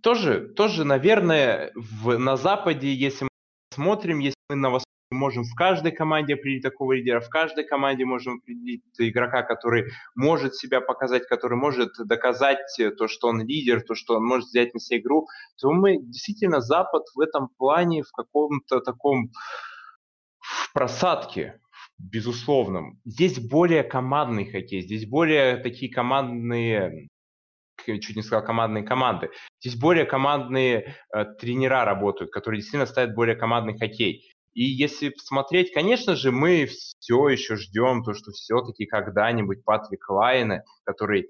тоже, 0.02 0.48
тоже 0.48 0.84
наверное, 0.84 1.72
в, 1.74 2.16
на 2.16 2.36
Западе, 2.36 2.92
если 2.92 3.24
мы 3.24 3.28
смотрим, 3.74 4.20
если 4.20 4.36
мы 4.48 4.56
на 4.56 4.70
Востоке 4.70 4.93
можем 5.14 5.44
в 5.44 5.54
каждой 5.54 5.92
команде 5.92 6.34
определить 6.34 6.62
такого 6.62 6.92
лидера, 6.92 7.20
в 7.20 7.28
каждой 7.28 7.64
команде 7.64 8.04
можем 8.04 8.38
определить 8.38 8.82
игрока, 8.98 9.42
который 9.42 9.92
может 10.14 10.54
себя 10.54 10.80
показать, 10.80 11.26
который 11.26 11.56
может 11.56 11.92
доказать 11.98 12.58
то, 12.98 13.08
что 13.08 13.28
он 13.28 13.46
лидер, 13.46 13.82
то, 13.82 13.94
что 13.94 14.16
он 14.16 14.24
может 14.24 14.48
взять 14.48 14.74
на 14.74 14.80
себя 14.80 14.98
игру, 14.98 15.28
то 15.60 15.70
мы 15.72 15.98
действительно 15.98 16.60
Запад 16.60 17.04
в 17.14 17.20
этом 17.20 17.48
плане 17.56 18.02
в 18.02 18.12
каком-то 18.12 18.80
таком 18.80 19.30
в 20.40 20.72
просадке, 20.72 21.60
безусловном. 21.98 23.00
Здесь 23.04 23.38
более 23.38 23.82
командный 23.82 24.50
хоккей, 24.50 24.82
здесь 24.82 25.06
более 25.06 25.56
такие 25.56 25.92
командные 25.92 27.08
чуть 27.86 28.16
не 28.16 28.22
сказал 28.22 28.44
командные 28.44 28.84
команды. 28.84 29.30
Здесь 29.60 29.78
более 29.78 30.04
командные 30.04 30.96
э, 31.12 31.24
тренера 31.38 31.84
работают, 31.84 32.32
которые 32.32 32.60
действительно 32.60 32.86
ставят 32.86 33.14
более 33.14 33.36
командный 33.36 33.76
хоккей. 33.76 34.32
И 34.54 34.62
если 34.62 35.08
посмотреть, 35.08 35.72
конечно 35.72 36.14
же, 36.14 36.30
мы 36.30 36.66
все 36.66 37.28
еще 37.28 37.56
ждем 37.56 38.04
то, 38.04 38.14
что 38.14 38.30
все-таки 38.30 38.86
когда-нибудь 38.86 39.64
Патрик 39.64 40.08
Лайна, 40.08 40.62
который 40.84 41.28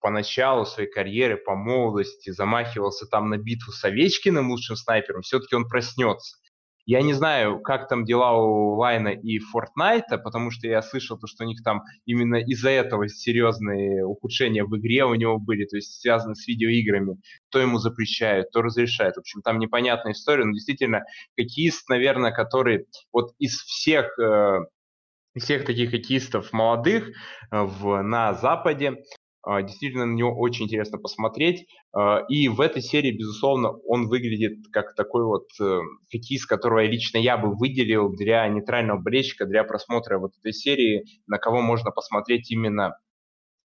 поначалу 0.00 0.66
своей 0.66 0.90
карьеры, 0.90 1.36
по 1.36 1.54
молодости 1.54 2.30
замахивался 2.30 3.06
там 3.06 3.30
на 3.30 3.38
битву 3.38 3.70
с 3.70 3.84
Овечкиным, 3.84 4.50
лучшим 4.50 4.74
снайпером, 4.74 5.22
все-таки 5.22 5.54
он 5.54 5.68
проснется. 5.68 6.36
Я 6.84 7.02
не 7.02 7.12
знаю, 7.12 7.60
как 7.60 7.88
там 7.88 8.04
дела 8.04 8.32
у 8.32 8.74
Лайна 8.74 9.08
и 9.08 9.38
Фортнайта, 9.38 10.18
потому 10.18 10.50
что 10.50 10.66
я 10.66 10.82
слышал, 10.82 11.16
то, 11.16 11.26
что 11.28 11.44
у 11.44 11.46
них 11.46 11.62
там 11.62 11.82
именно 12.06 12.36
из-за 12.36 12.70
этого 12.70 13.08
серьезные 13.08 14.04
ухудшения 14.04 14.64
в 14.64 14.76
игре 14.76 15.04
у 15.04 15.14
него 15.14 15.38
были, 15.38 15.64
то 15.64 15.76
есть 15.76 16.00
связаны 16.00 16.34
с 16.34 16.48
видеоиграми. 16.48 17.18
То 17.50 17.60
ему 17.60 17.78
запрещают, 17.78 18.50
то 18.50 18.62
разрешают. 18.62 19.16
В 19.16 19.20
общем, 19.20 19.42
там 19.42 19.58
непонятная 19.60 20.12
история, 20.12 20.44
но 20.44 20.52
действительно, 20.52 21.04
хоккеист, 21.38 21.88
наверное, 21.88 22.32
который 22.32 22.86
вот 23.12 23.32
из 23.38 23.58
всех 23.60 24.18
э, 24.18 24.58
всех 25.38 25.64
таких 25.64 25.90
хоккеистов 25.90 26.52
молодых 26.52 27.08
э, 27.08 27.12
в, 27.62 28.02
на 28.02 28.34
Западе, 28.34 29.04
действительно 29.44 30.06
на 30.06 30.14
него 30.14 30.38
очень 30.38 30.66
интересно 30.66 30.98
посмотреть. 30.98 31.66
А, 31.92 32.24
и 32.28 32.48
в 32.48 32.60
этой 32.60 32.82
серии, 32.82 33.10
безусловно, 33.10 33.70
он 33.86 34.08
выглядит 34.08 34.68
как 34.72 34.94
такой 34.94 35.24
вот 35.24 35.48
э, 35.60 35.80
хоккеист, 36.12 36.46
которого 36.46 36.84
лично 36.84 37.18
я 37.18 37.36
бы 37.36 37.54
выделил 37.54 38.10
для 38.10 38.46
нейтрального 38.48 38.98
болельщика, 39.00 39.46
для 39.46 39.64
просмотра 39.64 40.18
вот 40.18 40.32
этой 40.38 40.52
серии, 40.52 41.04
на 41.26 41.38
кого 41.38 41.60
можно 41.60 41.90
посмотреть 41.90 42.50
именно 42.50 42.96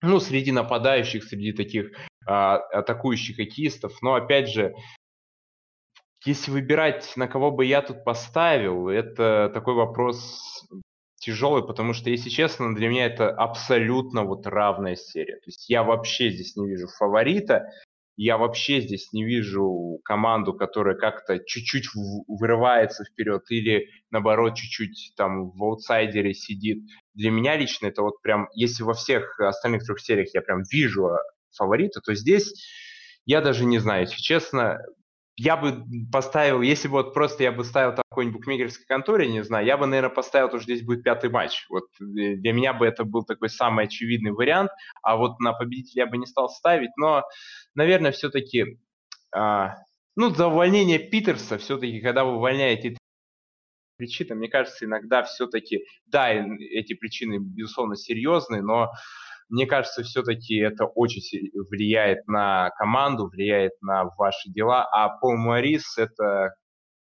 ну, 0.02 0.20
среди 0.20 0.52
нападающих, 0.52 1.24
среди 1.24 1.52
таких 1.52 1.92
а, 2.26 2.56
атакующих 2.56 3.36
хоккеистов. 3.36 4.00
Но, 4.02 4.14
опять 4.14 4.48
же, 4.48 4.74
если 6.24 6.50
выбирать, 6.50 7.12
на 7.16 7.28
кого 7.28 7.50
бы 7.50 7.64
я 7.64 7.82
тут 7.82 8.04
поставил, 8.04 8.88
это 8.88 9.50
такой 9.54 9.74
вопрос 9.74 10.66
тяжелый, 11.28 11.62
потому 11.62 11.92
что, 11.92 12.08
если 12.08 12.30
честно, 12.30 12.74
для 12.74 12.88
меня 12.88 13.04
это 13.04 13.28
абсолютно 13.30 14.24
вот 14.24 14.46
равная 14.46 14.96
серия. 14.96 15.36
То 15.36 15.46
есть 15.46 15.68
я 15.68 15.82
вообще 15.82 16.30
здесь 16.30 16.56
не 16.56 16.66
вижу 16.66 16.88
фаворита, 16.88 17.68
я 18.16 18.38
вообще 18.38 18.80
здесь 18.80 19.12
не 19.12 19.24
вижу 19.24 20.00
команду, 20.04 20.54
которая 20.54 20.96
как-то 20.96 21.38
чуть-чуть 21.38 21.90
вырывается 22.26 23.04
вперед 23.04 23.42
или, 23.50 23.90
наоборот, 24.10 24.54
чуть-чуть 24.56 25.12
там 25.16 25.50
в 25.50 25.62
аутсайдере 25.62 26.32
сидит. 26.32 26.82
Для 27.12 27.30
меня 27.30 27.56
лично 27.56 27.88
это 27.88 28.02
вот 28.02 28.22
прям, 28.22 28.48
если 28.54 28.82
во 28.82 28.94
всех 28.94 29.38
остальных 29.38 29.84
трех 29.84 30.00
сериях 30.00 30.30
я 30.32 30.40
прям 30.40 30.62
вижу 30.72 31.08
а, 31.08 31.18
фаворита, 31.54 32.00
то 32.00 32.14
здесь 32.14 32.54
я 33.26 33.42
даже 33.42 33.66
не 33.66 33.78
знаю, 33.78 34.02
если 34.02 34.16
честно, 34.16 34.80
я 35.38 35.56
бы 35.56 35.84
поставил, 36.10 36.62
если 36.62 36.88
бы 36.88 36.94
вот 36.94 37.14
просто 37.14 37.44
я 37.44 37.52
бы 37.52 37.62
ставил 37.62 37.94
какой-нибудь 38.10 38.40
букмекерской 38.40 38.86
конторе, 38.86 39.28
не 39.28 39.44
знаю, 39.44 39.64
я 39.64 39.76
бы, 39.76 39.86
наверное, 39.86 40.12
поставил, 40.12 40.48
что 40.48 40.58
здесь 40.58 40.82
будет 40.82 41.04
пятый 41.04 41.30
матч. 41.30 41.64
Вот 41.70 41.84
э, 42.00 42.34
для 42.34 42.52
меня 42.52 42.74
бы 42.74 42.84
это 42.84 43.04
был 43.04 43.24
такой 43.24 43.48
самый 43.48 43.84
очевидный 43.84 44.32
вариант, 44.32 44.72
а 45.00 45.16
вот 45.16 45.38
на 45.38 45.52
победителя 45.52 46.04
я 46.04 46.10
бы 46.10 46.18
не 46.18 46.26
стал 46.26 46.48
ставить, 46.48 46.90
но, 46.96 47.22
наверное, 47.76 48.10
все-таки, 48.10 48.80
а, 49.32 49.76
ну, 50.16 50.30
за 50.30 50.48
увольнение 50.48 50.98
Питерса, 50.98 51.56
все-таки, 51.58 52.00
когда 52.00 52.24
вы 52.24 52.34
увольняете 52.34 52.98
причины, 53.96 54.34
мне 54.34 54.48
кажется, 54.48 54.86
иногда 54.86 55.22
все-таки, 55.22 55.84
да, 56.06 56.30
эти 56.30 56.94
причины, 56.94 57.38
безусловно, 57.38 57.94
серьезные, 57.94 58.62
но 58.62 58.90
Мне 59.48 59.66
кажется, 59.66 60.02
все-таки 60.02 60.56
это 60.56 60.84
очень 60.84 61.22
влияет 61.70 62.26
на 62.26 62.70
команду, 62.70 63.28
влияет 63.28 63.72
на 63.80 64.04
ваши 64.16 64.50
дела. 64.50 64.86
А 64.92 65.08
Пол 65.08 65.36
Морис– 65.36 65.96
это 65.98 66.54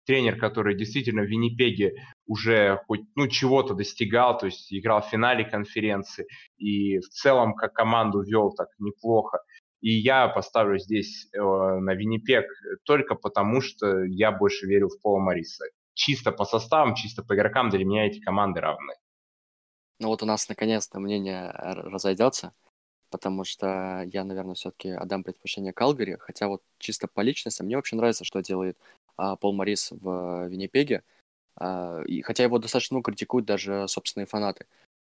тренер, 0.05 0.37
который 0.37 0.75
действительно 0.75 1.21
в 1.21 1.27
Виннипеге 1.27 1.93
уже 2.25 2.81
хоть 2.87 3.01
ну, 3.15 3.27
чего-то 3.27 3.73
достигал, 3.73 4.37
то 4.37 4.47
есть 4.47 4.73
играл 4.73 5.01
в 5.01 5.07
финале 5.07 5.45
конференции 5.45 6.25
и 6.57 6.99
в 6.99 7.07
целом 7.09 7.55
как 7.55 7.73
команду 7.73 8.21
вел 8.21 8.51
так 8.51 8.67
неплохо. 8.79 9.39
И 9.81 9.91
я 9.91 10.29
поставлю 10.29 10.77
здесь 10.79 11.27
э, 11.33 11.39
на 11.41 11.93
Виннипег 11.93 12.45
только 12.85 13.15
потому, 13.15 13.61
что 13.61 14.03
я 14.05 14.31
больше 14.31 14.65
верю 14.65 14.87
в 14.87 15.01
Пола 15.01 15.19
Мариса. 15.19 15.65
Чисто 15.93 16.31
по 16.31 16.45
составам, 16.45 16.95
чисто 16.95 17.21
по 17.21 17.35
игрокам 17.35 17.69
для 17.69 17.83
меня 17.83 18.07
эти 18.07 18.19
команды 18.19 18.61
равны. 18.61 18.93
Ну 20.03 20.09
вот 20.09 20.21
у 20.21 20.25
нас 20.25 20.49
наконец-то 20.49 20.99
мнение 20.99 21.49
разойдется, 21.53 22.51
потому 23.09 23.45
что 23.45 24.03
я, 24.11 24.25
наверное, 24.25 24.53
все-таки 24.53 24.89
отдам 24.89 25.23
предпочтение 25.23 25.71
Калгари, 25.71 26.17
хотя 26.19 26.49
вот 26.49 26.61
чисто 26.77 27.07
по 27.07 27.21
личности 27.21 27.61
мне 27.63 27.77
вообще 27.77 27.95
нравится, 27.95 28.25
что 28.25 28.41
делает 28.41 28.77
а, 29.15 29.37
Пол 29.37 29.53
Марис 29.53 29.91
в 29.91 30.47
Виннипеге, 30.49 31.03
а, 31.55 32.01
и, 32.01 32.21
хотя 32.21 32.43
его 32.43 32.59
достаточно 32.59 32.95
много 32.95 33.11
критикуют 33.11 33.45
даже 33.45 33.87
собственные 33.87 34.27
фанаты. 34.27 34.65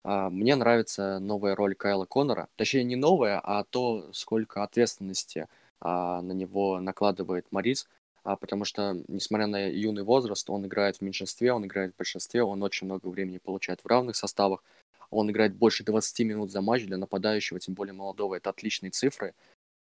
А, 0.05 0.29
мне 0.29 0.57
нравится 0.57 1.19
новая 1.21 1.55
роль 1.55 1.75
Кайла 1.75 2.05
Коннора, 2.05 2.49
точнее 2.57 2.85
не 2.85 2.97
новая, 2.97 3.41
а 3.43 3.65
то, 3.65 4.13
сколько 4.13 4.63
ответственности 4.63 5.49
а, 5.81 6.21
на 6.21 6.33
него 6.33 6.81
накладывает 6.81 7.47
Марис, 7.51 7.89
а, 8.25 8.37
потому 8.37 8.65
что, 8.65 8.97
несмотря 9.09 9.47
на 9.47 9.69
юный 9.69 10.05
возраст, 10.05 10.49
он 10.49 10.67
играет 10.67 10.99
в 10.99 11.01
меньшинстве, 11.01 11.53
он 11.53 11.67
играет 11.67 11.93
в 11.93 11.97
большинстве, 11.97 12.43
он 12.43 12.63
очень 12.63 12.87
много 12.87 13.09
времени 13.09 13.39
получает 13.39 13.81
в 13.83 13.87
равных 13.87 14.17
составах, 14.17 14.63
он 15.11 15.31
играет 15.31 15.55
больше 15.55 15.85
20 15.85 16.21
минут 16.21 16.51
за 16.51 16.61
матч 16.61 16.85
для 16.85 16.97
нападающего, 16.97 17.61
тем 17.61 17.75
более 17.75 17.93
молодого, 17.93 18.37
это 18.37 18.51
отличные 18.51 18.91
цифры. 18.91 19.35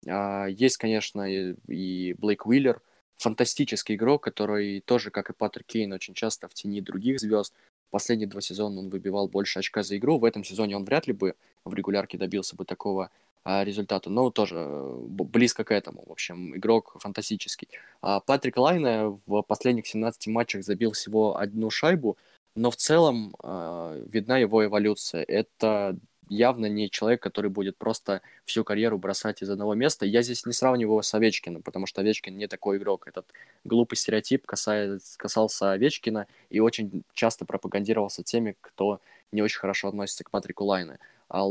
А, 0.08 0.48
есть, 0.48 0.78
конечно, 0.78 1.22
и 1.24 2.14
Блейк 2.14 2.46
Уиллер, 2.46 2.82
фантастический 3.18 3.96
игрок, 3.96 4.24
который 4.24 4.82
тоже, 4.82 5.12
как 5.12 5.30
и 5.30 5.34
Патрик 5.34 5.68
Кейн, 5.68 5.94
очень 5.94 6.16
часто 6.16 6.48
в 6.48 6.54
тени 6.54 6.82
других 6.82 7.20
звезд. 7.20 7.54
Последние 7.92 8.28
два 8.28 8.42
сезона 8.42 8.80
он 8.80 8.90
выбивал 8.90 9.28
больше 9.28 9.60
очка 9.60 9.84
за 9.84 9.98
игру. 9.98 10.18
В 10.18 10.26
этом 10.26 10.44
сезоне 10.44 10.76
он 10.76 10.86
вряд 10.86 11.08
ли 11.08 11.14
бы 11.14 11.36
в 11.64 11.74
регулярке 11.74 12.18
добился 12.18 12.56
бы 12.56 12.66
такого 12.66 13.12
а, 13.44 13.64
результата, 13.64 14.10
но 14.10 14.30
тоже 14.30 14.56
э, 14.58 14.98
близко 15.08 15.64
к 15.64 15.72
этому. 15.72 16.04
В 16.06 16.12
общем, 16.12 16.56
игрок 16.56 16.96
фантастический. 17.00 17.70
А 18.02 18.20
Патрик 18.20 18.58
Лайна 18.58 19.20
в 19.26 19.42
последних 19.42 19.88
17 19.88 20.28
матчах 20.28 20.64
забил 20.64 20.92
всего 20.92 21.38
одну 21.38 21.72
шайбу, 21.72 22.18
но 22.56 22.70
в 22.70 22.76
целом 22.76 23.36
э, 23.44 24.06
видна 24.12 24.38
его 24.38 24.64
эволюция. 24.64 25.24
Это 25.24 25.98
явно 26.32 26.68
не 26.68 26.90
человек, 26.90 27.22
который 27.22 27.50
будет 27.50 27.78
просто 27.78 28.22
всю 28.46 28.64
карьеру 28.64 28.98
бросать 28.98 29.42
из 29.42 29.50
одного 29.50 29.74
места. 29.74 30.06
Я 30.06 30.22
здесь 30.22 30.46
не 30.46 30.54
сравниваю 30.54 30.94
его 30.94 31.02
с 31.02 31.14
Овечкиным, 31.14 31.62
потому 31.62 31.88
что 31.88 32.02
Овечкин 32.02 32.38
не 32.38 32.48
такой 32.48 32.78
игрок. 32.78 33.08
Этот 33.08 33.26
глупый 33.66 33.98
стереотип 33.98 34.46
касается, 34.46 35.18
касался 35.18 35.72
Овечкина 35.72 36.28
и 36.50 36.60
очень 36.60 37.04
часто 37.14 37.46
пропагандировался 37.46 38.24
теми, 38.24 38.56
кто 38.62 39.02
не 39.32 39.42
очень 39.42 39.60
хорошо 39.60 39.90
относится 39.90 40.24
к 40.24 40.32
Патрику 40.32 40.64
Лайне. 40.64 41.00
А 41.32 41.48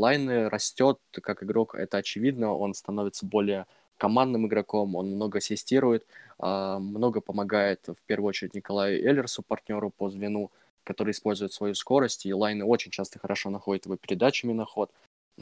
растет 0.51 0.99
как 1.23 1.43
игрок, 1.43 1.75
это 1.75 1.97
очевидно, 1.97 2.55
он 2.55 2.75
становится 2.75 3.25
более 3.25 3.67
командным 3.97 4.47
игроком, 4.47 4.95
он 4.95 5.07
много 5.13 5.39
ассистирует, 5.39 6.07
а, 6.39 6.79
много 6.79 7.23
помогает 7.23 7.81
в 7.89 8.03
первую 8.07 8.29
очередь 8.29 8.53
Николаю 8.55 9.03
Эллерсу, 9.03 9.43
партнеру 9.43 9.91
по 9.91 10.11
звену, 10.11 10.51
который 10.85 11.13
использует 11.13 11.55
свою 11.55 11.75
скорость, 11.75 12.27
и 12.27 12.35
лайны 12.35 12.63
очень 12.63 12.91
часто 12.91 13.19
хорошо 13.19 13.49
находят 13.49 13.87
его 13.87 13.97
передачами 13.97 14.53
на 14.53 14.67
ход. 14.67 14.91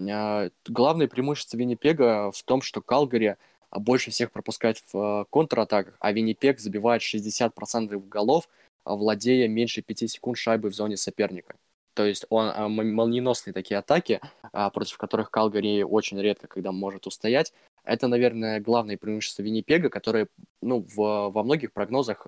А, 0.08 0.50
главное 0.68 1.08
преимущество 1.08 1.56
Виннипега 1.56 2.30
в 2.30 2.40
том, 2.44 2.62
что 2.62 2.80
Калгари 2.80 3.36
больше 3.72 4.12
всех 4.12 4.30
пропускает 4.30 4.78
в 4.92 4.96
а, 4.96 5.24
контратаках, 5.24 5.96
а 5.98 6.12
Виннипег 6.12 6.60
забивает 6.60 7.02
60% 7.02 8.08
голов, 8.08 8.48
а, 8.84 8.94
владея 8.94 9.48
меньше 9.48 9.82
5 9.82 10.08
секунд 10.08 10.38
шайбы 10.38 10.70
в 10.70 10.74
зоне 10.74 10.96
соперника. 10.96 11.56
То 11.98 12.04
есть 12.04 12.26
он 12.28 12.52
молниеносные 12.94 13.52
такие 13.52 13.76
атаки, 13.76 14.20
против 14.52 14.96
которых 14.98 15.32
Калгари 15.32 15.82
очень 15.82 16.20
редко 16.20 16.46
когда 16.46 16.70
может 16.70 17.08
устоять. 17.08 17.52
Это, 17.82 18.06
наверное, 18.06 18.60
главное 18.60 18.96
преимущество 18.96 19.42
Виннипега, 19.42 19.90
которое 19.90 20.28
ну, 20.62 20.86
в, 20.94 21.30
во 21.30 21.42
многих 21.42 21.72
прогнозах 21.72 22.24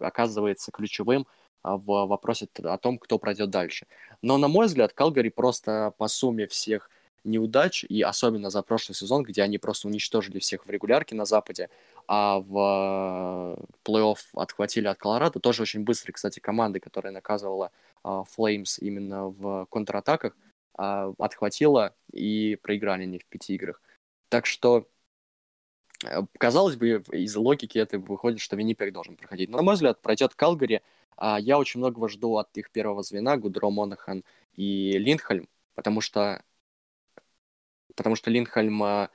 оказывается 0.00 0.72
ключевым 0.72 1.28
а, 1.62 1.76
в 1.76 2.06
вопросе 2.06 2.48
о 2.64 2.76
том, 2.76 2.98
кто 2.98 3.20
пройдет 3.20 3.50
дальше. 3.50 3.86
Но, 4.20 4.36
на 4.36 4.48
мой 4.48 4.66
взгляд, 4.66 4.92
Калгари 4.92 5.28
просто 5.28 5.92
по 5.96 6.08
сумме 6.08 6.48
всех 6.48 6.90
неудач, 7.22 7.84
и 7.84 8.02
особенно 8.02 8.50
за 8.50 8.62
прошлый 8.62 8.96
сезон, 8.96 9.22
где 9.22 9.42
они 9.42 9.58
просто 9.58 9.86
уничтожили 9.86 10.40
всех 10.40 10.66
в 10.66 10.70
регулярке 10.70 11.14
на 11.14 11.24
Западе, 11.24 11.70
а 12.06 12.38
в 12.40 13.56
э, 13.58 13.64
плей-офф 13.84 14.18
отхватили 14.34 14.86
от 14.86 14.98
Колорадо. 14.98 15.40
Тоже 15.40 15.62
очень 15.62 15.84
быстрые, 15.84 16.14
кстати, 16.14 16.40
команды, 16.40 16.80
которая 16.80 17.12
наказывала 17.12 17.70
Флеймс 18.02 18.78
uh, 18.78 18.84
именно 18.84 19.28
в 19.28 19.66
контратаках, 19.70 20.36
uh, 20.78 21.14
отхватила 21.18 21.94
и 22.12 22.56
проиграли 22.62 23.04
они 23.04 23.18
в 23.18 23.26
пяти 23.26 23.54
играх. 23.54 23.80
Так 24.28 24.46
что, 24.46 24.88
э, 26.04 26.22
казалось 26.38 26.76
бы, 26.76 27.02
из 27.12 27.34
логики 27.36 27.78
это 27.78 27.98
выходит, 27.98 28.40
что 28.40 28.56
Виннипек 28.56 28.92
должен 28.92 29.16
проходить. 29.16 29.48
Но, 29.48 29.58
на 29.58 29.62
мой 29.62 29.74
взгляд, 29.74 30.02
пройдет 30.02 30.34
Калгари, 30.34 30.82
а 31.16 31.38
я 31.40 31.58
очень 31.58 31.78
многого 31.78 32.08
жду 32.08 32.36
от 32.36 32.56
их 32.58 32.70
первого 32.70 33.02
звена, 33.02 33.36
Гудро, 33.36 33.70
Монахан 33.70 34.24
и 34.54 34.98
Линдхальм, 34.98 35.48
потому 35.74 36.00
что, 36.00 36.42
потому 37.94 38.16
что 38.16 38.30
Линдхальм, 38.30 39.08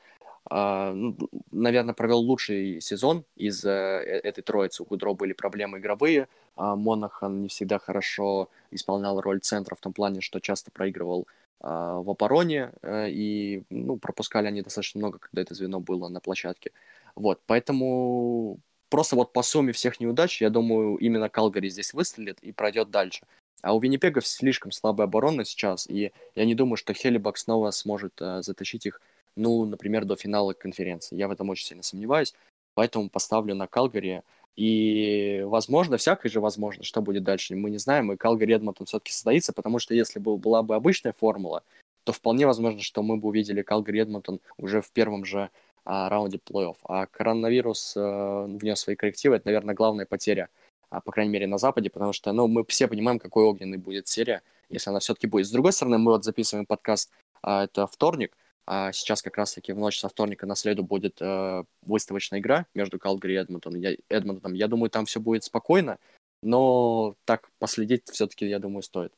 наверное, 0.50 1.94
провел 1.94 2.20
лучший 2.20 2.82
сезон 2.82 3.24
из 3.36 3.64
а, 3.66 3.70
этой 3.70 4.42
троицы. 4.42 4.84
У 4.84 4.86
Гудро 4.86 5.14
были 5.14 5.34
проблемы 5.34 5.78
игровые, 5.78 6.28
а 6.56 6.76
Монахан 6.76 7.42
не 7.42 7.50
всегда 7.50 7.78
хорошо 7.80 8.50
исполнял 8.72 9.22
роль 9.22 9.42
центра 9.42 9.76
в 9.76 9.80
том 9.80 9.94
плане, 9.94 10.22
что 10.22 10.40
часто 10.40 10.72
проигрывал 10.72 11.28
а, 11.62 12.00
в 12.02 12.10
обороне, 12.10 12.72
а, 12.82 13.06
и 13.08 13.64
ну, 13.70 13.98
пропускали 13.98 14.48
они 14.48 14.62
достаточно 14.62 15.00
много, 15.00 15.20
когда 15.20 15.42
это 15.42 15.54
звено 15.54 15.80
было 15.80 16.08
на 16.08 16.20
площадке. 16.20 16.72
Вот, 17.16 17.42
поэтому 17.46 18.60
просто 18.90 19.16
вот 19.16 19.34
по 19.34 19.44
сумме 19.44 19.74
всех 19.74 20.00
неудач, 20.00 20.42
я 20.42 20.50
думаю, 20.50 20.98
именно 20.98 21.30
Калгари 21.30 21.70
здесь 21.70 21.94
выстрелит 21.94 22.40
и 22.42 22.52
пройдет 22.52 22.90
дальше. 22.92 23.26
А 23.62 23.76
у 23.76 23.80
Виннипега 23.80 24.22
слишком 24.22 24.72
слабая 24.72 25.06
оборона 25.06 25.44
сейчас, 25.44 25.86
и 25.88 26.12
я 26.36 26.46
не 26.46 26.56
думаю, 26.56 26.78
что 26.78 26.94
Хелибак 26.94 27.38
снова 27.38 27.72
сможет 27.72 28.14
э, 28.22 28.42
затащить 28.42 28.86
их, 28.86 29.02
ну, 29.36 29.66
например, 29.66 30.06
до 30.06 30.16
финала 30.16 30.54
конференции. 30.54 31.16
Я 31.16 31.28
в 31.28 31.32
этом 31.32 31.50
очень 31.50 31.66
сильно 31.66 31.84
сомневаюсь, 31.84 32.34
поэтому 32.74 33.10
поставлю 33.10 33.56
на 33.56 33.68
Калгари. 33.68 34.24
И, 34.56 35.42
возможно, 35.46 35.98
всякое 35.98 36.30
же 36.30 36.42
возможно, 36.42 36.84
что 36.84 37.02
будет 37.02 37.24
дальше, 37.24 37.56
мы 37.56 37.70
не 37.70 37.78
знаем, 37.78 38.12
и 38.12 38.18
Калгари 38.18 38.56
Эдмонтон 38.56 38.88
все-таки 38.88 39.14
состоится, 39.14 39.54
потому 39.54 39.80
что 39.80 39.94
если 39.94 40.20
бы 40.20 40.36
была 40.38 40.64
бы 40.64 40.76
обычная 40.76 41.14
формула, 41.14 41.64
то 42.04 42.12
вполне 42.12 42.46
возможно, 42.46 42.82
что 42.82 43.02
мы 43.02 43.18
бы 43.18 43.30
увидели 43.30 43.62
Калгари 43.62 44.02
Эдмонтон 44.02 44.42
уже 44.58 44.82
в 44.82 44.92
первом 44.92 45.24
же 45.24 45.50
а, 45.86 46.10
раунде 46.10 46.40
плей-офф. 46.40 46.76
А 46.84 47.06
коронавирус 47.06 47.94
э, 47.96 48.46
внес 48.48 48.80
свои 48.80 48.96
коррективы, 48.96 49.38
это, 49.38 49.48
наверное, 49.48 49.76
главная 49.76 50.06
потеря, 50.06 50.50
а, 50.90 51.02
по 51.02 51.12
крайней 51.12 51.32
мере, 51.32 51.48
на 51.48 51.58
Западе, 51.58 51.90
потому 51.90 52.14
что, 52.14 52.32
ну, 52.32 52.48
мы 52.48 52.66
все 52.68 52.88
понимаем, 52.88 53.20
какой 53.20 53.44
огненный 53.44 53.78
будет 53.78 54.08
серия, 54.08 54.42
если 54.70 54.90
она 54.90 55.00
все-таки 55.00 55.28
будет. 55.28 55.48
С 55.48 55.52
другой 55.52 55.72
стороны, 55.72 55.98
мы 55.98 56.12
вот 56.12 56.24
записываем 56.24 56.66
подкаст, 56.66 57.12
а, 57.42 57.64
это 57.64 57.88
вторник, 57.88 58.36
а 58.66 58.92
сейчас 58.92 59.22
как 59.22 59.38
раз-таки 59.38 59.74
в 59.74 59.78
ночь 59.78 60.00
со 60.00 60.10
вторника 60.10 60.46
на 60.46 60.56
среду 60.56 60.84
будет 60.84 61.22
э, 61.22 61.64
выставочная 61.82 62.40
игра 62.40 62.66
между 62.74 63.00
Калгари 63.00 63.34
и 63.34 63.38
Эдмонтоном. 63.38 63.80
Я, 63.80 63.96
Эдмонтоном. 64.10 64.56
Я 64.56 64.68
думаю, 64.68 64.90
там 64.90 65.06
все 65.06 65.20
будет 65.20 65.44
спокойно, 65.44 65.98
но 66.44 67.16
так 67.26 67.50
последить 67.60 68.04
все-таки, 68.10 68.48
я 68.48 68.60
думаю, 68.60 68.84
стоит. 68.84 69.14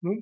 Ну, 0.00 0.20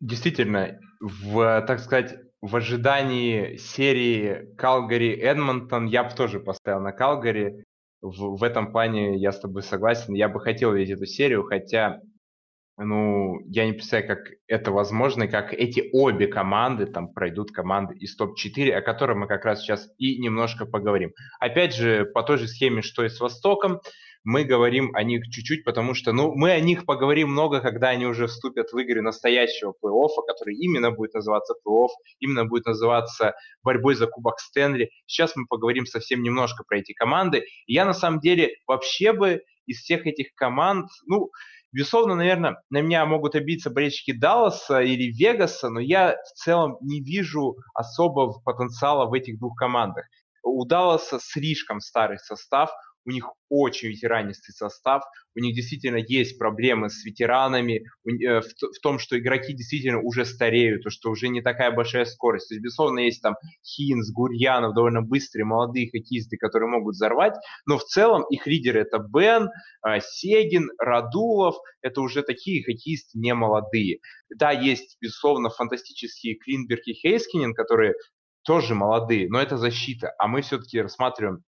действительно, 0.00 0.80
в, 1.00 1.64
так 1.66 1.80
сказать, 1.80 2.18
в 2.40 2.54
ожидании 2.54 3.56
серии 3.56 4.54
Калгари-Эдмонтон 4.56 5.86
я 5.86 6.04
бы 6.04 6.14
тоже 6.14 6.40
поставил 6.40 6.80
на 6.80 6.92
Калгари. 6.92 7.64
В, 8.00 8.36
в 8.36 8.42
этом 8.44 8.70
плане 8.70 9.16
я 9.16 9.32
с 9.32 9.40
тобой 9.40 9.62
согласен. 9.62 10.14
Я 10.14 10.28
бы 10.28 10.40
хотел 10.40 10.72
видеть 10.72 10.96
эту 10.96 11.06
серию, 11.06 11.42
хотя, 11.44 12.00
ну, 12.78 13.40
я 13.46 13.66
не 13.66 13.72
представляю, 13.72 14.16
как 14.16 14.32
это 14.46 14.70
возможно, 14.70 15.24
и 15.24 15.28
как 15.28 15.52
эти 15.52 15.90
обе 15.92 16.28
команды 16.28 16.86
там 16.86 17.12
пройдут 17.12 17.50
команды 17.50 17.96
из 17.96 18.14
топ-4, 18.16 18.70
о 18.72 18.82
которых 18.82 19.16
мы 19.16 19.26
как 19.26 19.44
раз 19.44 19.62
сейчас 19.62 19.88
и 19.98 20.18
немножко 20.18 20.64
поговорим. 20.64 21.12
Опять 21.40 21.74
же, 21.74 22.04
по 22.04 22.22
той 22.22 22.38
же 22.38 22.46
схеме, 22.46 22.82
что 22.82 23.04
и 23.04 23.08
с 23.08 23.20
Востоком, 23.20 23.80
мы 24.24 24.44
говорим 24.44 24.94
о 24.94 25.02
них 25.02 25.24
чуть-чуть, 25.28 25.64
потому 25.64 25.94
что, 25.94 26.12
ну, 26.12 26.34
мы 26.34 26.50
о 26.50 26.60
них 26.60 26.84
поговорим 26.84 27.30
много, 27.30 27.60
когда 27.60 27.88
они 27.88 28.06
уже 28.06 28.26
вступят 28.26 28.72
в 28.72 28.78
игры 28.78 29.00
настоящего 29.00 29.72
плей-оффа, 29.82 30.22
который 30.26 30.54
именно 30.56 30.90
будет 30.90 31.14
называться 31.14 31.54
плей-офф, 31.66 31.88
именно 32.20 32.44
будет 32.44 32.66
называться 32.66 33.34
борьбой 33.62 33.94
за 33.94 34.06
Кубок 34.06 34.38
Стэнли. 34.38 34.90
Сейчас 35.06 35.34
мы 35.34 35.46
поговорим 35.46 35.86
совсем 35.86 36.22
немножко 36.22 36.62
про 36.64 36.78
эти 36.78 36.92
команды. 36.92 37.44
Я, 37.66 37.84
на 37.84 37.94
самом 37.94 38.20
деле, 38.20 38.50
вообще 38.66 39.12
бы 39.12 39.42
из 39.66 39.80
всех 39.80 40.06
этих 40.06 40.34
команд, 40.34 40.90
ну, 41.06 41.30
Безусловно, 41.72 42.14
наверное, 42.14 42.62
на 42.70 42.80
меня 42.80 43.04
могут 43.04 43.34
обидеться 43.34 43.70
болельщики 43.70 44.12
Далласа 44.12 44.80
или 44.80 45.12
Вегаса, 45.12 45.68
но 45.68 45.80
я 45.80 46.16
в 46.16 46.32
целом 46.38 46.78
не 46.80 47.02
вижу 47.02 47.56
особого 47.74 48.40
потенциала 48.40 49.06
в 49.06 49.12
этих 49.12 49.38
двух 49.38 49.54
командах. 49.56 50.06
У 50.42 50.64
Далласа 50.64 51.18
слишком 51.20 51.80
старый 51.80 52.18
состав, 52.18 52.70
у 53.08 53.10
них 53.10 53.30
очень 53.48 53.88
ветеранистый 53.88 54.54
состав, 54.54 55.02
у 55.34 55.40
них 55.40 55.54
действительно 55.54 55.96
есть 55.96 56.38
проблемы 56.38 56.90
с 56.90 57.02
ветеранами, 57.06 57.86
э, 58.04 58.40
в 58.42 58.80
том, 58.82 58.98
что 58.98 59.18
игроки 59.18 59.54
действительно 59.54 60.00
уже 60.00 60.26
стареют, 60.26 60.82
то, 60.82 60.90
что 60.90 61.10
уже 61.10 61.28
не 61.28 61.40
такая 61.40 61.70
большая 61.70 62.04
скорость. 62.04 62.48
То 62.48 62.54
есть, 62.54 62.62
безусловно, 62.62 62.98
есть 62.98 63.22
там 63.22 63.36
Хинс, 63.64 64.12
Гурьянов, 64.12 64.74
довольно 64.74 65.00
быстрые 65.00 65.46
молодые 65.46 65.88
хоккеисты, 65.90 66.36
которые 66.36 66.68
могут 66.68 66.96
взорвать, 66.96 67.34
но 67.66 67.78
в 67.78 67.84
целом 67.84 68.24
их 68.28 68.46
лидеры 68.46 68.80
это 68.80 68.98
Бен, 68.98 69.48
э, 69.86 70.00
Сегин, 70.02 70.68
Радулов, 70.78 71.56
это 71.80 72.02
уже 72.02 72.22
такие 72.22 72.62
хоккеисты 72.62 73.18
не 73.18 73.32
молодые. 73.32 74.00
Да, 74.36 74.50
есть, 74.50 74.98
безусловно, 75.00 75.48
фантастические 75.48 76.34
Клинберг 76.34 76.82
и 76.86 76.92
Хейскинен, 76.92 77.54
которые 77.54 77.94
тоже 78.42 78.74
молодые, 78.74 79.28
но 79.30 79.40
это 79.40 79.56
защита, 79.56 80.12
а 80.18 80.26
мы 80.26 80.42
все-таки 80.42 80.80
рассматриваем 80.80 81.42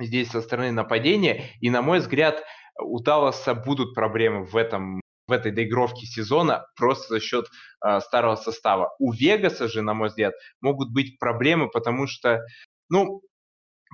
здесь 0.00 0.30
со 0.30 0.42
стороны 0.42 0.72
нападения. 0.72 1.50
И, 1.60 1.70
на 1.70 1.82
мой 1.82 1.98
взгляд, 2.00 2.44
у 2.78 3.00
Далласа 3.00 3.54
будут 3.54 3.94
проблемы 3.94 4.44
в 4.44 4.56
этом 4.56 5.00
в 5.28 5.32
этой 5.32 5.50
доигровке 5.50 6.06
сезона 6.06 6.66
просто 6.76 7.14
за 7.14 7.20
счет 7.20 7.46
э, 7.84 8.00
старого 8.00 8.36
состава. 8.36 8.94
У 9.00 9.12
Вегаса 9.12 9.66
же, 9.66 9.82
на 9.82 9.92
мой 9.92 10.08
взгляд, 10.08 10.34
могут 10.60 10.92
быть 10.92 11.18
проблемы, 11.18 11.68
потому 11.68 12.06
что, 12.06 12.44
ну, 12.88 13.22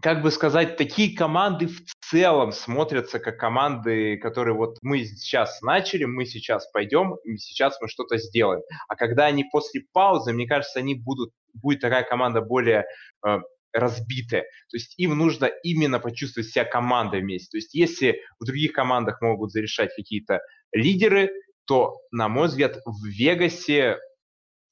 как 0.02 0.22
бы 0.22 0.30
сказать, 0.30 0.76
такие 0.76 1.16
команды 1.16 1.68
в 1.68 1.80
целом 2.10 2.52
смотрятся 2.52 3.18
как 3.18 3.38
команды, 3.38 4.16
которые 4.16 4.54
вот 4.54 4.78
мы 4.82 5.04
сейчас 5.04 5.60
начали, 5.62 6.04
мы 6.04 6.26
сейчас 6.26 6.70
пойдем, 6.70 7.16
и 7.24 7.36
сейчас 7.36 7.78
мы 7.80 7.88
что-то 7.88 8.18
сделаем. 8.18 8.62
А 8.88 8.96
когда 8.96 9.26
они 9.26 9.44
после 9.50 9.82
паузы, 9.92 10.32
мне 10.32 10.46
кажется, 10.46 10.80
они 10.80 10.94
будут, 10.94 11.30
будет 11.54 11.80
такая 11.80 12.02
команда 12.02 12.40
более 12.40 12.84
э, 13.26 13.38
разбитые. 13.72 14.42
То 14.42 14.76
есть 14.76 14.94
им 14.98 15.16
нужно 15.16 15.46
именно 15.46 15.98
почувствовать 15.98 16.48
себя 16.48 16.64
командой 16.64 17.20
вместе. 17.20 17.50
То 17.50 17.56
есть 17.58 17.74
если 17.74 18.20
в 18.38 18.44
других 18.44 18.72
командах 18.72 19.20
могут 19.20 19.52
зарешать 19.52 19.94
какие-то 19.94 20.40
лидеры, 20.72 21.30
то, 21.66 21.96
на 22.10 22.28
мой 22.28 22.48
взгляд, 22.48 22.78
в 22.84 23.06
Вегасе 23.06 23.98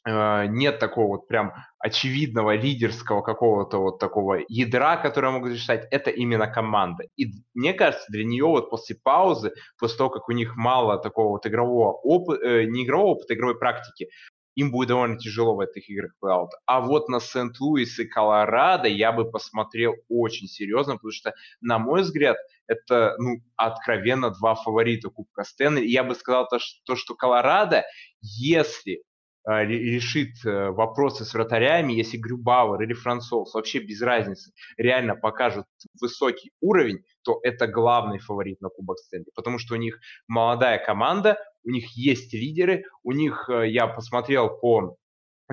э, 0.05 0.46
нет 0.46 0.78
такого 0.78 1.16
вот 1.16 1.28
прям 1.28 1.53
очевидного 1.78 2.57
лидерского 2.57 3.22
какого-то 3.22 3.78
вот 3.78 3.98
такого 3.98 4.40
ядра, 4.48 4.96
которое 4.96 5.30
могут 5.30 5.53
решать. 5.53 5.86
Это 5.90 6.11
именно 6.11 6.46
команда. 6.46 7.05
И 7.16 7.32
мне 7.55 7.72
кажется, 7.72 8.07
для 8.09 8.24
нее 8.24 8.44
вот 8.44 8.70
после 8.70 8.96
паузы, 9.03 9.53
после 9.78 9.98
того, 9.98 10.11
как 10.11 10.28
у 10.28 10.32
них 10.32 10.57
мало 10.57 10.98
такого 10.98 11.30
вот 11.30 11.46
игрового 11.46 11.92
опыта, 11.92 12.44
э, 12.44 12.64
не 12.64 12.84
игрового 12.84 13.12
опыта, 13.12 13.34
игровой 13.34 13.59
практики, 13.59 14.09
им 14.55 14.70
будет 14.70 14.88
довольно 14.88 15.18
тяжело 15.18 15.55
в 15.55 15.61
этих 15.61 15.88
играх 15.88 16.12
плей 16.20 16.34
А 16.66 16.80
вот 16.80 17.09
на 17.09 17.20
Сент-Луис 17.20 17.98
и 17.98 18.05
Колорадо 18.05 18.88
я 18.88 19.12
бы 19.12 19.30
посмотрел 19.30 19.94
очень 20.09 20.46
серьезно, 20.48 20.94
потому 20.94 21.12
что, 21.12 21.34
на 21.61 21.78
мой 21.78 22.03
взгляд, 22.03 22.36
это, 22.66 23.14
ну, 23.18 23.42
откровенно 23.57 24.30
два 24.30 24.55
фаворита 24.55 25.09
Кубка 25.09 25.44
Стэнли. 25.44 25.84
Я 25.86 26.05
бы 26.05 26.14
сказал 26.14 26.48
то, 26.48 26.59
что, 26.59 26.80
то, 26.84 26.96
что 26.96 27.14
Колорадо, 27.14 27.84
если 28.20 29.03
э, 29.48 29.64
решит 29.64 30.44
э, 30.44 30.70
вопросы 30.70 31.24
с 31.24 31.34
вратарями, 31.34 31.92
если 31.92 32.16
Грюбауэр 32.16 32.82
или 32.82 32.92
Францоз, 32.92 33.55
вообще 33.55 33.80
без 33.80 34.01
разницы, 34.03 34.53
реально 34.76 35.16
покажут 35.16 35.66
высокий 36.01 36.53
уровень, 36.61 37.05
то 37.22 37.40
это 37.42 37.66
главный 37.66 38.18
фаворит 38.18 38.61
на 38.61 38.68
Кубок 38.68 38.98
Стэнли, 38.98 39.30
потому 39.34 39.59
что 39.59 39.74
у 39.74 39.78
них 39.78 39.98
молодая 40.28 40.78
команда, 40.84 41.38
у 41.65 41.71
них 41.71 41.97
есть 41.97 42.33
лидеры, 42.33 42.85
у 43.03 43.13
них, 43.13 43.49
э, 43.49 43.69
я 43.69 43.87
посмотрел 43.87 44.49
по 44.49 44.97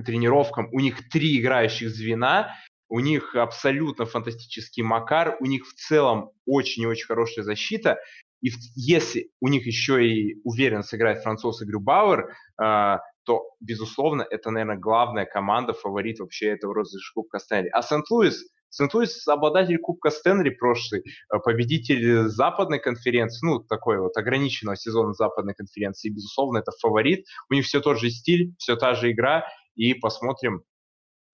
тренировкам, 0.05 0.69
у 0.71 0.79
них 0.79 1.09
три 1.09 1.39
играющих 1.39 1.89
звена, 1.89 2.55
у 2.89 2.99
них 2.99 3.35
абсолютно 3.35 4.05
фантастический 4.05 4.83
Макар, 4.83 5.37
у 5.39 5.45
них 5.45 5.67
в 5.67 5.73
целом 5.73 6.31
очень 6.45 6.83
и 6.83 6.87
очень 6.87 7.07
хорошая 7.07 7.43
защита, 7.43 7.99
и 8.41 8.49
если 8.75 9.31
у 9.41 9.47
них 9.47 9.65
еще 9.65 10.07
и 10.07 10.39
уверен 10.43 10.83
сыграть 10.83 11.23
француз 11.23 11.61
и 11.61 11.65
Грюбауэр, 11.65 12.29
э, 12.61 12.97
то, 13.23 13.43
безусловно, 13.59 14.25
это, 14.29 14.51
наверное, 14.51 14.77
главная 14.77 15.25
команда, 15.25 15.73
фаворит 15.73 16.19
вообще 16.19 16.47
этого 16.47 16.73
розыгрыша 16.73 17.13
Кубка 17.13 17.39
Стэнли. 17.39 17.69
А 17.69 17.81
Сент-Луис– 17.81 18.45
Сент-Луис 18.69 19.27
обладатель 19.27 19.77
Кубка 19.77 20.09
Стэнли 20.09 20.49
прошлый, 20.49 21.01
э, 21.01 21.39
победитель 21.39 22.27
западной 22.27 22.79
конференции, 22.79 23.45
ну, 23.45 23.59
такой 23.59 23.99
вот 23.99 24.15
ограниченного 24.17 24.75
сезона 24.75 25.13
западной 25.13 25.53
конференции, 25.53 26.09
безусловно, 26.09 26.59
это 26.59 26.71
фаворит. 26.79 27.25
У 27.49 27.53
них 27.53 27.65
все 27.65 27.79
тот 27.79 27.99
же 27.99 28.09
стиль, 28.09 28.53
все 28.57 28.75
та 28.75 28.93
же 28.93 29.11
игра, 29.11 29.45
и 29.75 29.93
посмотрим, 29.93 30.63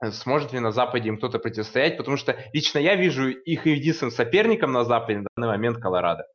э, 0.03 0.11
сможет 0.11 0.53
ли 0.53 0.59
на 0.59 0.71
Западе 0.71 1.09
им 1.09 1.17
кто-то 1.17 1.39
противостоять, 1.39 1.97
потому 1.97 2.17
что 2.17 2.37
лично 2.53 2.79
я 2.79 2.95
вижу 2.95 3.29
их 3.29 3.65
единственным 3.65 4.11
соперником 4.11 4.71
на 4.71 4.83
Западе 4.83 5.19
на 5.19 5.27
данный 5.35 5.49
момент 5.49 5.77
Колорадо. 5.79 6.25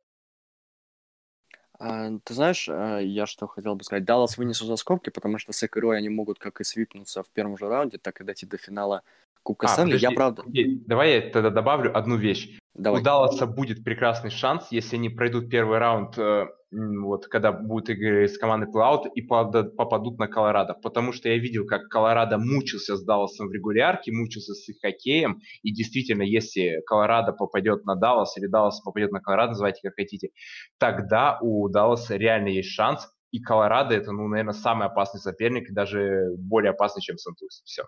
А, 1.79 2.11
ты 2.23 2.33
знаешь, 2.33 2.67
э, 2.67 2.99
я 3.03 3.25
что 3.25 3.47
хотел 3.47 3.75
бы 3.75 3.83
сказать, 3.83 4.03
Даллас 4.03 4.37
вынесу 4.37 4.65
за 4.65 4.75
скобки, 4.75 5.09
потому 5.09 5.37
что 5.37 5.53
с 5.53 5.63
игрой 5.63 5.97
они 5.97 6.09
могут 6.09 6.37
как 6.37 6.59
и 6.59 6.65
свипнуться 6.65 7.23
в 7.23 7.29
первом 7.29 7.57
же 7.57 7.69
раунде, 7.69 7.97
так 7.97 8.19
и 8.19 8.25
дойти 8.25 8.45
до 8.45 8.57
финала 8.57 9.01
Кубка 9.43 9.67
а, 9.67 9.69
Стэнли, 9.69 9.97
я 9.97 10.11
правда... 10.11 10.43
Давай 10.85 11.13
я 11.15 11.21
тогда 11.31 11.49
добавлю 11.49 11.97
одну 11.97 12.17
вещь. 12.17 12.59
Давай. 12.79 13.01
У 13.01 13.03
Далласа 13.03 13.45
будет 13.45 13.83
прекрасный 13.83 14.29
шанс, 14.29 14.67
если 14.71 14.95
они 14.95 15.09
пройдут 15.09 15.49
первый 15.49 15.79
раунд, 15.79 16.17
э, 16.17 16.45
вот, 16.71 17.27
когда 17.27 17.51
будут 17.51 17.89
игры 17.89 18.25
с 18.29 18.37
командой 18.37 18.71
плей 18.71 19.11
и 19.15 19.21
попадут 19.21 20.17
на 20.17 20.29
Колорадо. 20.29 20.75
Потому 20.75 21.11
что 21.11 21.27
я 21.27 21.37
видел, 21.37 21.65
как 21.65 21.89
Колорадо 21.89 22.37
мучился 22.37 22.95
с 22.95 23.03
Далласом 23.03 23.49
в 23.49 23.51
регулярке, 23.51 24.13
мучился 24.13 24.53
с 24.53 24.69
их 24.69 24.77
хоккеем. 24.81 25.41
И 25.61 25.73
действительно, 25.73 26.21
если 26.21 26.81
Колорадо 26.85 27.33
попадет 27.33 27.83
на 27.83 27.95
Даллас 27.95 28.37
или 28.37 28.47
Даллас 28.47 28.79
попадет 28.79 29.11
на 29.11 29.19
Колорадо, 29.19 29.51
называйте 29.51 29.81
как 29.83 29.95
хотите, 29.95 30.29
тогда 30.77 31.37
у 31.41 31.67
Далласа 31.67 32.15
реально 32.15 32.47
есть 32.47 32.69
шанс. 32.69 33.09
И 33.31 33.41
Колорадо 33.41 33.93
это, 33.93 34.13
ну, 34.13 34.27
наверное, 34.29 34.53
самый 34.53 34.87
опасный 34.87 35.19
соперник, 35.19 35.71
даже 35.73 36.29
более 36.37 36.71
опасный, 36.71 37.01
чем 37.01 37.17
Сантус. 37.17 37.61
Все. 37.65 37.83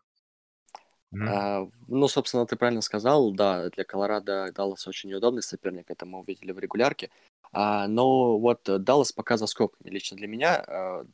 Mm-hmm. 1.14 1.28
А, 1.28 1.68
ну, 1.88 2.08
собственно, 2.08 2.46
ты 2.46 2.56
правильно 2.56 2.82
сказал, 2.82 3.32
да, 3.32 3.70
для 3.70 3.84
Колорадо 3.84 4.52
Даллас 4.54 4.88
очень 4.88 5.10
неудобный 5.10 5.44
соперник, 5.44 5.90
это 5.90 6.06
мы 6.06 6.20
увидели 6.20 6.52
в 6.52 6.60
регулярке. 6.60 7.10
А, 7.52 7.88
но 7.88 8.38
вот 8.38 8.62
Даллас 8.64 9.12
пока 9.12 9.38
за 9.38 9.48
скобками. 9.48 9.90
Лично 9.90 10.16
для 10.16 10.28
меня 10.28 10.64
а, 10.66 11.06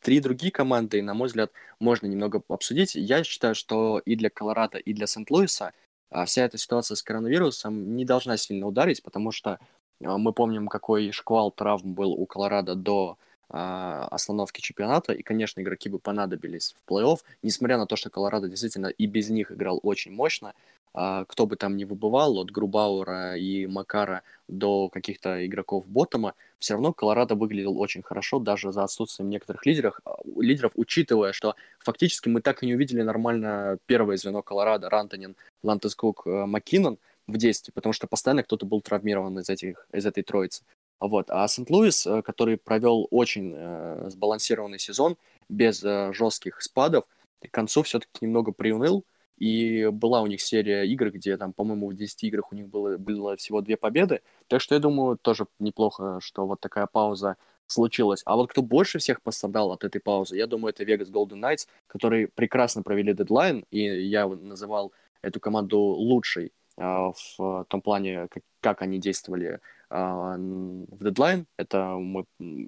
три 0.00 0.20
другие 0.20 0.52
команды, 0.52 1.02
на 1.02 1.14
мой 1.14 1.26
взгляд, 1.26 1.50
можно 1.80 2.06
немного 2.06 2.42
обсудить. 2.48 2.94
Я 2.94 3.24
считаю, 3.24 3.54
что 3.54 3.98
и 3.98 4.16
для 4.16 4.30
Колорадо, 4.30 4.78
и 4.78 4.92
для 4.92 5.06
Сент-Луиса 5.06 5.72
а, 6.10 6.24
вся 6.24 6.44
эта 6.44 6.58
ситуация 6.58 6.94
с 6.94 7.02
коронавирусом 7.02 7.96
не 7.96 8.04
должна 8.04 8.36
сильно 8.36 8.66
ударить, 8.66 9.02
потому 9.02 9.32
что 9.32 9.58
а, 10.04 10.16
мы 10.16 10.32
помним, 10.32 10.68
какой 10.68 11.10
шквал 11.12 11.50
травм 11.50 11.94
был 11.94 12.12
у 12.12 12.24
Колорадо 12.24 12.74
до 12.74 13.18
остановки 13.48 14.60
чемпионата, 14.60 15.12
и, 15.12 15.22
конечно, 15.22 15.60
игроки 15.60 15.88
бы 15.88 15.98
понадобились 15.98 16.74
в 16.74 16.90
плей-офф, 16.90 17.18
несмотря 17.42 17.78
на 17.78 17.86
то, 17.86 17.96
что 17.96 18.10
Колорадо 18.10 18.48
действительно 18.48 18.88
и 18.88 19.06
без 19.06 19.30
них 19.30 19.52
играл 19.52 19.78
очень 19.82 20.12
мощно, 20.12 20.52
а, 20.98 21.26
кто 21.26 21.46
бы 21.46 21.56
там 21.56 21.76
ни 21.76 21.84
выбывал, 21.84 22.38
от 22.38 22.50
Грубаура 22.50 23.36
и 23.36 23.66
Макара 23.66 24.22
до 24.48 24.88
каких-то 24.88 25.44
игроков 25.46 25.86
Ботома, 25.86 26.32
все 26.58 26.72
равно 26.72 26.94
Колорадо 26.94 27.34
выглядел 27.34 27.78
очень 27.78 28.02
хорошо, 28.02 28.38
даже 28.38 28.72
за 28.72 28.82
отсутствием 28.82 29.28
некоторых 29.28 29.66
лидеров, 29.66 30.00
а, 30.06 30.16
лидеров, 30.40 30.72
учитывая, 30.74 31.32
что 31.32 31.54
фактически 31.80 32.30
мы 32.30 32.40
так 32.40 32.62
и 32.62 32.66
не 32.66 32.74
увидели 32.74 33.02
нормально 33.02 33.76
первое 33.84 34.16
звено 34.16 34.40
Колорадо, 34.40 34.88
Рантонин, 34.88 35.36
Лантескук, 35.62 36.26
э, 36.26 36.46
Маккинон 36.46 36.98
в 37.26 37.36
действии, 37.36 37.72
потому 37.72 37.92
что 37.92 38.06
постоянно 38.06 38.42
кто-то 38.42 38.64
был 38.64 38.80
травмирован 38.80 39.38
из, 39.38 39.50
этих, 39.50 39.86
из 39.92 40.06
этой 40.06 40.22
троицы. 40.22 40.62
Вот. 41.00 41.30
А 41.30 41.46
Сент-Луис, 41.46 42.06
э, 42.06 42.22
который 42.22 42.56
провел 42.56 43.06
очень 43.10 43.52
э, 43.54 44.08
сбалансированный 44.10 44.78
сезон, 44.78 45.16
без 45.48 45.82
э, 45.84 46.12
жестких 46.12 46.62
спадов, 46.62 47.04
к 47.40 47.50
концу 47.50 47.82
все-таки 47.82 48.24
немного 48.24 48.52
приуныл, 48.52 49.04
и 49.38 49.88
была 49.92 50.22
у 50.22 50.26
них 50.26 50.40
серия 50.40 50.84
игр, 50.84 51.10
где 51.10 51.36
там, 51.36 51.52
по-моему, 51.52 51.88
в 51.90 51.94
10 51.94 52.24
играх 52.24 52.52
у 52.52 52.54
них 52.54 52.68
было, 52.68 52.96
было 52.96 53.36
всего 53.36 53.60
две 53.60 53.76
победы. 53.76 54.22
Так 54.48 54.60
что 54.62 54.74
я 54.74 54.80
думаю, 54.80 55.18
тоже 55.18 55.46
неплохо, 55.58 56.18
что 56.20 56.46
вот 56.46 56.60
такая 56.60 56.86
пауза 56.86 57.36
случилась. 57.66 58.22
А 58.24 58.36
вот 58.36 58.50
кто 58.50 58.62
больше 58.62 58.98
всех 58.98 59.20
пострадал 59.20 59.72
от 59.72 59.84
этой 59.84 60.00
паузы, 60.00 60.36
я 60.36 60.46
думаю, 60.46 60.72
это 60.72 60.84
Vegas 60.84 61.10
Golden 61.10 61.40
Knights, 61.40 61.66
которые 61.86 62.28
прекрасно 62.28 62.82
провели 62.82 63.12
дедлайн, 63.12 63.64
и 63.70 63.80
я 63.80 64.26
называл 64.26 64.92
эту 65.20 65.40
команду 65.40 65.78
лучшей 65.78 66.52
э, 66.78 66.82
в 66.82 67.64
том 67.68 67.82
плане, 67.82 68.28
как, 68.28 68.42
как 68.60 68.82
они 68.82 68.98
действовали 68.98 69.60
в 69.90 71.04
дедлайн. 71.04 71.46
Это 71.56 71.96
мы 71.96 72.26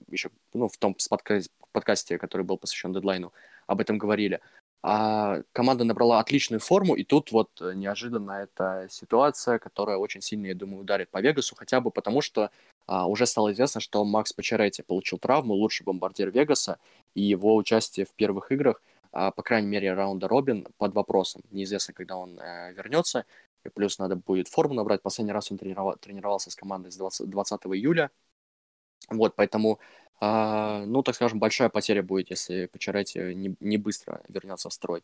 еще 0.08 0.30
ну, 0.54 0.68
в 0.68 0.76
том 0.76 0.96
подкасте, 1.10 1.50
подкасте, 1.72 2.18
который 2.18 2.42
был 2.42 2.58
посвящен 2.58 2.92
дедлайну, 2.92 3.32
об 3.66 3.80
этом 3.80 3.98
говорили. 3.98 4.40
А 4.80 5.42
команда 5.52 5.84
набрала 5.84 6.20
отличную 6.20 6.60
форму, 6.60 6.94
и 6.94 7.02
тут 7.02 7.32
вот 7.32 7.50
неожиданно 7.60 8.32
эта 8.32 8.86
ситуация, 8.90 9.58
которая 9.58 9.96
очень 9.96 10.20
сильно, 10.20 10.46
я 10.46 10.54
думаю, 10.54 10.82
ударит 10.82 11.10
по 11.10 11.20
Вегасу, 11.20 11.56
хотя 11.56 11.80
бы 11.80 11.90
потому, 11.90 12.20
что 12.20 12.50
а, 12.86 13.06
уже 13.06 13.26
стало 13.26 13.52
известно, 13.52 13.80
что 13.80 14.04
Макс 14.04 14.32
Пачаретти 14.32 14.82
получил 14.82 15.18
травму, 15.18 15.54
лучший 15.54 15.84
бомбардир 15.84 16.30
Вегаса, 16.30 16.78
и 17.14 17.22
его 17.22 17.56
участие 17.56 18.06
в 18.06 18.14
первых 18.14 18.52
играх, 18.52 18.80
а, 19.10 19.32
по 19.32 19.42
крайней 19.42 19.68
мере, 19.68 19.94
раунда 19.94 20.28
Робин, 20.28 20.66
под 20.78 20.94
вопросом. 20.94 21.42
Неизвестно, 21.50 21.92
когда 21.92 22.16
он 22.16 22.38
э, 22.38 22.72
вернется. 22.72 23.26
И 23.64 23.68
плюс 23.68 23.98
надо 23.98 24.16
будет 24.16 24.48
форму 24.48 24.74
набрать. 24.74 25.02
Последний 25.02 25.32
раз 25.32 25.50
он 25.50 25.58
тренировался 25.58 26.50
с 26.50 26.56
командой 26.56 26.90
с 26.90 26.96
20, 26.96 27.28
20 27.28 27.60
июля. 27.66 28.10
Вот, 29.10 29.34
поэтому, 29.36 29.78
э, 30.20 30.84
ну, 30.86 31.02
так 31.02 31.14
скажем, 31.14 31.38
большая 31.38 31.68
потеря 31.68 32.02
будет, 32.02 32.30
если 32.30 32.66
Пачаретти 32.66 33.34
не, 33.34 33.56
не 33.60 33.78
быстро 33.78 34.22
вернется 34.28 34.68
в 34.68 34.72
строй. 34.72 35.02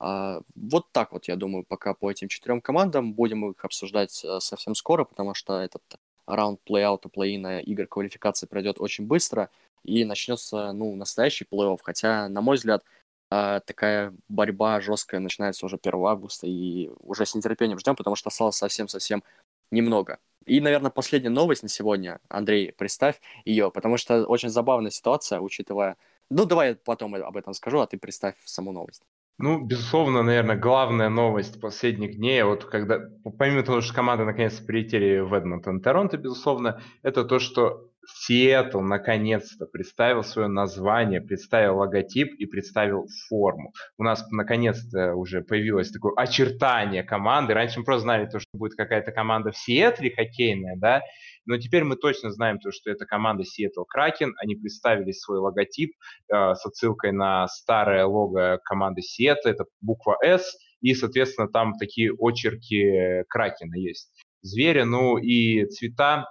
Э, 0.00 0.40
вот 0.54 0.92
так 0.92 1.12
вот, 1.12 1.26
я 1.28 1.36
думаю, 1.36 1.64
пока 1.64 1.94
по 1.94 2.10
этим 2.10 2.28
четырем 2.28 2.60
командам. 2.60 3.12
Будем 3.12 3.50
их 3.50 3.64
обсуждать 3.64 4.24
э, 4.24 4.40
совсем 4.40 4.74
скоро, 4.74 5.04
потому 5.04 5.34
что 5.34 5.58
этот 5.58 5.82
раунд 6.26 6.60
плей-аута, 6.64 7.08
плей-ина 7.08 7.60
игр 7.60 7.86
квалификации 7.86 8.46
пройдет 8.46 8.80
очень 8.80 9.06
быстро, 9.06 9.50
и 9.82 10.04
начнется, 10.04 10.72
ну, 10.72 10.94
настоящий 10.96 11.46
плей-офф. 11.50 11.78
Хотя, 11.82 12.28
на 12.28 12.40
мой 12.40 12.56
взгляд, 12.56 12.84
а, 13.30 13.60
такая 13.60 14.12
борьба 14.28 14.80
жесткая 14.80 15.20
начинается 15.20 15.64
уже 15.64 15.78
1 15.80 16.04
августа, 16.04 16.46
и 16.46 16.90
уже 17.00 17.24
с 17.24 17.34
нетерпением 17.34 17.78
ждем, 17.78 17.94
потому 17.94 18.16
что 18.16 18.28
осталось 18.28 18.56
совсем-совсем 18.56 19.22
немного. 19.70 20.18
И, 20.46 20.60
наверное, 20.60 20.90
последняя 20.90 21.30
новость 21.30 21.62
на 21.62 21.68
сегодня, 21.68 22.18
Андрей, 22.28 22.72
представь 22.72 23.20
ее, 23.44 23.70
потому 23.70 23.96
что 23.98 24.24
очень 24.24 24.48
забавная 24.48 24.90
ситуация, 24.90 25.40
учитывая... 25.40 25.96
Ну, 26.28 26.44
давай 26.44 26.70
я 26.70 26.76
потом 26.84 27.14
об 27.14 27.36
этом 27.36 27.54
скажу, 27.54 27.80
а 27.80 27.86
ты 27.86 27.98
представь 27.98 28.34
саму 28.44 28.72
новость. 28.72 29.02
Ну, 29.38 29.64
безусловно, 29.64 30.22
наверное, 30.22 30.56
главная 30.56 31.08
новость 31.08 31.60
последних 31.60 32.16
дней, 32.16 32.42
вот 32.42 32.64
когда, 32.64 33.00
помимо 33.38 33.62
того, 33.62 33.80
что 33.80 33.94
команды 33.94 34.24
наконец 34.24 34.58
прилетели 34.60 35.20
в 35.20 35.32
Эдмонтон, 35.32 35.80
Торонто, 35.80 36.18
безусловно, 36.18 36.82
это 37.02 37.24
то, 37.24 37.38
что 37.38 37.89
Сиэтл 38.16 38.80
наконец-то 38.80 39.66
представил 39.66 40.22
свое 40.22 40.48
название, 40.48 41.20
представил 41.20 41.78
логотип 41.78 42.34
и 42.38 42.46
представил 42.46 43.06
форму. 43.28 43.72
У 43.98 44.02
нас 44.02 44.24
наконец-то 44.30 45.14
уже 45.14 45.42
появилось 45.42 45.90
такое 45.90 46.12
очертание 46.16 47.02
команды. 47.02 47.54
Раньше 47.54 47.80
мы 47.80 47.84
просто 47.84 48.02
знали 48.02 48.26
то, 48.26 48.38
что 48.38 48.48
будет 48.52 48.74
какая-то 48.76 49.12
команда 49.12 49.52
в 49.52 49.56
Сиэтле 49.56 50.14
хоккейная, 50.14 50.76
да, 50.76 51.02
но 51.46 51.56
теперь 51.56 51.84
мы 51.84 51.96
точно 51.96 52.30
знаем 52.30 52.58
то, 52.58 52.70
что 52.70 52.90
это 52.90 53.06
команда 53.06 53.42
Seattle 53.42 53.84
Kraken. 53.92 54.30
Они 54.36 54.54
представили 54.54 55.12
свой 55.12 55.38
логотип 55.38 55.90
э, 56.32 56.54
с 56.54 56.64
отсылкой 56.64 57.12
на 57.12 57.48
старое 57.48 58.04
лого 58.04 58.60
команды 58.64 59.00
Seattle. 59.00 59.36
Это 59.44 59.64
буква 59.80 60.16
S. 60.22 60.56
И, 60.80 60.94
соответственно, 60.94 61.48
там 61.48 61.74
такие 61.78 62.12
очерки 62.16 63.24
Кракена 63.28 63.74
есть. 63.74 64.10
Зверя, 64.42 64.84
ну 64.84 65.18
и 65.18 65.66
цвета 65.66 66.26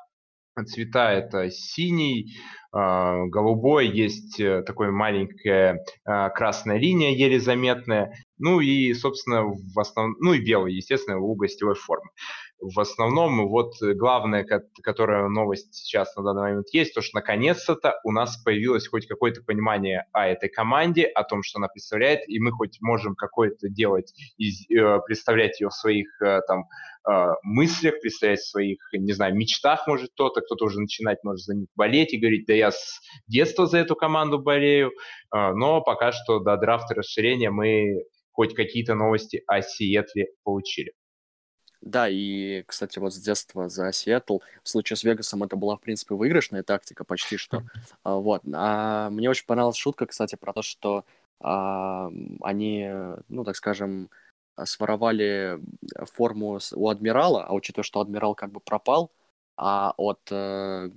цвета 0.66 1.12
это 1.12 1.50
синий, 1.50 2.38
а, 2.72 3.26
голубой, 3.26 3.88
есть 3.88 4.40
э, 4.40 4.62
такой 4.62 4.92
маленькая 4.92 5.84
красная 6.04 6.78
линия, 6.78 7.12
еле 7.12 7.40
заметная, 7.40 8.14
ну 8.38 8.60
и, 8.60 8.94
собственно, 8.94 9.44
в 9.44 9.80
основном, 9.80 10.16
ну 10.20 10.34
и 10.34 10.40
белый, 10.40 10.74
естественно, 10.74 11.20
у 11.20 11.36
гостевой 11.36 11.76
формы 11.76 12.10
в 12.60 12.80
основном 12.80 13.48
вот 13.48 13.76
главная, 13.82 14.46
которая 14.84 15.30
новость 15.30 15.74
сейчас 15.74 16.16
на 16.16 16.24
данный 16.24 16.42
момент 16.42 16.68
есть, 16.74 16.94
то, 16.94 17.02
что 17.02 17.18
наконец-то 17.18 18.00
у 18.04 18.12
нас 18.12 18.38
появилось 18.38 18.88
хоть 18.88 19.08
какое-то 19.08 19.42
понимание 19.44 20.06
о 20.12 20.28
этой 20.28 20.50
команде, 20.50 21.06
о 21.06 21.24
том, 21.24 21.42
что 21.42 21.60
она 21.60 21.68
представляет, 21.68 22.28
и 22.28 22.40
мы 22.40 22.52
хоть 22.52 22.78
можем 22.82 23.16
какое-то 23.16 23.70
делать, 23.70 24.14
из, 24.38 24.70
э, 24.70 25.00
представлять 25.06 25.60
ее 25.62 25.70
в 25.70 25.74
своих 25.74 26.08
э, 26.22 26.42
там 26.48 26.66
э, 27.10 27.34
мыслях, 27.44 28.02
представлять 28.02 28.40
в 28.40 28.50
своих, 28.50 28.80
не 28.94 29.14
знаю, 29.14 29.36
мечтах, 29.36 29.88
может 29.88 30.12
кто-то, 30.12 30.42
кто-то 30.42 30.66
уже 30.66 30.82
начинать 30.82 31.24
может 31.24 31.46
за 31.46 31.56
них 31.56 31.68
болеть 31.76 32.14
и 32.14 32.20
говорить, 32.20 32.46
да 32.46 32.54
я 32.54 32.72
с 32.72 33.00
детства 33.28 33.68
за 33.68 33.78
эту 33.78 33.96
команду 33.96 34.40
болею, 34.40 34.92
но 35.32 35.82
пока 35.82 36.12
что 36.12 36.40
до 36.40 36.58
драфта 36.58 36.96
расширения 36.96 37.52
мы 37.52 38.04
хоть 38.32 38.54
какие-то 38.54 38.96
новости 38.96 39.44
о 39.48 39.62
Сиэтле 39.62 40.28
получили. 40.44 40.94
Да, 41.82 42.10
и, 42.10 42.64
кстати, 42.64 43.00
вот 43.00 43.14
с 43.14 43.18
детства 43.18 43.70
за 43.70 43.92
Сиэтл, 43.92 44.40
в 44.64 44.70
случае 44.70 44.98
с 44.98 45.04
Вегасом 45.04 45.44
это 45.44 45.56
была, 45.56 45.78
в 45.78 45.82
принципе, 45.82 46.14
выигрышная 46.16 46.62
тактика 46.64 47.06
почти 47.06 47.38
что. 47.38 47.64
А, 48.04 48.16
вот. 48.16 48.42
А 48.54 49.10
мне 49.10 49.30
очень 49.30 49.46
понравилась 49.46 49.78
шутка, 49.78 50.06
кстати, 50.06 50.36
про 50.36 50.52
то, 50.52 50.62
что 50.62 51.06
а, 51.40 52.12
они, 52.42 52.90
ну, 53.30 53.46
так 53.46 53.56
скажем, 53.56 54.10
своровали 54.66 55.60
форму 56.14 56.60
у 56.74 56.90
Адмирала, 56.90 57.46
а 57.46 57.54
учитывая, 57.54 57.86
что 57.86 58.02
Адмирал 58.02 58.36
как 58.36 58.52
бы 58.52 58.60
пропал, 58.60 59.12
а 59.56 59.94
от 59.98 60.20
э, 60.32 60.90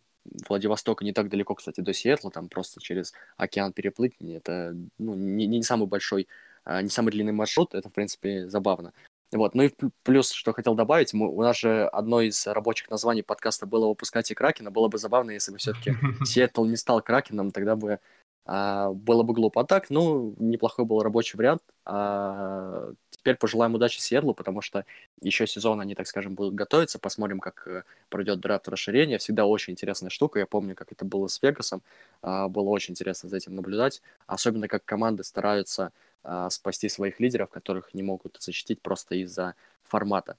Владивостока 0.48 1.04
не 1.04 1.12
так 1.12 1.28
далеко, 1.28 1.54
кстати, 1.54 1.80
до 1.80 1.92
Сиэтла, 1.92 2.30
там 2.30 2.48
просто 2.48 2.80
через 2.80 3.12
океан 3.36 3.72
переплыть, 3.72 4.14
это 4.20 4.76
ну, 4.98 5.14
не, 5.14 5.46
не 5.46 5.62
самый 5.62 5.86
большой, 5.86 6.28
а, 6.64 6.82
не 6.82 6.88
самый 6.88 7.10
длинный 7.10 7.32
маршрут, 7.32 7.74
это, 7.74 7.88
в 7.88 7.92
принципе, 7.92 8.48
забавно. 8.48 8.92
Вот. 9.32 9.54
Ну 9.54 9.62
и 9.62 9.70
плюс, 10.02 10.30
что 10.30 10.52
хотел 10.52 10.74
добавить, 10.74 11.14
мы, 11.14 11.28
у 11.28 11.42
нас 11.42 11.58
же 11.58 11.86
одно 11.86 12.20
из 12.20 12.46
рабочих 12.46 12.90
названий 12.90 13.22
подкаста 13.22 13.66
было 13.66 13.88
«Выпускать 13.88 14.30
и 14.30 14.34
Кракена». 14.34 14.70
Было 14.70 14.88
бы 14.88 14.98
забавно, 14.98 15.30
если 15.30 15.52
бы 15.52 15.58
все-таки 15.58 15.94
Сиэтл 16.24 16.64
не 16.64 16.76
стал 16.76 17.00
Кракеном, 17.00 17.50
тогда 17.50 17.74
бы 17.74 17.98
а, 18.44 18.90
было 18.90 19.22
бы 19.22 19.34
глупо. 19.34 19.62
А 19.62 19.64
так, 19.64 19.88
ну, 19.88 20.34
неплохой 20.38 20.84
был 20.84 21.02
рабочий 21.02 21.36
вариант. 21.36 21.62
А, 21.84 22.92
теперь 23.10 23.36
пожелаем 23.36 23.74
удачи 23.74 24.00
Сиэтлу, 24.00 24.34
потому 24.34 24.60
что 24.60 24.84
еще 25.20 25.46
сезон 25.46 25.80
они, 25.80 25.94
так 25.94 26.06
скажем, 26.08 26.34
будут 26.34 26.54
готовиться. 26.54 26.98
Посмотрим, 26.98 27.38
как 27.40 27.66
э, 27.68 27.84
пройдет 28.08 28.40
драфт 28.40 28.68
расширения. 28.68 29.18
Всегда 29.18 29.46
очень 29.46 29.72
интересная 29.72 30.10
штука. 30.10 30.40
Я 30.40 30.46
помню, 30.46 30.74
как 30.74 30.90
это 30.92 31.04
было 31.04 31.28
с 31.28 31.40
Вегасом. 31.40 31.82
А, 32.20 32.48
было 32.48 32.68
очень 32.70 32.92
интересно 32.92 33.28
за 33.28 33.36
этим 33.36 33.54
наблюдать. 33.54 34.02
Особенно, 34.26 34.68
как 34.68 34.84
команды 34.84 35.22
стараются 35.24 35.92
спасти 36.50 36.88
своих 36.88 37.20
лидеров, 37.20 37.50
которых 37.50 37.94
не 37.94 38.02
могут 38.02 38.36
защитить 38.40 38.80
просто 38.80 39.16
из-за 39.16 39.54
формата. 39.82 40.36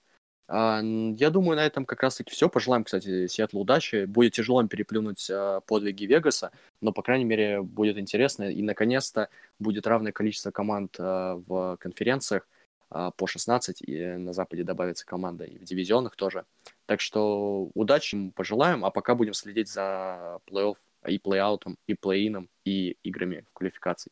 А, 0.48 0.82
я 0.82 1.30
думаю, 1.30 1.56
на 1.56 1.66
этом 1.66 1.86
как 1.86 2.04
раз-таки 2.04 2.32
все. 2.32 2.50
Пожелаем, 2.50 2.84
кстати, 2.84 3.28
Сиэтлу 3.28 3.62
удачи. 3.62 4.06
Будет 4.06 4.34
тяжело 4.34 4.62
им 4.62 4.68
переплюнуть 4.68 5.30
а, 5.32 5.62
подвиги 5.62 6.06
Вегаса, 6.06 6.52
но, 6.82 6.92
по 6.92 7.02
крайней 7.02 7.26
мере, 7.26 7.62
будет 7.62 7.98
интересно. 7.98 8.52
И, 8.52 8.62
наконец-то, 8.62 9.30
будет 9.60 9.88
равное 9.88 10.12
количество 10.12 10.52
команд 10.52 10.98
в 10.98 11.78
конференциях 11.80 12.48
по 12.90 13.26
16, 13.26 13.82
и 13.82 14.06
на 14.18 14.34
Западе 14.34 14.64
добавится 14.64 15.04
команда 15.04 15.46
и 15.46 15.58
в 15.58 15.64
дивизионах 15.64 16.16
тоже. 16.16 16.46
Так 16.86 17.02
что 17.02 17.72
удачи 17.74 18.14
им 18.14 18.32
пожелаем, 18.32 18.86
а 18.86 18.92
пока 18.92 19.16
будем 19.16 19.34
следить 19.34 19.68
за 19.68 20.40
плей-офф 20.48 20.76
и 21.08 21.18
плей-аутом, 21.18 21.78
и 21.88 21.94
плей-ином, 21.96 22.50
и 22.66 22.98
играми 23.02 23.46
в 23.50 23.54
квалификации. 23.54 24.12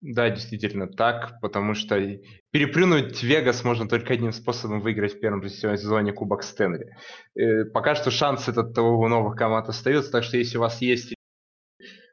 Да, 0.00 0.30
действительно 0.30 0.86
так, 0.86 1.40
потому 1.40 1.74
что 1.74 1.96
переплюнуть 2.52 3.20
Вегас 3.24 3.64
можно 3.64 3.88
только 3.88 4.12
одним 4.14 4.30
способом 4.32 4.80
выиграть 4.80 5.14
в 5.14 5.20
первом 5.20 5.46
сезоне 5.48 6.12
Кубок 6.12 6.44
Стэнли. 6.44 6.94
Э, 7.34 7.64
пока 7.64 7.96
что 7.96 8.12
шанс 8.12 8.48
этот 8.48 8.78
у 8.78 9.08
новых 9.08 9.36
команд 9.36 9.68
остается, 9.68 10.12
так 10.12 10.22
что 10.22 10.36
если 10.36 10.56
у 10.56 10.60
вас 10.60 10.80
есть 10.80 11.14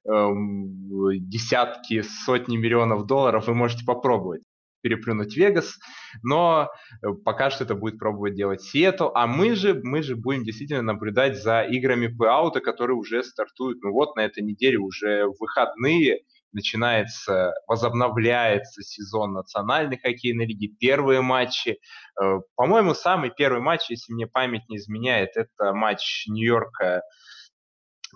эм, 0.08 1.30
десятки, 1.30 2.02
сотни 2.02 2.58
миллионов 2.58 3.06
долларов, 3.06 3.48
вы 3.48 3.54
можете 3.54 3.86
попробовать 3.86 4.42
переплюнуть 4.82 5.36
Вегас, 5.36 5.80
но 6.22 6.70
э, 7.02 7.08
пока 7.24 7.50
что 7.50 7.64
это 7.64 7.74
будет 7.76 7.98
пробовать 7.98 8.36
делать 8.36 8.62
Сиэтл, 8.62 9.10
а 9.16 9.26
мы 9.26 9.56
же, 9.56 9.80
мы 9.84 10.04
же 10.04 10.16
будем 10.16 10.44
действительно 10.44 10.84
наблюдать 10.84 11.42
за 11.42 11.62
играми 11.64 12.08
плей-аута, 12.08 12.62
которые 12.62 12.96
уже 12.96 13.24
стартуют, 13.24 13.82
ну 13.84 13.92
вот 13.92 14.16
на 14.16 14.22
этой 14.22 14.44
неделе 14.44 14.78
уже 14.78 15.26
выходные, 15.40 16.22
начинается, 16.56 17.54
возобновляется 17.68 18.82
сезон 18.82 19.34
национальной 19.34 19.98
хоккейной 19.98 20.48
лиги, 20.48 20.68
первые 20.68 21.22
матчи. 21.22 21.78
Э, 22.20 22.40
по-моему, 22.56 22.94
самый 22.94 23.30
первый 23.30 23.62
матч, 23.62 23.90
если 23.90 24.14
мне 24.14 24.26
память 24.26 24.68
не 24.70 24.78
изменяет, 24.78 25.36
это 25.36 25.74
матч 25.74 26.26
Нью-Йорка 26.28 27.02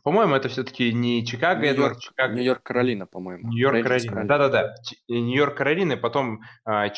по-моему, 0.03 0.35
это 0.35 0.49
все-таки 0.49 0.93
не 0.93 1.25
Чикаго, 1.25 1.61
Нью-Йорк, 1.61 1.91
это 1.93 2.01
Чикаго... 2.01 2.33
Нью-Йорк 2.33 2.63
Каролина, 2.63 3.05
по-моему. 3.05 3.49
Нью-Йорк 3.49 3.83
Каролина, 3.83 4.27
да-да-да. 4.27 4.75
Нью-Йорк 5.07 5.57
Каролина, 5.57 5.97
потом 5.97 6.41
э, 6.65 6.89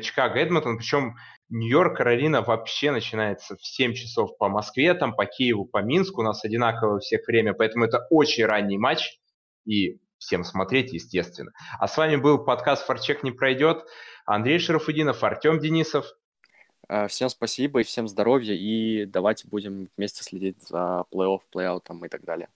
Чикаго 0.00 0.38
Эдмонтон, 0.38 0.78
причем 0.78 1.16
Нью-Йорк 1.48 1.96
Каролина 1.96 2.42
вообще 2.42 2.90
начинается 2.90 3.56
в 3.56 3.66
7 3.66 3.94
часов 3.94 4.36
по 4.38 4.48
Москве, 4.48 4.94
там 4.94 5.14
по 5.14 5.26
Киеву, 5.26 5.64
по 5.64 5.82
Минску, 5.82 6.20
у 6.20 6.24
нас 6.24 6.44
одинаковое 6.44 6.96
у 6.96 7.00
всех 7.00 7.26
время, 7.26 7.54
поэтому 7.54 7.86
это 7.86 8.06
очень 8.10 8.44
ранний 8.44 8.78
матч, 8.78 9.18
и 9.64 9.98
всем 10.24 10.42
смотреть, 10.42 10.92
естественно. 10.92 11.52
А 11.78 11.86
с 11.86 11.96
вами 11.96 12.16
был 12.16 12.38
подкаст 12.38 12.86
«Форчек 12.86 13.22
не 13.22 13.30
пройдет». 13.30 13.84
Андрей 14.24 14.58
Шарафудинов, 14.58 15.22
Артем 15.22 15.58
Денисов. 15.58 16.06
Э, 16.88 17.08
всем 17.08 17.28
спасибо 17.28 17.80
и 17.80 17.84
всем 17.84 18.08
здоровья, 18.08 18.54
и 18.54 19.04
давайте 19.04 19.46
будем 19.48 19.88
вместе 19.96 20.24
следить 20.24 20.62
за 20.66 21.04
плей-офф, 21.12 21.40
плей-аутом 21.54 22.06
и 22.06 22.08
так 22.08 22.24
далее. 22.24 22.48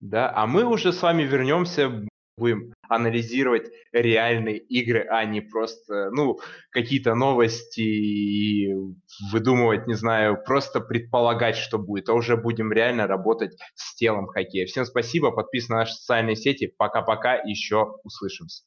Да, 0.00 0.32
а 0.34 0.46
мы 0.46 0.64
уже 0.64 0.92
с 0.92 1.00
вами 1.00 1.22
вернемся, 1.22 2.04
будем 2.36 2.74
анализировать 2.88 3.70
реальные 3.92 4.58
игры, 4.58 5.06
а 5.10 5.24
не 5.24 5.40
просто, 5.40 6.10
ну, 6.10 6.38
какие-то 6.70 7.14
новости 7.14 7.80
и 7.80 8.74
выдумывать, 9.32 9.86
не 9.86 9.94
знаю, 9.94 10.38
просто 10.44 10.80
предполагать, 10.80 11.56
что 11.56 11.78
будет, 11.78 12.08
а 12.08 12.14
уже 12.14 12.36
будем 12.36 12.72
реально 12.72 13.06
работать 13.06 13.56
с 13.74 13.94
телом 13.96 14.26
хоккея. 14.26 14.66
Всем 14.66 14.84
спасибо, 14.84 15.30
подписывайтесь 15.30 15.68
на 15.68 15.76
наши 15.76 15.94
социальные 15.94 16.36
сети. 16.36 16.72
Пока-пока, 16.76 17.34
еще 17.34 17.96
услышимся. 18.04 18.64